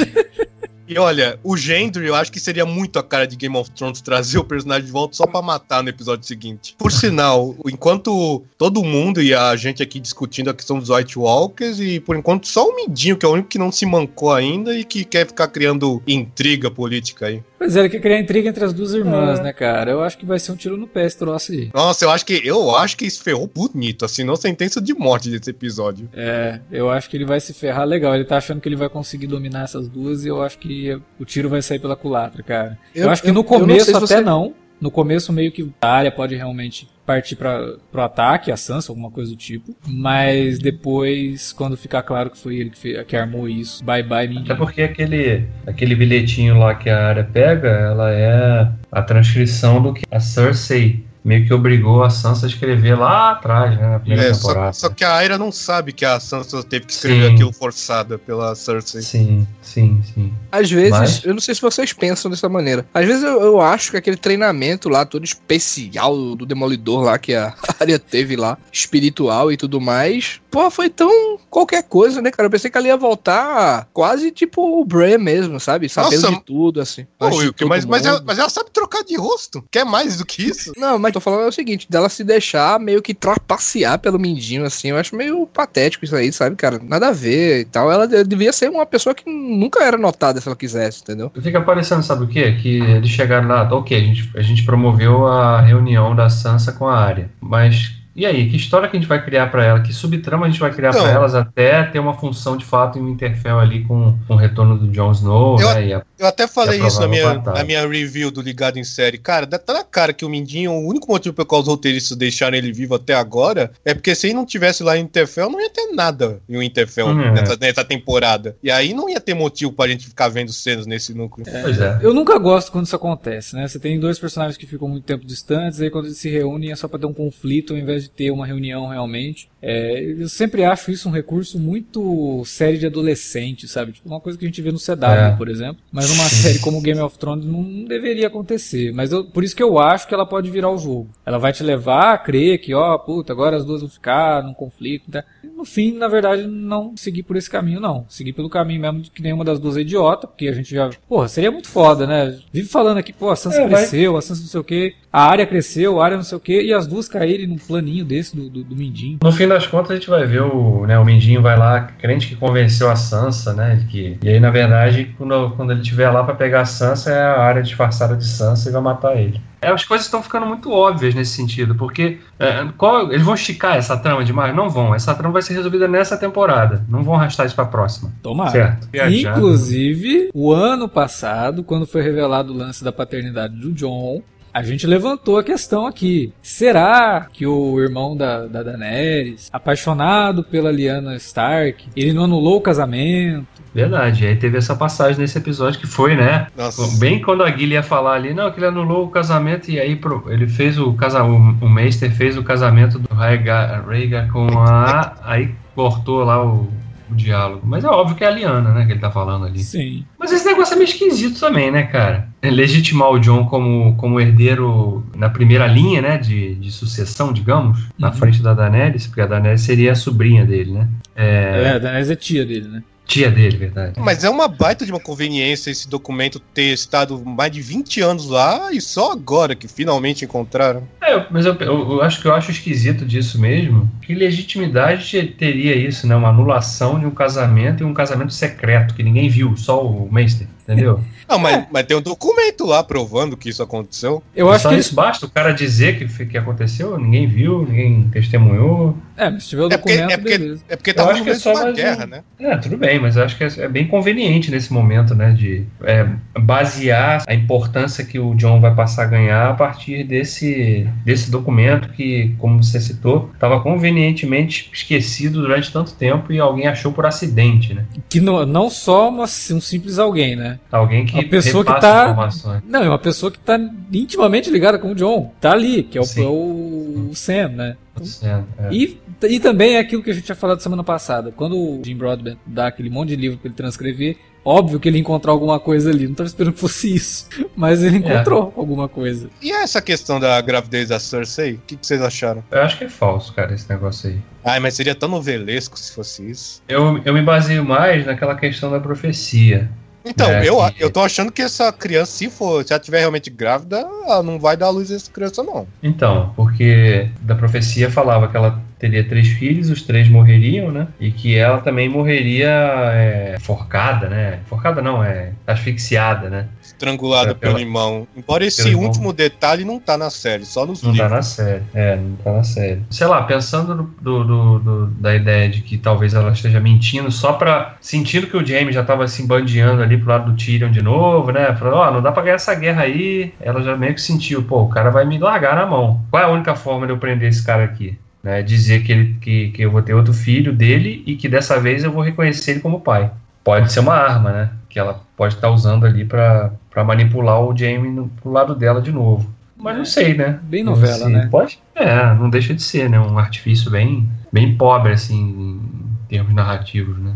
E 0.89 0.97
olha, 0.97 1.39
o 1.43 1.55
Gendry, 1.55 2.07
eu 2.07 2.15
acho 2.15 2.31
que 2.31 2.39
seria 2.39 2.65
muito 2.65 2.97
a 2.97 3.03
cara 3.03 3.27
de 3.27 3.35
Game 3.35 3.55
of 3.55 3.69
Thrones 3.69 4.01
trazer 4.01 4.39
o 4.39 4.43
personagem 4.43 4.85
de 4.87 4.91
volta 4.91 5.15
só 5.15 5.27
pra 5.27 5.39
matar 5.39 5.83
no 5.83 5.89
episódio 5.89 6.25
seguinte. 6.25 6.75
Por 6.79 6.91
sinal, 6.91 7.55
enquanto 7.67 8.43
todo 8.57 8.83
mundo 8.83 9.21
e 9.21 9.31
a 9.33 9.55
gente 9.55 9.83
aqui 9.83 9.99
discutindo 9.99 10.49
a 10.49 10.53
questão 10.53 10.79
dos 10.79 10.89
White 10.89 11.19
Walkers, 11.19 11.79
e 11.79 11.99
por 11.99 12.15
enquanto 12.15 12.47
só 12.47 12.67
o 12.67 12.75
Mindinho, 12.75 13.15
que 13.17 13.25
é 13.25 13.29
o 13.29 13.33
único 13.33 13.49
que 13.49 13.59
não 13.59 13.71
se 13.71 13.85
mancou 13.85 14.33
ainda 14.33 14.75
e 14.75 14.83
que 14.83 15.05
quer 15.05 15.27
ficar 15.27 15.47
criando 15.49 16.01
intriga 16.07 16.71
política 16.71 17.27
aí. 17.27 17.43
Pois 17.59 17.75
é, 17.75 17.81
ele 17.81 17.89
quer 17.89 17.99
criar 17.99 18.19
intriga 18.19 18.49
entre 18.49 18.63
as 18.63 18.73
duas 18.73 18.93
irmãs, 18.93 19.37
É. 19.39 19.43
né, 19.43 19.53
cara? 19.53 19.91
Eu 19.91 20.01
acho 20.01 20.17
que 20.17 20.25
vai 20.25 20.39
ser 20.39 20.53
um 20.53 20.55
tiro 20.55 20.77
no 20.77 20.87
pé 20.87 21.05
esse 21.05 21.17
troço 21.17 21.51
aí. 21.51 21.69
Nossa, 21.73 22.05
eu 22.05 22.09
acho 22.09 22.25
que 22.25 22.41
eu 22.43 22.75
acho 22.75 22.95
que 22.97 23.05
isso 23.05 23.21
ferrou 23.21 23.45
bonito, 23.53 24.05
assinou 24.05 24.35
sentença 24.37 24.81
de 24.81 24.93
morte 24.93 25.29
desse 25.29 25.49
episódio. 25.51 26.09
É, 26.13 26.61
eu 26.71 26.89
acho 26.89 27.09
que 27.09 27.17
ele 27.17 27.25
vai 27.25 27.39
se 27.39 27.53
ferrar 27.53 27.85
legal. 27.85 28.15
Ele 28.15 28.23
tá 28.23 28.37
achando 28.37 28.61
que 28.61 28.67
ele 28.69 28.77
vai 28.77 28.87
conseguir 28.89 29.27
dominar 29.27 29.65
essas 29.65 29.89
duas 29.89 30.23
e 30.23 30.29
eu 30.29 30.41
acho 30.41 30.57
que 30.57 30.78
o 31.19 31.25
tiro 31.25 31.49
vai 31.49 31.61
sair 31.61 31.79
pela 31.79 31.95
culatra, 31.95 32.41
cara. 32.43 32.77
Eu, 32.95 33.09
acho 33.09 33.21
que 33.21 33.27
no 33.31 33.39
eu 33.39 33.43
não 33.43 33.43
começo 33.43 33.85
se 33.85 33.91
até 33.95 33.99
você- 33.99 34.21
não. 34.21 34.53
No 34.81 34.89
começo 34.89 35.33
meio 35.33 35.51
que 35.51 35.69
a 35.81 35.87
área 35.91 36.09
pode 36.09 36.35
realmente 36.37 36.87
partir 37.05 37.35
para 37.35 37.73
pro 37.91 38.01
ataque, 38.01 38.49
a 38.49 38.55
Sansa, 38.55 38.89
alguma 38.93 39.11
coisa 39.11 39.29
do 39.31 39.35
tipo. 39.35 39.75
Mas 39.85 40.57
depois, 40.57 41.51
quando 41.51 41.75
ficar 41.75 42.01
claro 42.01 42.29
que 42.29 42.37
foi 42.37 42.55
ele 42.55 42.69
que, 42.69 42.77
fe- 42.77 43.03
que 43.03 43.13
armou 43.17 43.49
isso, 43.49 43.83
bye 43.83 44.01
bye 44.01 44.23
Até 44.25 44.33
ninguém. 44.33 44.55
porque 44.55 44.81
aquele, 44.81 45.43
aquele 45.67 45.95
bilhetinho 45.95 46.57
lá 46.57 46.75
que 46.75 46.89
a 46.89 47.07
área 47.07 47.25
pega, 47.25 47.67
ela 47.67 48.09
é 48.13 48.71
a 48.89 49.01
transcrição 49.01 49.81
do 49.81 49.93
que 49.93 50.03
a 50.09 50.19
Cersei 50.21 51.03
meio 51.29 51.45
que 51.45 51.53
obrigou 51.53 52.03
a 52.03 52.09
Sansa 52.09 52.47
a 52.47 52.49
escrever 52.49 52.95
lá 52.97 53.31
atrás, 53.33 53.79
né? 53.79 53.87
Na 53.91 53.99
primeira 53.99 54.23
É, 54.29 54.33
só, 54.33 54.47
temporada. 54.47 54.73
só 54.73 54.89
que 54.89 55.03
a 55.03 55.13
Aira 55.13 55.37
não 55.37 55.51
sabe 55.51 55.93
que 55.93 56.03
a 56.03 56.19
Sansa 56.19 56.63
teve 56.63 56.87
que 56.87 56.91
escrever 56.93 57.27
Sim. 57.27 57.33
aquilo 57.35 57.53
forçada 57.53 58.17
pela 58.17 58.55
Cersei. 58.55 59.03
Sim, 59.03 59.47
sim, 59.61 60.01
sim. 60.11 60.33
Às 60.51 60.71
vezes, 60.71 60.89
Mas- 60.89 61.23
eu 61.23 61.33
não 61.35 61.39
sei 61.39 61.53
se 61.53 61.61
vocês 61.61 61.93
pensam 61.93 62.31
dessa 62.31 62.49
maneira. 62.49 62.83
Às 62.91 63.05
vezes 63.05 63.21
eu, 63.23 63.39
eu 63.43 63.61
acho 63.61 63.91
que 63.91 63.97
aquele 63.97 64.17
treinamento 64.17 64.89
lá, 64.89 65.05
todo 65.05 65.23
especial 65.23 66.15
do, 66.17 66.35
do 66.37 66.45
Demolidor 66.47 67.03
lá, 67.03 67.19
que 67.19 67.35
a 67.35 67.53
área 67.79 67.99
teve 67.99 68.35
lá, 68.35 68.57
espiritual 68.71 69.51
e 69.51 69.57
tudo 69.57 69.79
mais, 69.79 70.41
pô, 70.49 70.71
foi 70.71 70.89
tão 70.89 71.37
qualquer 71.47 71.83
coisa, 71.83 72.23
né, 72.23 72.31
cara? 72.31 72.47
Eu 72.47 72.51
pensei 72.51 72.71
que 72.71 72.77
ela 72.77 72.87
ia 72.87 72.97
voltar 72.97 73.87
quase 73.93 74.31
tipo 74.31 74.81
o 74.81 74.83
Bran 74.83 75.19
mesmo, 75.19 75.59
sabe? 75.59 75.87
Sabendo 75.87 76.21
Nossa, 76.23 76.35
de 76.37 76.41
tudo, 76.43 76.81
assim. 76.81 77.05
Pô, 77.19 77.27
mas, 77.67 77.85
mas, 77.85 78.03
ela, 78.05 78.19
mas 78.25 78.39
ela 78.39 78.49
sabe 78.49 78.71
trocar 78.71 79.03
de 79.03 79.15
rosto. 79.15 79.63
Quer 79.69 79.85
mais 79.85 80.17
do 80.17 80.25
que 80.25 80.41
isso? 80.43 80.71
Não, 80.75 80.97
mas 80.97 81.11
tô 81.19 81.21
falando 81.21 81.43
é 81.43 81.47
o 81.47 81.51
seguinte, 81.51 81.87
dela 81.89 82.09
se 82.09 82.23
deixar 82.23 82.79
meio 82.79 83.01
que 83.01 83.13
trapacear 83.13 83.99
pelo 83.99 84.19
mindinho, 84.19 84.65
assim, 84.65 84.89
eu 84.89 84.97
acho 84.97 85.15
meio 85.15 85.45
patético 85.45 86.05
isso 86.05 86.15
aí, 86.15 86.31
sabe, 86.31 86.55
cara? 86.55 86.79
Nada 86.81 87.09
a 87.09 87.11
ver 87.11 87.61
e 87.61 87.65
tal. 87.65 87.91
Ela 87.91 88.07
de- 88.07 88.23
devia 88.23 88.51
ser 88.53 88.69
uma 88.69 88.85
pessoa 88.85 89.13
que 89.13 89.29
nunca 89.29 89.83
era 89.83 89.97
notada 89.97 90.39
se 90.39 90.47
ela 90.47 90.55
quisesse, 90.55 91.01
entendeu? 91.01 91.31
Fica 91.41 91.61
parecendo, 91.61 92.03
sabe 92.03 92.23
o 92.23 92.27
quê? 92.27 92.53
Que 92.53 92.79
eles 92.79 93.09
chegaram 93.09 93.47
lá, 93.47 93.63
ok, 93.73 93.97
a 93.97 94.01
gente, 94.01 94.31
a 94.35 94.41
gente 94.41 94.63
promoveu 94.63 95.27
a 95.27 95.61
reunião 95.61 96.15
da 96.15 96.29
Sansa 96.29 96.71
com 96.71 96.87
a 96.87 96.97
área, 96.97 97.29
mas 97.41 97.98
e 98.19 98.25
aí, 98.25 98.49
que 98.49 98.55
história 98.57 98.87
que 98.87 98.95
a 98.95 98.99
gente 98.99 99.07
vai 99.09 99.23
criar 99.23 99.47
pra 99.51 99.65
ela? 99.65 99.79
Que 99.81 99.93
subtrama 99.93 100.45
a 100.45 100.49
gente 100.49 100.59
vai 100.59 100.71
criar 100.73 100.93
Não. 100.93 101.01
pra 101.01 101.11
elas 101.11 101.33
até 101.35 101.83
ter 101.83 101.99
uma 101.99 102.13
função 102.13 102.55
de 102.57 102.65
fato 102.65 102.97
em 102.99 103.01
um 103.01 103.09
Interfell 103.09 103.59
ali 103.59 103.83
com, 103.83 104.17
com 104.27 104.33
o 104.33 104.37
retorno 104.37 104.77
do 104.77 104.87
Jon 104.91 105.11
Snow, 105.11 105.59
Eu- 105.59 105.73
né? 105.73 105.93
A- 105.95 106.03
Eu 106.19 106.27
até 106.27 106.47
falei 106.47 106.81
É 106.81 106.85
isso 106.87 106.99
na 106.99 107.07
minha, 107.07 107.33
batalha. 107.33 107.57
na 107.59 107.63
minha 107.63 107.87
review 107.87 108.29
do 108.29 108.41
Ligado 108.41 108.77
em 108.77 108.83
Série. 108.83 109.17
Cara, 109.17 109.45
dá- 109.45 109.57
tá 109.57 109.71
na 109.73 109.83
cara 109.85 110.11
que 110.11 110.25
o 110.25 110.29
Mindinho, 110.29 110.71
o 110.73 110.85
único 110.87 111.09
motivo 111.09 111.33
pelo 111.33 111.45
qual 111.47 111.61
os 111.61 111.67
roteiristas 111.67 112.17
deixaram 112.17 112.57
ele 112.57 112.73
vivo 112.73 112.93
até 112.95 113.13
agora 113.13 113.71
é 113.85 113.93
porque 113.93 114.13
se 114.13 114.27
ele 114.27 114.33
não 114.33 114.45
tivesse 114.45 114.83
lá 114.83 114.97
em 114.97 115.01
Interfell, 115.03 115.49
não 115.49 115.61
ia 115.61 115.69
ter 115.69 115.93
nada 115.93 116.41
em 116.49 116.61
Interfell 116.63 117.07
Hum, 117.07 117.31
nessa, 117.31 117.55
nessa 117.55 117.85
temporada. 117.85 118.55
E 118.61 118.69
aí 118.69 118.93
não 118.93 119.09
ia 119.09 119.19
ter 119.21 119.33
motivo 119.33 119.71
pra 119.71 119.87
gente 119.87 120.07
ficar 120.07 120.27
vendo 120.27 120.51
cenas 120.51 120.85
nesse 120.85 121.13
núcleo. 121.13 121.47
Pois 121.61 121.79
é. 121.79 121.99
Eu 122.01 122.13
nunca 122.13 122.37
gosto 122.37 122.69
quando 122.71 122.85
isso 122.85 122.95
acontece, 122.97 123.55
né? 123.55 123.65
Você 123.67 123.79
tem 123.79 123.97
dois 123.99 124.19
personagens 124.19 124.57
que 124.57 124.67
ficam 124.67 124.87
muito 124.89 125.05
tempo 125.05 125.25
distantes, 125.25 125.79
aí 125.79 125.89
quando 125.89 126.05
eles 126.05 126.17
se 126.17 126.29
reúnem 126.29 126.71
é 126.71 126.75
só 126.75 126.87
pra 126.89 126.99
ter 126.99 127.05
um 127.05 127.13
conflito 127.13 127.73
ao 127.73 127.79
invés 127.79 128.03
de 128.03 128.08
ter 128.15 128.31
uma 128.31 128.45
reunião 128.45 128.87
realmente. 128.87 129.49
É, 129.61 130.01
eu 130.17 130.29
sempre 130.29 130.63
acho 130.63 130.89
isso 130.91 131.09
um 131.09 131.11
recurso 131.11 131.59
muito 131.59 132.43
série 132.45 132.77
de 132.77 132.85
adolescente, 132.85 133.67
sabe? 133.67 133.91
Tipo, 133.93 134.07
uma 134.09 134.19
coisa 134.19 134.37
que 134.37 134.45
a 134.45 134.47
gente 134.47 134.61
vê 134.61 134.71
no 134.71 134.79
CW, 134.79 135.05
É. 135.05 135.35
por 135.35 135.49
exemplo. 135.49 135.77
Mas 135.91 136.09
numa 136.09 136.29
série 136.29 136.59
como 136.59 136.81
Game 136.81 136.99
of 137.01 137.17
Thrones 137.17 137.45
não 137.45 137.83
deveria 137.85 138.27
acontecer. 138.27 138.91
Mas 138.93 139.11
eu- 139.11 139.25
por 139.25 139.43
isso 139.43 139.55
que 139.55 139.63
eu 139.63 139.77
acho 139.79 140.07
que 140.07 140.13
ela 140.13 140.25
pode 140.25 140.49
virar 140.49 140.69
o 140.71 140.77
jogo. 140.77 141.09
Ela 141.25 141.37
vai 141.37 141.51
te 141.51 141.63
levar 141.63 142.13
a 142.13 142.17
crer 142.17 142.59
que, 142.59 142.73
ó, 142.73 142.97
puta, 142.97 143.33
agora 143.33 143.57
as 143.57 143.65
duas 143.65 143.81
vão 143.81 143.89
ficar 143.89 144.43
num 144.43 144.53
conflito. 144.53 145.11
Tá? 145.11 145.23
E 145.43 145.47
No 145.59 145.65
fim, 145.65 145.91
na 145.93 146.07
verdade, 146.07 146.47
não 146.47 146.95
seguir 146.95 147.23
por 147.23 147.35
esse 147.35 147.49
caminho, 147.49 147.81
não. 147.81 148.05
Seguir 148.07 148.31
pelo 148.31 148.49
caminho 148.49 148.79
mesmo 148.79 149.01
de 149.01 149.11
que 149.11 149.21
nenhuma 149.21 149.43
das 149.43 149.59
duas 149.59 149.75
é 149.75 149.81
idiota, 149.81 150.25
porque 150.25 150.47
a 150.47 150.53
gente 150.53 150.73
já. 150.73 150.89
Porra, 151.07 151.27
seria 151.27 151.51
muito 151.51 151.67
foda, 151.67 152.07
né? 152.07 152.37
Vive 152.53 152.69
falando 152.69 152.97
aqui, 152.97 153.11
pô, 153.11 153.29
a 153.29 153.35
Sansa 153.35 153.57
É, 153.63 153.67
vai- 153.67 153.81
cresceu, 153.81 154.15
a 154.15 154.21
Sansa 154.21 154.39
não 154.41 154.47
sei 154.47 154.59
o 154.59 154.63
quê, 154.63 154.93
a 155.11 155.21
área 155.29 155.45
cresceu, 155.45 155.99
a 155.99 156.05
área 156.05 156.15
não 156.15 156.23
sei 156.23 156.37
o 156.37 156.39
quê, 156.41 156.61
e 156.61 156.71
as 156.73 156.87
duas 156.87 157.09
caírem 157.09 157.45
num 157.45 157.57
planinho 157.57 158.05
desse 158.05 158.33
do, 158.37 158.49
do, 158.49 158.63
do 158.63 158.73
Mindinho. 158.75 159.19
No 159.21 159.31
fim 159.33 159.47
das 159.49 159.67
contas, 159.67 159.91
a 159.91 159.95
gente 159.95 160.09
vai 160.09 160.25
ver 160.25 160.41
o, 160.41 160.85
né, 160.85 160.97
o 160.97 161.03
Mindinho 161.03 161.41
vai 161.41 161.57
lá, 161.57 161.81
crente 161.99 162.27
que 162.27 162.35
convenceu 162.35 162.89
a 162.89 162.95
Sansa, 162.95 163.53
né? 163.53 163.85
Que, 163.89 164.17
e 164.21 164.29
aí, 164.29 164.39
na 164.39 164.49
verdade, 164.49 165.13
quando, 165.17 165.51
quando 165.51 165.71
ele 165.71 165.81
estiver 165.81 166.09
lá 166.09 166.23
para 166.23 166.35
pegar 166.35 166.61
a 166.61 166.65
Sansa, 166.65 167.11
é 167.11 167.21
a 167.21 167.41
área 167.41 167.61
disfarçada 167.61 168.15
de 168.15 168.25
Sansa 168.25 168.69
e 168.69 168.71
vai 168.71 168.81
matar 168.81 169.17
ele. 169.17 169.41
É, 169.61 169.69
as 169.69 169.83
coisas 169.83 170.05
estão 170.07 170.23
ficando 170.23 170.45
muito 170.45 170.71
óbvias 170.71 171.13
nesse 171.13 171.35
sentido, 171.35 171.75
porque 171.75 172.19
é, 172.39 172.65
qual, 172.77 173.11
eles 173.11 173.25
vão 173.25 173.35
esticar 173.35 173.75
essa 173.75 173.97
trama 173.97 174.23
demais? 174.23 174.55
Não 174.55 174.69
vão. 174.69 174.95
Essa 174.95 175.13
trama 175.13 175.33
vai 175.33 175.41
ser 175.41 175.53
resolvida 175.53 175.87
nessa 175.87 176.15
temporada. 176.15 176.85
Não 176.87 177.03
vão 177.03 177.15
arrastar 177.15 177.45
isso 177.45 177.55
pra 177.55 177.65
próxima. 177.65 178.11
Tomara. 178.21 178.51
Certo. 178.51 178.87
Inclusive, 179.11 180.29
o 180.33 180.53
ano 180.53 180.87
passado, 180.87 181.63
quando 181.63 181.85
foi 181.85 182.01
revelado 182.01 182.53
o 182.53 182.57
lance 182.57 182.83
da 182.83 182.91
paternidade 182.91 183.55
do 183.55 183.73
John, 183.73 184.21
a 184.53 184.63
gente 184.63 184.85
levantou 184.87 185.37
a 185.37 185.43
questão 185.43 185.85
aqui. 185.85 186.33
Será 186.41 187.27
que 187.31 187.45
o 187.45 187.79
irmão 187.79 188.15
da, 188.15 188.45
da 188.47 188.63
Daenerys, 188.63 189.49
apaixonado 189.51 190.43
pela 190.43 190.71
Lyanna 190.71 191.15
Stark, 191.15 191.87
ele 191.95 192.13
não 192.13 192.23
anulou 192.25 192.57
o 192.57 192.61
casamento? 192.61 193.47
Verdade, 193.73 194.25
aí 194.25 194.35
teve 194.35 194.57
essa 194.57 194.75
passagem 194.75 195.19
nesse 195.21 195.37
episódio 195.37 195.79
que 195.79 195.85
foi, 195.87 196.15
né? 196.15 196.47
Nossa. 196.57 196.97
Bem 196.99 197.21
quando 197.21 197.43
a 197.43 197.49
Guilherme 197.49 197.73
ia 197.75 197.83
falar 197.83 198.13
ali, 198.15 198.33
não, 198.33 198.49
que 198.51 198.59
ele 198.59 198.65
anulou 198.65 199.05
o 199.05 199.09
casamento 199.09 199.69
e 199.69 199.79
aí 199.79 199.95
pro- 199.95 200.25
ele 200.27 200.47
fez 200.47 200.79
o 200.79 200.91
casamento, 200.93 201.63
o 201.63 201.69
Meister 201.69 202.11
fez 202.11 202.35
o 202.35 202.43
casamento 202.43 202.97
do 202.97 203.13
Rhaegar 203.13 203.85
Rhaegar 203.87 204.31
com 204.31 204.47
a. 204.57 205.13
Aí 205.23 205.53
cortou 205.75 206.23
lá 206.23 206.43
o, 206.43 206.67
o 207.11 207.15
diálogo. 207.15 207.61
Mas 207.65 207.83
é 207.83 207.87
óbvio 207.87 208.15
que 208.15 208.23
é 208.23 208.27
a 208.27 208.31
Liana, 208.31 208.73
né, 208.73 208.85
que 208.85 208.91
ele 208.93 208.99
tá 208.99 209.09
falando 209.11 209.45
ali. 209.45 209.59
Sim. 209.59 210.05
Mas 210.17 210.31
esse 210.31 210.45
negócio 210.45 210.73
é 210.73 210.77
meio 210.77 210.87
esquisito 210.89 211.39
também, 211.39 211.71
né, 211.71 211.83
cara? 211.83 212.29
É 212.41 212.49
Legitimar 212.49 213.09
o 213.11 213.19
John 213.19 213.45
como, 213.45 213.95
como 213.95 214.19
herdeiro 214.19 215.03
na 215.15 215.29
primeira 215.29 215.67
linha, 215.67 216.01
né, 216.01 216.17
de, 216.17 216.55
de 216.55 216.71
sucessão, 216.71 217.31
digamos, 217.33 217.87
na 217.97 218.07
Uhum. 218.09 218.13
frente 218.13 218.41
da 218.41 218.53
Daenerys, 218.53 219.07
porque 219.07 219.21
a 219.21 219.25
Daenerys 219.27 219.61
seria 219.61 219.91
a 219.91 219.95
sobrinha 219.95 220.45
dele, 220.45 220.71
né? 220.71 220.87
É, 221.15 221.63
É, 221.65 221.69
a 221.71 221.77
Daenerys 221.79 222.09
é 222.09 222.15
tia 222.15 222.45
dele, 222.45 222.67
né? 222.67 222.83
Tia 223.09 223.29
dele, 223.31 223.57
verdade. 223.57 223.99
Mas 223.99 224.23
é 224.23 224.29
uma 224.29 224.47
baita 224.47 224.85
de 224.85 224.91
uma 224.91 224.99
conveniência 224.99 225.71
esse 225.71 225.89
documento 225.89 226.39
ter 226.39 226.71
estado 226.73 227.21
mais 227.25 227.51
de 227.51 227.59
20 227.61 227.99
anos 228.01 228.27
lá 228.29 228.71
e 228.71 228.79
só 228.79 229.11
agora 229.11 229.55
que 229.55 229.67
finalmente 229.67 230.23
encontraram. 230.23 230.87
É, 231.01 231.25
mas 231.31 231.45
eu, 231.45 231.55
eu- 231.55 231.91
eu 231.93 232.01
acho 232.03 232.21
que 232.21 232.27
eu 232.27 232.33
acho 232.33 232.51
esquisito 232.51 233.03
disso 233.05 233.39
mesmo. 233.41 233.89
Que 234.03 234.13
legitimidade 234.13 235.07
te- 235.09 235.25
teria 235.25 235.75
isso, 235.75 236.05
né? 236.07 236.15
Uma 236.15 236.29
anulação 236.29 236.99
de 236.99 237.05
um 237.05 237.11
casamento 237.11 237.81
e 237.81 237.85
um 237.85 237.93
casamento 237.93 238.31
secreto 238.33 238.93
que 238.93 239.01
ninguém 239.03 239.27
viu, 239.27 239.57
só 239.57 239.83
o 239.85 240.07
Meister, 240.11 240.47
entendeu? 240.73 240.99
Não, 241.27 241.37
mas, 241.37 241.57
É. 241.57 241.67
mas 241.71 241.85
tem 241.85 241.95
um 241.97 242.01
documento 242.01 242.65
lá 242.65 242.83
provando 242.83 243.37
que 243.37 243.49
isso 243.49 243.61
aconteceu. 243.61 244.21
Eu 244.35 244.49
acho 244.51 244.63
só 244.63 244.69
que. 244.69 244.75
isso 244.77 244.95
basta 244.95 245.25
o 245.25 245.29
cara 245.29 245.51
dizer 245.51 245.97
que, 245.99 246.25
que 246.25 246.37
aconteceu, 246.37 246.97
ninguém 246.97 247.27
viu, 247.27 247.65
ninguém 247.67 248.09
testemunhou. 248.11 248.97
É, 249.15 249.29
mas 249.29 249.43
se 249.43 249.49
tiver 249.49 249.63
o 249.63 249.65
É 249.67 249.77
porque- 249.77 249.93
documento, 249.97 250.11
é 250.11 250.17
porque- 250.17 250.37
beleza. 250.37 250.63
É 250.69 250.75
porque 250.75 250.89
Eu 250.91 250.93
tava 250.95 251.11
acho 251.11 251.23
que 251.23 251.29
é 251.29 251.35
só 251.35 251.53
uma 251.53 251.71
guerra, 251.71 252.05
um- 252.05 252.07
né? 252.09 252.23
É, 252.39 252.57
tudo 252.57 252.77
bem, 252.77 252.99
mas 252.99 253.15
eu 253.15 253.23
acho 253.23 253.37
que 253.37 253.43
é, 253.43 253.47
é 253.59 253.67
bem 253.67 253.87
conveniente 253.87 254.49
nesse 254.49 254.71
momento, 254.73 255.13
né? 255.13 255.31
De 255.33 255.65
é, 255.83 256.07
basear 256.39 257.23
a 257.27 257.33
importância 257.33 258.03
que 258.03 258.17
o 258.19 258.33
John 258.35 258.59
vai 258.59 258.73
passar 258.73 259.03
a 259.03 259.05
ganhar 259.07 259.49
a 259.49 259.53
partir 259.53 260.03
desse, 260.03 260.87
desse 261.05 261.29
documento 261.29 261.89
que, 261.89 262.33
como 262.37 262.61
você 262.63 262.79
citou, 262.79 263.29
estava 263.33 263.59
convenientemente 263.61 264.69
esquecido 264.73 265.41
durante 265.41 265.71
tanto 265.71 265.93
tempo 265.93 266.31
e 266.33 266.39
alguém 266.39 266.67
achou 266.67 266.91
por 266.91 267.05
acidente, 267.05 267.73
né? 267.73 267.85
Que 268.09 268.19
não, 268.19 268.45
não 268.45 268.69
só 268.69 269.09
uma- 269.09 269.23
um 269.23 269.61
simples 269.61 269.99
alguém, 269.99 270.35
né? 270.35 270.58
Alguém 270.71 271.05
que 271.05 271.13
Uma 271.13 271.23
pessoa 271.23 271.65
que 271.65 271.79
tá- 271.79 272.05
informações. 272.05 272.61
Não, 272.67 272.83
é 272.83 272.89
uma 272.89 272.99
pessoa 272.99 273.31
que 273.31 273.39
tá 273.39 273.59
intimamente 273.91 274.49
ligada 274.49 274.77
com 274.77 274.91
o 274.91 274.95
John. 274.95 275.33
Tá 275.41 275.51
ali, 275.51 275.83
que 275.83 275.97
é 275.97 276.01
o, 276.01 276.05
Sim. 276.05 276.23
é 276.23 276.27
o 276.27 277.11
Sam, 277.13 277.49
né? 277.49 277.77
É, 278.23 278.27
é. 278.67 278.73
E, 278.73 278.99
e 279.23 279.39
também 279.39 279.75
é 279.75 279.79
aquilo 279.79 280.01
que 280.01 280.09
a 280.09 280.13
gente 280.13 280.23
tinha 280.25 280.35
falado 280.35 280.61
semana 280.61 280.83
passada. 280.83 281.33
Quando 281.35 281.57
o 281.57 281.81
Jim 281.83 281.95
Broadbent 281.95 282.37
dá 282.45 282.67
aquele 282.67 282.89
monte 282.89 283.09
de 283.09 283.15
livro 283.17 283.37
pra 283.37 283.47
ele 283.47 283.55
transcrever, 283.55 284.15
óbvio 284.45 284.79
que 284.79 284.87
ele 284.87 284.97
ia 284.97 285.01
encontrar 285.01 285.31
alguma 285.31 285.59
coisa 285.59 285.89
ali. 285.89 286.07
Não 286.07 286.15
tava 286.15 286.27
esperando 286.27 286.53
que 286.53 286.59
fosse 286.59 286.93
isso. 286.95 287.27
Mas 287.55 287.83
ele 287.83 287.97
encontrou 287.97 288.53
alguma 288.55 288.87
coisa. 288.87 289.29
E 289.41 289.51
essa 289.51 289.81
questão 289.81 290.19
da 290.19 290.39
gravidez 290.39 290.89
da 290.89 290.99
Cersei? 290.99 291.53
O 291.53 291.61
que, 291.67 291.75
que 291.75 291.85
vocês 291.85 292.01
acharam? 292.01 292.43
Eu 292.51 292.61
acho 292.61 292.77
que 292.77 292.85
é 292.85 292.89
falso, 292.89 293.33
cara, 293.33 293.53
esse 293.53 293.69
negócio 293.69 294.09
aí. 294.09 294.19
Ai, 294.45 294.59
mas 294.59 294.75
seria 294.75 294.95
tão 294.95 295.09
novelesco 295.09 295.77
se 295.77 295.91
fosse 295.91 296.29
isso. 296.29 296.61
Eu, 296.69 297.01
eu 297.03 297.13
me 297.13 297.21
baseio 297.21 297.65
mais 297.65 298.05
naquela 298.05 298.35
questão 298.35 298.71
da 298.71 298.79
profecia. 298.79 299.69
Então, 300.09 300.29
É, 300.29 300.47
eu, 300.47 300.57
que- 300.71 300.83
eu 300.83 300.89
tô 300.91 301.01
achando 301.01 301.31
que 301.31 301.41
essa 301.41 301.71
criança, 301.71 302.11
se 302.13 302.29
for, 302.29 302.65
se 302.65 302.73
ela 302.73 302.79
tiver 302.79 302.99
realmente 302.99 303.29
grávida, 303.29 303.77
ela 304.05 304.23
não 304.23 304.39
vai 304.39 304.57
dar 304.57 304.67
à 304.67 304.69
luz 304.69 304.91
a 304.91 304.95
essa 304.95 305.11
criança, 305.11 305.43
não. 305.43 305.67
Então, 305.83 306.33
porque 306.35 307.09
da 307.21 307.35
profecia 307.35 307.91
falava 307.91 308.27
que 308.27 308.35
ela 308.35 308.59
teria 308.79 309.03
três 309.03 309.27
filhos, 309.27 309.69
os 309.69 309.81
três 309.81 310.07
morreriam, 310.09 310.71
né? 310.71 310.87
E 310.99 311.11
que 311.11 311.35
ela 311.37 311.59
também 311.59 311.89
morreria 311.89 312.47
é, 312.49 313.35
forcada, 313.39 314.07
né? 314.09 314.39
Forcada 314.45 314.81
não, 314.81 315.03
é 315.03 315.33
asfixiada, 315.45 316.29
né? 316.29 316.47
Estrangulada 316.63 317.31
É, 317.31 317.33
pelo 317.33 317.55
pela- 317.55 317.59
irmão. 317.61 318.07
Embora 318.15 318.45
esse 318.45 318.57
pelo 318.63 318.69
irmão. 318.75 318.85
último 318.85 319.11
detalhe 319.13 319.65
não 319.65 319.79
tá 319.79 319.97
na 319.97 320.09
série, 320.09 320.45
só 320.45 320.65
nos 320.65 320.81
Não 320.81 320.91
tá 320.91 321.03
livros. 321.03 321.11
na 321.11 321.21
série. 321.21 321.63
É, 321.73 321.95
não 321.97 322.15
tá 322.17 322.31
na 322.31 322.43
série. 322.43 322.81
Sei 322.89 323.05
lá, 323.05 323.21
pensando 323.23 323.93
do, 324.01 324.23
do- 324.23 324.59
do- 324.59 324.87
da 324.87 325.13
ideia 325.15 325.49
de 325.49 325.61
que 325.61 325.77
talvez 325.77 326.13
ela 326.13 326.31
esteja 326.31 326.59
mentindo 326.59 327.11
só 327.11 327.33
pra. 327.33 327.75
Sentindo 327.81 328.27
que 328.27 328.37
o 328.37 328.45
Jaime 328.45 328.71
já 328.71 328.83
tava 328.83 329.07
se 329.07 329.25
bandeando 329.27 329.81
ali 329.83 329.97
pro 329.97 330.07
lado 330.09 330.31
do 330.31 330.37
Tyrion 330.37 330.71
de 330.71 330.81
novo, 330.81 331.31
né? 331.31 331.53
Falando, 331.55 331.75
ó, 331.75 331.91
não 331.91 332.01
dá 332.01 332.11
pra 332.11 332.23
ganhar 332.23 332.35
essa 332.35 332.55
guerra 332.55 332.83
aí. 332.83 333.33
Ela 333.41 333.61
já 333.61 333.75
meio 333.75 333.93
que 333.93 334.01
sentiu, 334.01 334.41
pô, 334.43 334.61
o 334.63 334.69
cara 334.69 334.89
vai 334.89 335.05
me 335.05 335.17
largar 335.17 335.55
na 335.55 335.65
mão. 335.65 336.01
Qual 336.09 336.21
é 336.23 336.25
a 336.25 336.29
única 336.29 336.55
forma 336.55 336.85
de 336.85 336.93
eu 336.93 336.97
prender 336.97 337.29
esse 337.29 337.45
cara 337.45 337.63
aqui? 337.63 337.97
Né? 338.23 338.41
Dizer 338.41 338.83
que, 338.83 338.91
ele, 338.91 339.17
que, 339.21 339.49
que 339.49 339.61
eu 339.61 339.71
vou 339.71 339.81
ter 339.81 339.93
outro 339.93 340.13
filho 340.13 340.53
dele 340.53 341.03
e 341.05 341.15
que 341.15 341.29
dessa 341.29 341.59
vez 341.59 341.83
eu 341.83 341.91
vou 341.91 342.03
reconhecer 342.03 342.51
ele 342.51 342.59
como 342.59 342.81
pai. 342.81 343.11
Pode 343.43 343.71
ser 343.71 343.79
uma 343.79 343.95
arma, 343.95 344.31
né? 344.31 344.51
Que 344.69 344.77
ela 344.77 345.01
pode 345.15 345.35
estar 345.35 345.49
usando 345.49 345.85
ali 345.85 346.05
pra, 346.05 346.51
pra 346.69 346.83
manipular 346.83 347.41
o 347.41 347.55
Jaime 347.57 347.89
no, 347.89 348.09
pro 348.09 348.31
lado 348.31 348.55
dela 348.55 348.81
de 348.81 348.91
novo. 348.91 349.29
Mas 349.57 349.77
não 349.77 349.85
sei, 349.85 350.13
né? 350.13 350.39
Bem 350.43 350.63
novela, 350.63 351.09
né? 351.09 351.27
Pode? 351.29 351.59
É, 351.75 352.13
não 352.13 352.29
deixa 352.29 352.53
de 352.53 352.61
ser, 352.61 352.89
né? 352.89 352.99
Um 352.99 353.17
artifício 353.17 353.69
bem, 353.69 354.09
bem 354.31 354.55
pobre, 354.55 354.93
assim, 354.93 355.19
em 355.19 356.07
termos 356.07 356.33
narrativos, 356.33 356.97
né? 356.97 357.13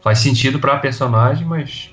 Faz 0.00 0.18
sentido 0.18 0.58
pra 0.58 0.78
personagem, 0.78 1.46
mas 1.46 1.90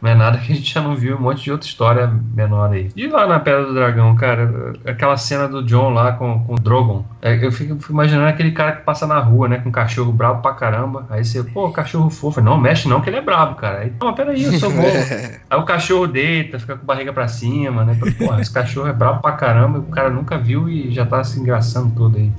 não 0.00 0.10
é 0.10 0.14
nada 0.14 0.38
que 0.38 0.52
a 0.52 0.54
gente 0.54 0.72
já 0.72 0.80
não 0.80 0.96
viu 0.96 1.16
um 1.16 1.20
monte 1.20 1.44
de 1.44 1.52
outra 1.52 1.66
história 1.66 2.10
menor 2.34 2.72
aí. 2.72 2.90
E 2.96 3.06
lá 3.06 3.26
na 3.26 3.38
Pedra 3.38 3.66
do 3.66 3.74
Dragão, 3.74 4.14
cara, 4.14 4.72
aquela 4.86 5.16
cena 5.16 5.46
do 5.46 5.62
John 5.62 5.90
lá 5.90 6.12
com, 6.12 6.42
com 6.44 6.54
o 6.54 6.58
Drogon. 6.58 7.04
é, 7.20 7.44
eu 7.44 7.52
fico, 7.52 7.76
fico 7.76 7.92
imaginando 7.92 8.28
aquele 8.28 8.52
cara 8.52 8.72
que 8.72 8.82
passa 8.82 9.06
na 9.06 9.18
rua, 9.18 9.48
né? 9.48 9.58
Com 9.58 9.68
um 9.68 9.72
cachorro 9.72 10.12
brabo 10.12 10.40
pra 10.40 10.54
caramba. 10.54 11.06
Aí 11.10 11.24
você, 11.24 11.42
pô, 11.42 11.70
cachorro 11.70 12.08
fofo. 12.08 12.40
Não, 12.40 12.56
mexe 12.58 12.88
não, 12.88 13.00
que 13.00 13.10
ele 13.10 13.16
é 13.16 13.22
brabo, 13.22 13.56
cara. 13.56 13.80
Aí, 13.80 13.92
não, 14.00 14.14
peraí, 14.14 14.42
eu 14.42 14.52
sou 14.52 14.70
bom. 14.70 14.82
Aí 15.50 15.58
o 15.58 15.64
cachorro 15.64 16.06
deita, 16.06 16.58
fica 16.58 16.76
com 16.76 16.82
a 16.82 16.86
barriga 16.86 17.12
pra 17.12 17.28
cima, 17.28 17.84
né? 17.84 17.98
Porra, 18.18 18.40
esse 18.40 18.52
cachorro 18.52 18.88
é 18.88 18.92
brabo 18.92 19.20
pra 19.20 19.32
caramba 19.32 19.78
e 19.78 19.80
o 19.80 19.84
cara 19.84 20.08
nunca 20.08 20.38
viu 20.38 20.68
e 20.68 20.90
já 20.90 21.04
tá 21.04 21.22
se 21.22 21.38
engraçando 21.38 21.94
todo 21.94 22.16
aí. 22.16 22.32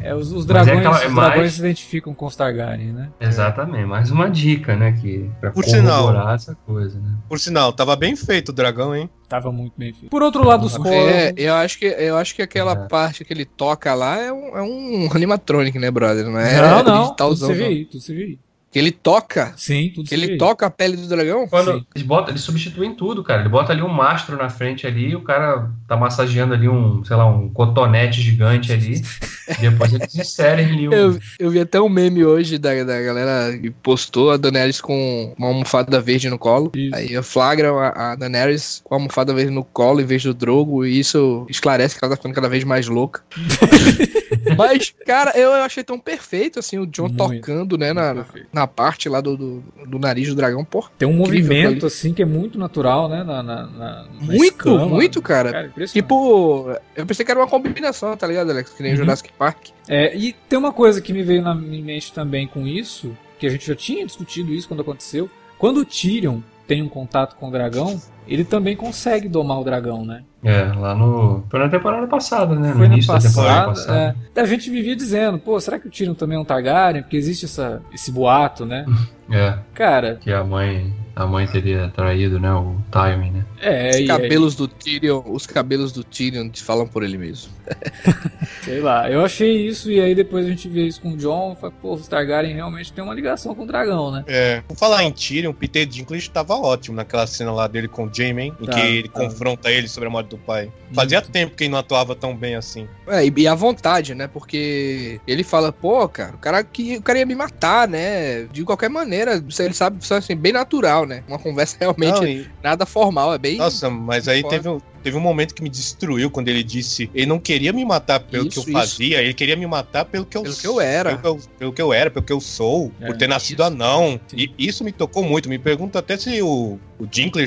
É, 0.00 0.14
os, 0.14 0.32
os 0.32 0.44
é 0.44 0.48
dragões, 0.48 0.78
aquela- 0.78 1.02
é 1.02 1.06
os 1.06 1.12
mais- 1.12 1.28
dragões 1.30 1.52
se 1.54 1.58
identificam 1.60 2.14
com 2.14 2.26
os 2.26 2.36
Targaryen, 2.36 2.92
né? 2.92 3.08
Exatamente, 3.20 3.84
mais 3.86 4.10
uma 4.10 4.28
dica, 4.30 4.76
né? 4.76 4.92
Que, 4.92 5.30
pra 5.40 5.50
Por 5.50 5.64
sinal. 5.64 6.30
essa 6.34 6.54
coisa, 6.66 6.98
né? 6.98 7.10
Por 7.28 7.38
sinal, 7.40 7.72
tava 7.72 7.94
bem 7.96 8.14
feito 8.16 8.50
o 8.50 8.52
dragão, 8.52 8.94
hein? 8.94 9.08
Tava 9.28 9.52
muito 9.52 9.74
bem 9.76 9.92
feito. 9.92 10.10
Por 10.10 10.22
outro 10.22 10.42
lado, 10.44 10.64
os 10.66 10.76
corvos. 10.76 10.92
É, 10.94 11.34
eu 11.36 11.54
acho 11.54 11.78
que, 11.78 11.86
eu 11.86 12.16
acho 12.16 12.34
que 12.34 12.42
aquela 12.42 12.72
É. 12.72 12.88
parte 12.88 13.24
que 13.24 13.32
ele 13.32 13.44
toca 13.44 13.94
lá 13.94 14.16
é 14.18 14.32
um, 14.32 14.56
é 14.56 14.62
um 14.62 15.08
animatronic, 15.14 15.78
né, 15.78 15.90
brother? 15.90 16.24
Não 16.24 16.38
é 16.38 16.60
não, 16.60 16.82
não. 16.82 17.14
Tudo. 17.14 17.46
CGI, 17.48 17.84
tudo 17.84 18.02
CGI. 18.02 18.38
Que 18.70 18.78
ele 18.78 18.90
toca, 18.90 19.54
Sim, 19.56 19.90
tudo 19.94 20.08
que 20.08 20.14
ele 20.14 20.36
toca 20.36 20.66
a 20.66 20.70
pele 20.70 20.96
do 20.96 21.08
dragão. 21.08 21.48
Quando 21.48 21.72
Sim. 21.72 21.86
eles, 21.94 22.06
botam, 22.06 22.30
eles 22.30 22.42
substituem 22.42 22.94
tudo, 22.94 23.24
cara. 23.24 23.40
Ele 23.40 23.48
bota 23.48 23.72
ali 23.72 23.82
um 23.82 23.88
mastro 23.88 24.36
na 24.36 24.50
frente 24.50 24.86
ali, 24.86 25.16
o 25.16 25.22
cara 25.22 25.70
tá 25.86 25.96
massageando 25.96 26.52
ali 26.52 26.68
um, 26.68 27.02
sei 27.02 27.16
lá, 27.16 27.26
um 27.26 27.48
cotonete 27.48 28.20
gigante 28.20 28.72
ali. 28.72 29.02
depois 29.60 29.92
eles 29.92 30.14
inserem 30.14 30.66
ali 30.66 30.88
um. 30.88 30.92
Eu, 30.92 31.18
eu 31.38 31.50
vi 31.50 31.60
até 31.60 31.80
um 31.80 31.88
meme 31.88 32.24
hoje 32.24 32.58
da, 32.58 32.84
da 32.84 33.00
galera 33.00 33.56
que 33.56 33.70
postou 33.70 34.30
a 34.30 34.36
Daenerys 34.36 34.80
com 34.80 35.34
uma 35.38 35.48
almofada 35.48 36.00
verde 36.00 36.28
no 36.28 36.38
colo. 36.38 36.70
Isso. 36.74 36.94
Aí 36.94 37.22
flagram 37.22 37.78
a, 37.78 38.12
a 38.12 38.16
Daenerys 38.16 38.82
com 38.84 38.94
a 38.94 38.98
almofada 38.98 39.32
verde 39.32 39.50
no 39.50 39.64
colo 39.64 40.00
em 40.00 40.04
vez 40.04 40.22
do 40.22 40.34
Drogo. 40.34 40.84
E 40.84 40.98
isso 40.98 41.46
esclarece 41.48 41.98
que 41.98 42.04
ela 42.04 42.10
tá 42.10 42.16
ficando 42.16 42.34
cada 42.34 42.48
vez 42.48 42.64
mais 42.64 42.86
louca. 42.86 43.22
Mas, 44.56 44.94
cara, 45.06 45.32
eu, 45.34 45.50
eu 45.50 45.62
achei 45.62 45.82
tão 45.82 45.98
perfeito 45.98 46.58
assim 46.58 46.78
o 46.78 46.86
John 46.86 47.08
Muito, 47.08 47.16
tocando, 47.16 47.76
né, 47.76 47.92
na, 47.92 48.14
na, 48.14 48.24
perfeito. 48.24 48.48
na 48.52 48.66
parte 48.68 49.08
lá 49.08 49.20
do, 49.20 49.36
do, 49.36 49.64
do 49.86 49.98
nariz 49.98 50.28
do 50.28 50.34
dragão. 50.34 50.64
Pô, 50.64 50.84
Tem 50.98 51.08
um 51.08 51.12
movimento 51.12 51.86
assim 51.86 52.12
que 52.14 52.22
é 52.22 52.26
muito 52.26 52.58
natural, 52.58 53.08
né? 53.08 53.24
Na, 53.24 53.42
na, 53.42 53.66
na- 53.66 54.06
muito, 54.20 54.42
escama. 54.68 54.86
muito, 54.86 55.20
cara. 55.22 55.50
Cara. 55.52 55.86
Tipo, 55.86 56.74
eu 56.94 57.06
pensei 57.06 57.24
que 57.24 57.30
era 57.30 57.40
uma 57.40 57.46
combinação, 57.48 58.16
tá 58.16 58.26
ligado, 58.26 58.50
Alex? 58.50 58.70
Que 58.70 58.82
nem 58.82 58.92
Uhum. 58.92 58.98
Jurassic 58.98 59.32
Park. 59.38 59.68
É, 59.88 60.16
e 60.16 60.32
tem 60.48 60.58
uma 60.58 60.72
coisa 60.72 61.00
que 61.00 61.12
me 61.12 61.22
veio 61.22 61.42
na 61.42 61.54
minha 61.54 61.82
mente 61.82 62.12
também 62.12 62.46
com 62.46 62.66
isso, 62.66 63.16
que 63.38 63.46
a 63.46 63.50
gente 63.50 63.66
já 63.66 63.74
tinha 63.74 64.04
discutido 64.04 64.52
isso 64.52 64.68
quando 64.68 64.80
aconteceu. 64.80 65.30
Quando 65.58 65.78
o 65.80 65.84
Tyrion 65.84 66.40
tem 66.68 66.82
um 66.82 66.88
contato 66.88 67.34
com 67.36 67.48
o 67.48 67.50
dragão, 67.50 67.98
ele 68.28 68.44
também 68.44 68.76
consegue 68.76 69.26
domar 69.26 69.58
o 69.58 69.64
dragão, 69.64 70.04
né? 70.04 70.22
É, 70.44 70.64
lá 70.64 70.94
no. 70.94 71.42
Foi 71.50 71.58
na 71.58 71.68
temporada 71.68 72.06
passada, 72.06 72.54
né? 72.54 72.72
Foi 72.72 72.86
no 72.86 72.94
início 72.94 73.12
passada, 73.12 73.34
da 73.34 73.40
temporada 73.40 73.68
passada. 73.68 74.16
É, 74.36 74.40
a 74.40 74.44
gente 74.44 74.70
vivia 74.70 74.94
dizendo, 74.94 75.38
pô, 75.38 75.58
será 75.58 75.80
que 75.80 75.88
o 75.88 75.90
Tyrion 75.90 76.14
também 76.14 76.36
é 76.36 76.40
um 76.40 76.44
Targaryen? 76.44 77.02
Porque 77.02 77.16
existe 77.16 77.46
essa, 77.46 77.82
esse 77.92 78.12
boato, 78.12 78.66
né? 78.66 78.84
É. 79.30 79.58
Cara. 79.74 80.14
Que 80.14 80.32
a 80.32 80.42
mãe 80.42 80.90
a 81.18 81.26
mãe 81.26 81.48
teria 81.48 81.88
traído, 81.88 82.38
né? 82.38 82.52
O 82.52 82.76
Tywin, 82.92 83.32
né? 83.32 83.44
É, 83.60 83.90
os 83.90 84.06
cabelos 84.06 84.54
do 84.54 84.68
Tyrion, 84.68 85.20
os 85.26 85.48
cabelos 85.48 85.90
do 85.90 86.04
Tyrion 86.04 86.48
falam 86.54 86.86
por 86.86 87.02
ele 87.02 87.18
mesmo. 87.18 87.52
Sei 88.62 88.78
lá, 88.80 89.10
eu 89.10 89.24
achei 89.24 89.66
isso 89.66 89.90
e 89.90 90.00
aí 90.00 90.14
depois 90.14 90.46
a 90.46 90.48
gente 90.48 90.68
vê 90.68 90.86
isso 90.86 91.00
com 91.00 91.14
o 91.14 91.16
John, 91.16 91.56
fala, 91.60 91.72
pô, 91.82 91.94
os 91.94 92.06
Targaryen 92.06 92.54
realmente 92.54 92.92
tem 92.92 93.02
uma 93.02 93.12
ligação 93.12 93.52
com 93.52 93.64
o 93.64 93.66
dragão, 93.66 94.12
né? 94.12 94.24
É. 94.28 94.62
Vou 94.68 94.76
falar 94.76 95.02
em 95.02 95.10
Tyrion, 95.10 95.52
Peter 95.52 95.84
Dinklage 95.84 96.28
estava 96.28 96.54
ótimo 96.54 96.94
naquela 96.94 97.26
cena 97.26 97.50
lá 97.50 97.66
dele 97.66 97.88
com 97.88 98.04
o 98.04 98.14
Jaime, 98.14 98.54
em 98.60 98.66
tá, 98.66 98.74
que 98.74 98.80
ele 98.80 99.08
tá. 99.08 99.18
confronta 99.18 99.72
ele 99.72 99.88
sobre 99.88 100.08
a 100.08 100.12
morte 100.12 100.28
do 100.28 100.38
pai. 100.38 100.70
Fazia 100.92 101.18
Muito. 101.18 101.32
tempo 101.32 101.56
que 101.56 101.64
ele 101.64 101.72
não 101.72 101.78
atuava 101.78 102.14
tão 102.14 102.34
bem 102.34 102.54
assim. 102.54 102.86
É, 103.08 103.26
e, 103.26 103.48
a 103.48 103.54
vontade, 103.54 104.14
né? 104.14 104.28
Porque 104.28 105.20
ele 105.26 105.42
fala, 105.42 105.72
pô, 105.72 106.08
cara, 106.08 106.34
o 106.34 106.38
cara 106.38 106.62
que 106.62 106.96
o 106.96 107.02
cara 107.02 107.18
ia 107.18 107.26
me 107.26 107.34
matar, 107.34 107.88
né? 107.88 108.44
De 108.44 108.64
qualquer 108.64 108.88
maneira, 108.88 109.42
ele 109.58 109.74
sabe, 109.74 109.98
assim, 110.10 110.36
bem 110.36 110.52
natural, 110.52 111.07
né? 111.08 111.24
Uma 111.26 111.38
conversa 111.38 111.76
realmente 111.80 112.20
não, 112.20 112.26
e... 112.26 112.48
nada 112.62 112.86
formal, 112.86 113.34
é 113.34 113.38
bem. 113.38 113.56
Nossa, 113.56 113.90
mas 113.90 114.28
aí 114.28 114.46
teve 114.46 114.68
um, 114.68 114.78
teve 115.02 115.16
um 115.16 115.20
momento 115.20 115.54
que 115.54 115.62
me 115.62 115.68
destruiu 115.68 116.30
quando 116.30 116.48
ele 116.48 116.62
disse: 116.62 117.10
ele 117.14 117.26
não 117.26 117.38
queria 117.38 117.72
me 117.72 117.84
matar 117.84 118.20
pelo 118.20 118.46
isso, 118.46 118.62
que 118.62 118.70
eu 118.70 118.72
fazia, 118.72 119.16
isso. 119.16 119.24
ele 119.24 119.34
queria 119.34 119.56
me 119.56 119.66
matar 119.66 120.04
pelo 120.04 120.24
que 120.24 120.36
eu, 120.36 120.42
pelo 120.42 120.56
que 120.56 120.66
eu 120.66 120.80
era. 120.80 121.16
Pelo 121.16 121.20
que 121.20 121.26
eu, 121.26 121.50
pelo 121.58 121.72
que 121.72 121.82
eu 121.82 121.92
era, 121.92 122.10
pelo 122.10 122.24
que 122.24 122.32
eu 122.32 122.40
sou, 122.40 122.92
é, 123.00 123.06
por 123.06 123.16
ter 123.16 123.28
nascido 123.28 123.60
isso. 123.60 123.72
anão. 123.72 124.20
Sim. 124.28 124.36
E 124.36 124.54
isso 124.58 124.84
me 124.84 124.92
tocou 124.92 125.22
muito. 125.22 125.48
Me 125.48 125.58
pergunto 125.58 125.98
até 125.98 126.16
se 126.16 126.40
o, 126.42 126.78
o 126.98 127.06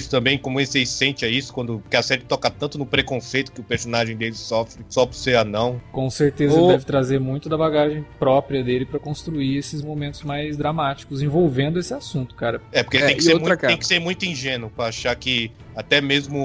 também, 0.09 0.37
como 0.37 0.59
ele 0.59 0.67
se 0.67 0.85
sente 0.85 1.25
a 1.25 1.27
isso, 1.27 1.53
quando 1.53 1.83
que 1.89 1.97
a 1.97 2.01
série 2.01 2.23
toca 2.23 2.49
tanto 2.49 2.77
no 2.77 2.85
preconceito 2.85 3.51
que 3.51 3.59
o 3.59 3.63
personagem 3.63 4.15
dele 4.15 4.35
sofre 4.35 4.83
só 4.89 5.05
por 5.05 5.15
ser 5.15 5.35
anão. 5.35 5.81
Com 5.91 6.09
certeza 6.09 6.57
ele 6.57 6.67
deve 6.67 6.85
trazer 6.85 7.19
muito 7.19 7.49
da 7.49 7.57
bagagem 7.57 8.05
própria 8.17 8.63
dele 8.63 8.85
para 8.85 8.99
construir 8.99 9.57
esses 9.57 9.81
momentos 9.81 10.23
mais 10.23 10.57
dramáticos 10.57 11.21
envolvendo 11.21 11.79
esse 11.79 11.93
assunto, 11.93 12.35
cara. 12.35 12.61
É, 12.71 12.83
porque 12.83 12.97
é, 12.97 13.07
tem, 13.07 13.17
que 13.17 13.23
ser 13.23 13.35
muito, 13.35 13.57
tem 13.57 13.77
que 13.77 13.87
ser 13.87 13.99
muito 13.99 14.25
ingênuo 14.25 14.69
pra 14.69 14.85
achar 14.85 15.15
que 15.15 15.51
até 15.75 16.01
mesmo 16.01 16.37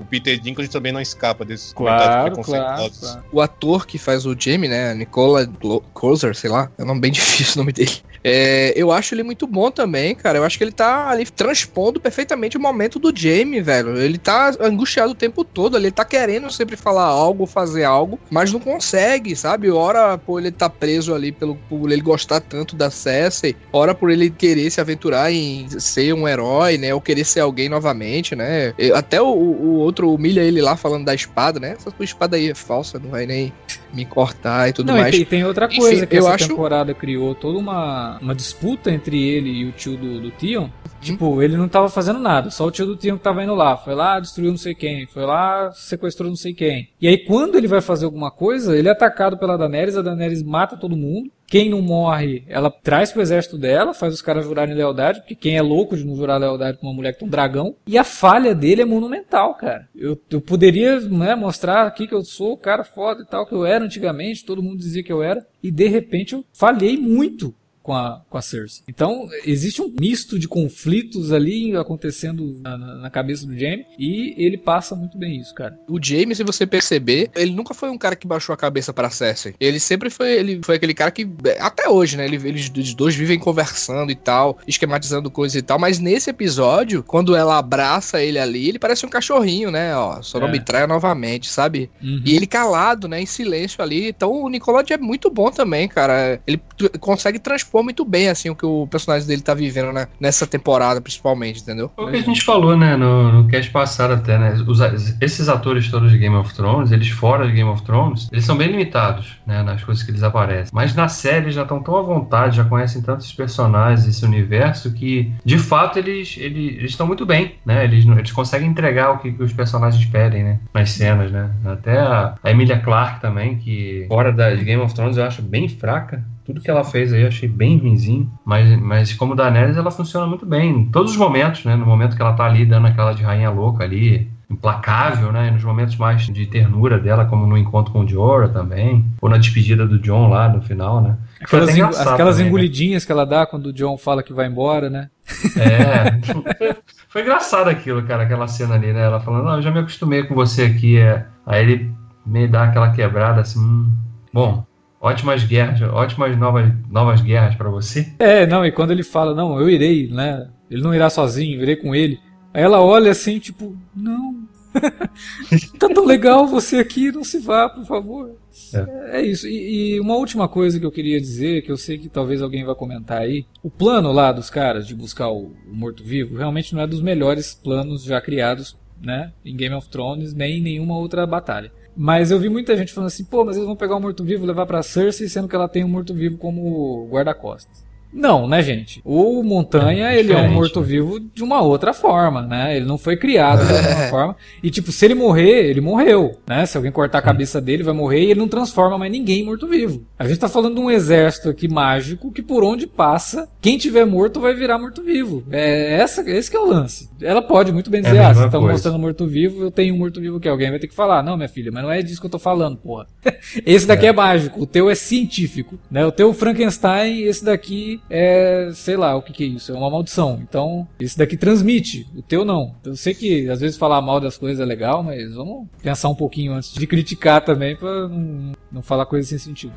o 0.00 0.06
Peter 0.08 0.38
Dinklage 0.38 0.70
também 0.70 0.92
não 0.92 1.00
escapa 1.00 1.44
desses 1.44 1.72
claro, 1.72 2.40
claro, 2.42 2.92
claro, 2.98 3.24
O 3.32 3.40
ator 3.40 3.86
que 3.86 3.98
faz 3.98 4.24
o 4.26 4.36
Jamie, 4.38 4.68
né, 4.68 4.94
Nicola 4.94 5.48
Closer, 5.94 6.34
sei 6.34 6.50
lá, 6.50 6.70
é 6.78 6.82
um 6.82 6.86
nome 6.86 7.00
bem 7.00 7.10
difícil 7.12 7.54
o 7.54 7.58
nome 7.58 7.72
dele. 7.72 7.92
É, 8.22 8.72
eu 8.76 8.90
acho 8.92 9.14
ele 9.14 9.22
muito 9.22 9.46
bom 9.46 9.70
também, 9.70 10.14
cara. 10.14 10.38
Eu 10.38 10.44
acho 10.44 10.58
que 10.58 10.64
ele 10.64 10.72
tá 10.72 11.08
ali 11.08 11.24
transpondo 11.26 12.00
perfeitamente 12.00 12.56
o 12.56 12.60
momento 12.60 12.98
do 12.98 13.12
Jamie, 13.14 13.60
velho. 13.60 13.96
Ele 13.96 14.18
tá 14.18 14.54
angustiado 14.60 15.12
o 15.12 15.14
tempo 15.14 15.44
todo, 15.44 15.76
ele 15.76 15.90
tá 15.90 16.04
querendo 16.04 16.50
sempre 16.50 16.76
falar 16.76 17.04
algo, 17.04 17.46
fazer 17.46 17.84
algo, 17.84 18.18
mas 18.30 18.52
não 18.52 18.60
consegue, 18.60 19.34
sabe? 19.36 19.70
Ora 19.70 20.18
por 20.18 20.40
ele 20.40 20.50
tá 20.50 20.68
preso 20.68 21.14
ali 21.14 21.32
pelo 21.32 21.56
por 21.68 21.90
ele 21.90 22.02
gostar 22.02 22.40
tanto 22.40 22.76
da 22.76 22.90
Cersei, 22.90 23.56
ora 23.72 23.94
por 23.94 24.10
ele 24.10 24.30
querer 24.30 24.70
se 24.70 24.80
aventurar 24.80 25.32
em 25.32 25.68
ser 25.80 26.12
um 26.14 26.26
herói, 26.26 26.78
né, 26.78 26.94
ou 26.94 27.00
querer 27.00 27.24
ser 27.24 27.40
alguém 27.40 27.68
novamente, 27.68 28.34
né? 28.34 28.74
Até 28.94 29.20
o, 29.20 29.26
o, 29.26 29.76
outro 29.78 30.12
humilha 30.12 30.40
ele 30.40 30.60
lá 30.60 30.76
falando 30.76 31.04
da 31.04 31.14
espada, 31.14 31.60
né? 31.60 31.74
Essa 31.78 31.90
tua 31.90 32.04
espada 32.04 32.36
aí 32.36 32.50
é 32.50 32.54
falsa, 32.54 32.98
não 32.98 33.10
vai 33.10 33.26
nem 33.26 33.52
me 33.92 34.04
cortar 34.04 34.68
e 34.68 34.72
tudo 34.72 34.88
não, 34.88 34.98
mais. 34.98 35.14
E 35.14 35.24
tem, 35.24 35.44
outra 35.44 35.68
coisa 35.68 35.94
Enfim, 35.94 36.06
que 36.06 36.16
essa 36.16 36.34
acho... 36.34 36.48
temporada 36.48 36.94
criou 36.94 37.34
toda 37.34 37.58
uma, 37.58 38.18
uma 38.20 38.34
disputa 38.34 38.90
entre 38.90 39.22
ele 39.22 39.50
e 39.50 39.64
o 39.64 39.72
tio 39.72 39.96
do, 39.96 40.20
do 40.20 40.30
Tion. 40.30 40.68
Tipo, 41.00 41.42
ele 41.42 41.56
não 41.56 41.68
tava 41.68 41.88
fazendo 41.88 42.18
nada, 42.18 42.50
só 42.50 42.66
o 42.66 42.70
tio 42.70 42.86
do 42.86 42.96
Tion 42.96 43.16
que 43.16 43.22
tava 43.22 43.42
indo 43.42 43.54
lá. 43.54 43.76
Foi 43.76 43.94
lá, 43.94 44.20
destruiu 44.20 44.50
não 44.50 44.58
sei 44.58 44.74
quem, 44.74 45.06
foi 45.06 45.24
lá, 45.24 45.70
sequestrou 45.72 46.28
não 46.28 46.36
sei 46.36 46.52
quem. 46.52 46.88
E 47.00 47.08
aí, 47.08 47.18
quando 47.18 47.56
ele 47.56 47.68
vai 47.68 47.80
fazer 47.80 48.04
alguma 48.04 48.30
coisa, 48.30 48.76
ele 48.76 48.88
é 48.88 48.92
atacado 48.92 49.38
pela 49.38 49.56
Daenerys, 49.56 49.96
a 49.96 50.02
Daenerys 50.02 50.42
mata 50.42 50.76
todo 50.76 50.96
mundo. 50.96 51.30
Quem 51.46 51.70
não 51.70 51.80
morre, 51.80 52.44
ela 52.46 52.70
traz 52.70 53.10
pro 53.10 53.22
exército 53.22 53.56
dela, 53.56 53.94
faz 53.94 54.12
os 54.12 54.20
caras 54.20 54.44
jurarem 54.44 54.74
lealdade, 54.74 55.20
porque 55.20 55.34
quem 55.34 55.56
é 55.56 55.62
louco 55.62 55.96
de 55.96 56.04
não 56.04 56.14
jurar 56.14 56.38
lealdade 56.38 56.76
com 56.76 56.86
uma 56.86 56.94
mulher 56.94 57.14
que 57.14 57.20
tem 57.20 57.26
um 57.26 57.30
dragão. 57.30 57.74
E 57.86 57.96
a 57.96 58.04
falha 58.04 58.54
dele 58.54 58.82
é 58.82 58.84
monumental, 58.84 59.54
cara. 59.54 59.88
Eu, 59.96 60.20
eu 60.30 60.42
poderia 60.42 61.00
né, 61.00 61.34
mostrar 61.34 61.86
aqui 61.86 62.06
que 62.06 62.14
eu 62.14 62.22
sou 62.22 62.52
o 62.52 62.58
cara 62.58 62.84
foda 62.84 63.22
e 63.22 63.26
tal, 63.26 63.46
que 63.46 63.54
eu 63.54 63.64
era 63.64 63.82
antigamente, 63.82 64.44
todo 64.44 64.62
mundo 64.62 64.76
dizia 64.76 65.02
que 65.02 65.12
eu 65.12 65.22
era, 65.22 65.46
e 65.62 65.70
de 65.70 65.88
repente 65.88 66.34
eu 66.34 66.44
falhei 66.52 66.98
muito 66.98 67.54
com 67.88 67.94
a, 67.94 68.20
com 68.28 68.36
a 68.36 68.42
Cersei. 68.42 68.82
Então, 68.86 69.30
existe 69.46 69.80
um 69.80 69.90
misto 69.98 70.38
de 70.38 70.46
conflitos 70.46 71.32
ali 71.32 71.74
acontecendo 71.74 72.60
na, 72.60 72.76
na, 72.76 73.08
cabeça 73.08 73.46
do 73.46 73.58
Jaime 73.58 73.86
e 73.98 74.34
ele 74.36 74.58
passa 74.58 74.94
muito 74.94 75.16
bem 75.16 75.40
isso, 75.40 75.54
cara. 75.54 75.74
O 75.88 75.98
Jaime, 75.98 76.34
se 76.34 76.44
você 76.44 76.66
perceber, 76.66 77.30
ele 77.34 77.50
nunca 77.52 77.72
foi 77.72 77.88
um 77.88 77.96
cara 77.96 78.14
que 78.14 78.26
baixou 78.26 78.52
a 78.52 78.58
cabeça 78.58 78.92
pra 78.92 79.08
Cersei. 79.08 79.54
Ele 79.58 79.80
sempre 79.80 80.10
foi, 80.10 80.32
ele 80.32 80.60
foi 80.62 80.76
aquele 80.76 80.92
cara 80.92 81.10
que, 81.10 81.26
até 81.58 81.88
hoje, 81.88 82.18
né, 82.18 82.26
ele, 82.26 82.36
eles 82.46 82.68
dois 82.92 83.14
vivem 83.14 83.38
conversando 83.38 84.12
e 84.12 84.14
tal, 84.14 84.58
esquematizando 84.66 85.30
coisas 85.30 85.56
e 85.56 85.62
tal, 85.62 85.78
mas 85.78 85.98
nesse 85.98 86.28
episódio, 86.28 87.02
quando 87.02 87.34
ela 87.34 87.56
abraça 87.56 88.22
ele 88.22 88.38
ali, 88.38 88.68
ele 88.68 88.78
parece 88.78 89.06
um 89.06 89.08
cachorrinho, 89.08 89.70
né, 89.70 89.96
ó, 89.96 90.20
só 90.20 90.38
não 90.38 90.48
é. 90.48 90.52
me 90.52 90.60
traia 90.60 90.86
novamente, 90.86 91.48
sabe? 91.48 91.90
Uhum. 92.02 92.20
E 92.22 92.36
ele 92.36 92.46
calado, 92.46 93.08
né, 93.08 93.18
em 93.18 93.26
silêncio 93.26 93.82
ali. 93.82 94.10
Então, 94.10 94.30
o 94.30 94.50
Nicolodi 94.50 94.92
é 94.92 94.98
muito 94.98 95.30
bom 95.30 95.50
também, 95.50 95.88
cara. 95.88 96.38
Ele 96.46 96.60
consegue 97.00 97.38
muito 97.82 98.04
bem, 98.04 98.28
assim, 98.28 98.50
o 98.50 98.56
que 98.56 98.66
o 98.66 98.86
personagem 98.86 99.26
dele 99.26 99.42
tá 99.42 99.54
vivendo 99.54 99.92
né, 99.92 100.06
nessa 100.20 100.46
temporada, 100.46 101.00
principalmente, 101.00 101.62
entendeu? 101.62 101.90
Foi 101.94 102.06
o 102.06 102.10
que 102.10 102.16
a 102.16 102.22
gente 102.22 102.42
falou, 102.42 102.76
né, 102.76 102.96
no, 102.96 103.32
no 103.32 103.48
cast 103.48 103.70
passado 103.70 104.14
até, 104.14 104.38
né? 104.38 104.62
Os, 104.66 104.80
esses 105.20 105.48
atores 105.48 105.90
todos 105.90 106.10
de 106.10 106.18
Game 106.18 106.36
of 106.36 106.54
Thrones, 106.54 106.92
eles 106.92 107.08
fora 107.08 107.46
de 107.46 107.52
Game 107.52 107.68
of 107.68 107.82
Thrones, 107.82 108.28
eles 108.32 108.44
são 108.44 108.56
bem 108.56 108.68
limitados, 108.68 109.36
né, 109.46 109.62
nas 109.62 109.82
coisas 109.82 110.02
que 110.02 110.10
eles 110.10 110.22
aparecem. 110.22 110.70
Mas 110.72 110.94
na 110.94 111.08
série 111.08 111.50
já 111.50 111.62
estão 111.62 111.82
tão 111.82 111.96
à 111.96 112.02
vontade, 112.02 112.56
já 112.56 112.64
conhecem 112.64 113.02
tantos 113.02 113.32
personagens, 113.32 114.06
esse 114.06 114.24
universo, 114.24 114.92
que 114.92 115.32
de 115.44 115.58
fato 115.58 115.98
eles 115.98 116.36
eles 116.38 116.90
estão 116.90 117.06
muito 117.06 117.24
bem, 117.24 117.54
né? 117.64 117.84
Eles, 117.84 118.06
eles 118.06 118.32
conseguem 118.32 118.68
entregar 118.68 119.12
o 119.12 119.18
que, 119.18 119.32
que, 119.32 119.42
os 119.42 119.52
personagens 119.52 120.04
pedem, 120.06 120.42
né? 120.42 120.60
Nas 120.72 120.90
cenas, 120.90 121.30
né? 121.30 121.50
Até 121.64 121.98
a, 121.98 122.34
a 122.42 122.50
Emilia 122.50 122.78
Clarke 122.78 123.20
também, 123.20 123.56
que 123.56 124.06
fora 124.08 124.32
da 124.32 124.54
Game 124.54 124.82
of 124.82 124.94
Thrones 124.94 125.16
eu 125.16 125.24
acho 125.24 125.42
bem 125.42 125.68
fraca, 125.68 126.24
tudo 126.48 126.62
que 126.62 126.70
ela 126.70 126.82
fez 126.82 127.12
aí 127.12 127.20
eu 127.20 127.28
achei 127.28 127.46
bem 127.46 127.76
ruimzinho, 127.76 128.32
mas, 128.42 128.80
mas 128.80 129.12
como 129.12 129.34
Daenerys 129.34 129.76
ela 129.76 129.90
funciona 129.90 130.26
muito 130.26 130.46
bem 130.46 130.70
em 130.70 130.84
todos 130.90 131.12
os 131.12 131.18
momentos, 131.18 131.62
né? 131.66 131.76
No 131.76 131.84
momento 131.84 132.16
que 132.16 132.22
ela 132.22 132.32
tá 132.32 132.46
ali 132.46 132.64
dando 132.64 132.86
aquela 132.86 133.12
de 133.12 133.22
rainha 133.22 133.50
louca 133.50 133.84
ali, 133.84 134.30
implacável, 134.48 135.30
né? 135.30 135.48
E 135.48 135.50
nos 135.50 135.62
momentos 135.62 135.96
mais 135.96 136.22
de 136.22 136.46
ternura 136.46 136.98
dela, 136.98 137.26
como 137.26 137.46
no 137.46 137.58
encontro 137.58 137.92
com 137.92 138.00
o 138.00 138.08
Jorah 138.08 138.48
também, 138.48 139.04
ou 139.20 139.28
na 139.28 139.36
despedida 139.36 139.86
do 139.86 139.98
John 139.98 140.28
lá 140.28 140.48
no 140.48 140.62
final, 140.62 141.02
né? 141.02 141.18
Aquelas, 141.42 141.68
aquelas 141.68 142.16
também, 142.16 142.34
né? 142.36 142.48
engolidinhas 142.48 143.02
né? 143.02 143.06
que 143.06 143.12
ela 143.12 143.26
dá 143.26 143.44
quando 143.44 143.66
o 143.66 143.72
John 143.74 143.98
fala 143.98 144.22
que 144.22 144.32
vai 144.32 144.46
embora, 144.46 144.88
né? 144.88 145.10
É. 145.54 146.18
foi, 146.56 146.76
foi 147.10 147.22
engraçado 147.22 147.68
aquilo, 147.68 148.02
cara, 148.04 148.22
aquela 148.22 148.48
cena 148.48 148.74
ali, 148.74 148.90
né? 148.90 149.04
Ela 149.04 149.20
falando, 149.20 149.44
não, 149.44 149.56
eu 149.56 149.62
já 149.62 149.70
me 149.70 149.80
acostumei 149.80 150.22
com 150.22 150.34
você 150.34 150.62
aqui. 150.62 150.96
É... 150.96 151.26
Aí 151.44 151.62
ele 151.62 151.92
me 152.24 152.48
dá 152.48 152.64
aquela 152.64 152.90
quebrada 152.92 153.42
assim. 153.42 153.60
Hum, 153.60 153.92
bom, 154.32 154.64
Ótimas 155.00 155.44
guerras, 155.44 155.80
ótimas 155.82 156.36
novas, 156.36 156.72
novas 156.90 157.20
guerras 157.20 157.54
para 157.54 157.70
você. 157.70 158.12
É, 158.18 158.46
não, 158.46 158.66
e 158.66 158.72
quando 158.72 158.90
ele 158.90 159.04
fala, 159.04 159.34
não, 159.34 159.58
eu 159.60 159.70
irei, 159.70 160.08
né? 160.08 160.48
Ele 160.70 160.82
não 160.82 160.94
irá 160.94 161.08
sozinho, 161.08 161.62
irei 161.62 161.76
com 161.76 161.94
ele. 161.94 162.18
Aí 162.52 162.62
ela 162.62 162.80
olha 162.80 163.10
assim, 163.10 163.38
tipo, 163.38 163.76
não. 163.94 164.48
tá 165.78 165.88
tão 165.88 166.04
legal 166.04 166.46
você 166.46 166.78
aqui, 166.78 167.12
não 167.12 167.22
se 167.22 167.38
vá, 167.38 167.68
por 167.68 167.84
favor. 167.84 168.36
É, 168.74 169.20
é 169.20 169.22
isso. 169.22 169.46
E, 169.46 169.94
e, 169.94 170.00
uma 170.00 170.16
última 170.16 170.48
coisa 170.48 170.80
que 170.80 170.86
eu 170.86 170.90
queria 170.90 171.20
dizer, 171.20 171.62
que 171.62 171.70
eu 171.70 171.76
sei 171.76 171.98
que 171.98 172.08
talvez 172.08 172.42
alguém 172.42 172.64
vai 172.64 172.74
comentar 172.74 173.22
aí. 173.22 173.46
O 173.62 173.70
plano 173.70 174.12
lá 174.12 174.32
dos 174.32 174.50
caras 174.50 174.86
de 174.86 174.94
buscar 174.94 175.28
o, 175.30 175.52
o 175.70 175.74
morto-vivo 175.74 176.36
realmente 176.36 176.74
não 176.74 176.82
é 176.82 176.86
dos 176.86 177.00
melhores 177.00 177.54
planos 177.54 178.02
já 178.02 178.20
criados 178.20 178.76
né, 179.00 179.32
em 179.44 179.56
Game 179.56 179.74
of 179.74 179.88
Thrones, 179.88 180.34
nem 180.34 180.58
em 180.58 180.62
nenhuma 180.62 180.96
outra 180.96 181.26
batalha. 181.26 181.72
Mas 182.00 182.30
eu 182.30 182.38
vi 182.38 182.48
muita 182.48 182.76
gente 182.76 182.92
falando 182.92 183.08
assim, 183.08 183.24
pô, 183.24 183.44
mas 183.44 183.56
eles 183.56 183.66
vão 183.66 183.74
pegar 183.74 183.96
o 183.96 184.00
morto-vivo 184.00 184.44
e 184.44 184.46
levar 184.46 184.66
pra 184.66 184.84
Cersei, 184.84 185.28
sendo 185.28 185.48
que 185.48 185.56
ela 185.56 185.68
tem 185.68 185.82
um 185.82 185.88
morto-vivo 185.88 186.38
como 186.38 187.08
guarda-costas. 187.10 187.87
Não, 188.12 188.48
né, 188.48 188.62
gente? 188.62 189.00
O 189.04 189.42
Montanha, 189.42 190.12
é 190.12 190.18
ele 190.18 190.32
é 190.32 190.38
um 190.38 190.50
morto-vivo 190.50 191.20
de 191.20 191.42
uma 191.42 191.60
outra 191.60 191.92
forma, 191.92 192.42
né? 192.42 192.76
Ele 192.76 192.86
não 192.86 192.96
foi 192.96 193.16
criado 193.16 193.62
é. 193.62 193.80
de 193.80 193.88
uma 193.88 194.08
forma. 194.08 194.36
E, 194.62 194.70
tipo, 194.70 194.90
se 194.90 195.04
ele 195.04 195.14
morrer, 195.14 195.68
ele 195.68 195.80
morreu, 195.80 196.38
né? 196.46 196.64
Se 196.64 196.76
alguém 196.76 196.90
cortar 196.90 197.18
a 197.18 197.22
cabeça 197.22 197.60
dele, 197.60 197.82
vai 197.82 197.94
morrer 197.94 198.22
e 198.22 198.30
ele 198.30 198.40
não 198.40 198.48
transforma 198.48 198.98
mais 198.98 199.12
ninguém 199.12 199.40
em 199.40 199.44
morto-vivo. 199.44 200.04
A 200.18 200.26
gente 200.26 200.40
tá 200.40 200.48
falando 200.48 200.76
de 200.76 200.80
um 200.80 200.90
exército 200.90 201.48
aqui 201.48 201.68
mágico 201.68 202.32
que 202.32 202.42
por 202.42 202.64
onde 202.64 202.86
passa, 202.86 203.48
quem 203.60 203.76
tiver 203.76 204.04
morto 204.06 204.40
vai 204.40 204.54
virar 204.54 204.78
morto-vivo. 204.78 205.44
É 205.50 205.94
essa, 205.94 206.28
esse 206.28 206.50
que 206.50 206.56
é 206.56 206.60
o 206.60 206.66
lance. 206.66 207.08
Ela 207.20 207.42
pode 207.42 207.72
muito 207.72 207.90
bem 207.90 208.00
é 208.00 208.04
dizer, 208.04 208.16
é 208.16 208.24
ah, 208.24 208.32
vocês 208.32 208.46
estão 208.46 208.62
mostrando 208.62 208.98
morto-vivo, 208.98 209.62
eu 209.62 209.70
tenho 209.70 209.94
um 209.94 209.98
morto-vivo 209.98 210.40
que 210.40 210.48
alguém 210.48 210.70
vai 210.70 210.78
ter 210.78 210.88
que 210.88 210.94
falar. 210.94 211.22
Não, 211.22 211.36
minha 211.36 211.48
filha, 211.48 211.70
mas 211.72 211.82
não 211.82 211.90
é 211.90 212.02
disso 212.02 212.20
que 212.20 212.26
eu 212.26 212.30
tô 212.30 212.38
falando, 212.38 212.76
porra. 212.76 213.06
esse 213.66 213.86
daqui 213.86 214.06
é. 214.06 214.08
é 214.08 214.12
mágico, 214.12 214.62
o 214.62 214.66
teu 214.66 214.88
é 214.88 214.94
científico, 214.94 215.78
né? 215.90 216.06
O 216.06 216.12
teu 216.12 216.32
Frankenstein, 216.32 217.22
esse 217.22 217.44
daqui 217.44 217.97
é, 218.08 218.70
sei 218.74 218.96
lá, 218.96 219.16
o 219.16 219.22
que, 219.22 219.32
que 219.32 219.44
é 219.44 219.46
isso? 219.46 219.72
É 219.72 219.74
uma 219.74 219.90
maldição. 219.90 220.38
Então, 220.42 220.86
esse 220.98 221.16
daqui 221.16 221.36
transmite, 221.36 222.06
o 222.16 222.22
teu 222.22 222.44
não. 222.44 222.74
Eu 222.84 222.96
sei 222.96 223.14
que 223.14 223.48
às 223.48 223.60
vezes 223.60 223.76
falar 223.76 224.00
mal 224.00 224.20
das 224.20 224.36
coisas 224.36 224.60
é 224.60 224.64
legal, 224.64 225.02
mas 225.02 225.34
vamos 225.34 225.66
pensar 225.82 226.08
um 226.08 226.14
pouquinho 226.14 226.52
antes 226.52 226.72
de 226.72 226.86
criticar 226.86 227.44
também 227.44 227.76
para 227.76 228.08
não, 228.08 228.52
não 228.70 228.82
falar 228.82 229.06
coisas 229.06 229.28
sem 229.28 229.38
sentido. 229.38 229.72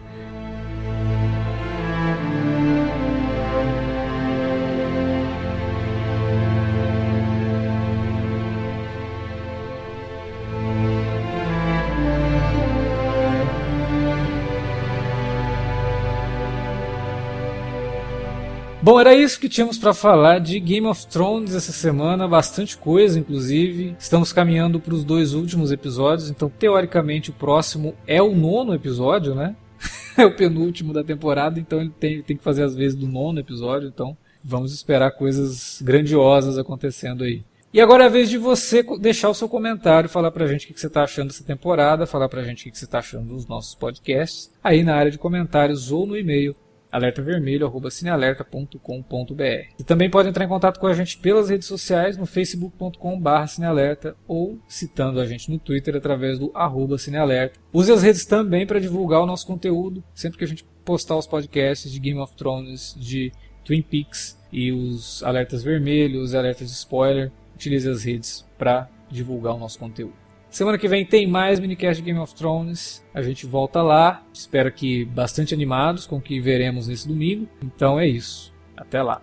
Era 19.01 19.15
isso 19.15 19.39
que 19.39 19.49
tínhamos 19.49 19.79
para 19.79 19.95
falar 19.95 20.39
de 20.39 20.59
Game 20.59 20.85
of 20.85 21.07
Thrones 21.07 21.55
essa 21.55 21.71
semana, 21.71 22.27
bastante 22.27 22.77
coisa, 22.77 23.19
inclusive. 23.19 23.95
Estamos 23.97 24.31
caminhando 24.31 24.79
para 24.79 24.93
os 24.93 25.03
dois 25.03 25.33
últimos 25.33 25.71
episódios, 25.71 26.29
então 26.29 26.49
teoricamente 26.49 27.31
o 27.31 27.33
próximo 27.33 27.95
é 28.05 28.21
o 28.21 28.35
nono 28.35 28.75
episódio, 28.75 29.33
né? 29.33 29.55
é 30.15 30.23
o 30.23 30.35
penúltimo 30.35 30.93
da 30.93 31.03
temporada, 31.03 31.59
então 31.59 31.81
ele 31.81 31.91
tem, 31.99 32.21
tem 32.21 32.37
que 32.37 32.43
fazer 32.43 32.63
as 32.63 32.75
vezes 32.75 32.95
do 32.95 33.07
nono 33.07 33.39
episódio, 33.39 33.87
então 33.87 34.15
vamos 34.43 34.71
esperar 34.71 35.11
coisas 35.11 35.81
grandiosas 35.81 36.59
acontecendo 36.59 37.23
aí. 37.23 37.41
E 37.73 37.81
agora 37.81 38.03
é 38.03 38.05
a 38.07 38.09
vez 38.09 38.29
de 38.29 38.37
você 38.37 38.83
deixar 38.99 39.29
o 39.29 39.33
seu 39.33 39.49
comentário, 39.49 40.09
falar 40.09 40.29
pra 40.29 40.45
gente 40.45 40.69
o 40.69 40.73
que 40.73 40.79
você 40.79 40.87
está 40.87 41.03
achando 41.03 41.29
dessa 41.29 41.43
temporada, 41.43 42.05
falar 42.05 42.29
pra 42.29 42.43
gente 42.43 42.67
o 42.67 42.71
que 42.71 42.77
você 42.77 42.85
está 42.85 42.99
achando 42.99 43.33
dos 43.33 43.47
nossos 43.47 43.73
podcasts, 43.73 44.51
aí 44.63 44.83
na 44.83 44.95
área 44.95 45.09
de 45.09 45.17
comentários 45.17 45.91
ou 45.91 46.05
no 46.05 46.15
e-mail 46.15 46.55
alertavermelho@cinealerta.com.br. 46.91 49.75
E 49.79 49.83
também 49.83 50.09
pode 50.09 50.29
entrar 50.29 50.45
em 50.45 50.49
contato 50.49 50.79
com 50.79 50.87
a 50.87 50.93
gente 50.93 51.17
pelas 51.17 51.49
redes 51.49 51.67
sociais 51.67 52.17
no 52.17 52.25
facebook.com/cinealerta 52.25 54.15
ou 54.27 54.59
citando 54.67 55.19
a 55.19 55.25
gente 55.25 55.51
no 55.51 55.59
Twitter 55.59 55.95
através 55.95 56.37
do 56.37 56.51
arroba 56.53 56.97
cinealerta. 56.97 57.59
Use 57.73 57.91
as 57.91 58.03
redes 58.03 58.25
também 58.25 58.67
para 58.67 58.79
divulgar 58.79 59.21
o 59.21 59.25
nosso 59.25 59.47
conteúdo, 59.47 60.03
sempre 60.13 60.37
que 60.37 60.43
a 60.43 60.47
gente 60.47 60.65
postar 60.83 61.15
os 61.15 61.27
podcasts 61.27 61.91
de 61.91 61.99
Game 61.99 62.19
of 62.19 62.35
Thrones, 62.35 62.95
de 62.99 63.31
Twin 63.63 63.81
Peaks 63.81 64.37
e 64.51 64.71
os 64.71 65.23
alertas 65.23 65.63
vermelhos, 65.63 66.35
alertas 66.35 66.67
de 66.67 66.73
spoiler. 66.73 67.31
Utilize 67.55 67.87
as 67.87 68.03
redes 68.03 68.45
para 68.57 68.89
divulgar 69.09 69.53
o 69.53 69.59
nosso 69.59 69.77
conteúdo. 69.77 70.20
Semana 70.51 70.77
que 70.77 70.87
vem 70.89 71.05
tem 71.05 71.25
mais 71.25 71.61
minicast 71.61 72.01
de 72.01 72.05
Game 72.05 72.19
of 72.19 72.35
Thrones. 72.35 73.01
A 73.13 73.21
gente 73.21 73.45
volta 73.45 73.81
lá. 73.81 74.21
Espero 74.33 74.69
que 74.69 75.05
bastante 75.05 75.53
animados 75.53 76.05
com 76.05 76.17
o 76.17 76.21
que 76.21 76.41
veremos 76.41 76.89
nesse 76.89 77.07
domingo. 77.07 77.47
Então 77.63 77.97
é 77.97 78.05
isso. 78.05 78.53
Até 78.75 79.01
lá. 79.01 79.21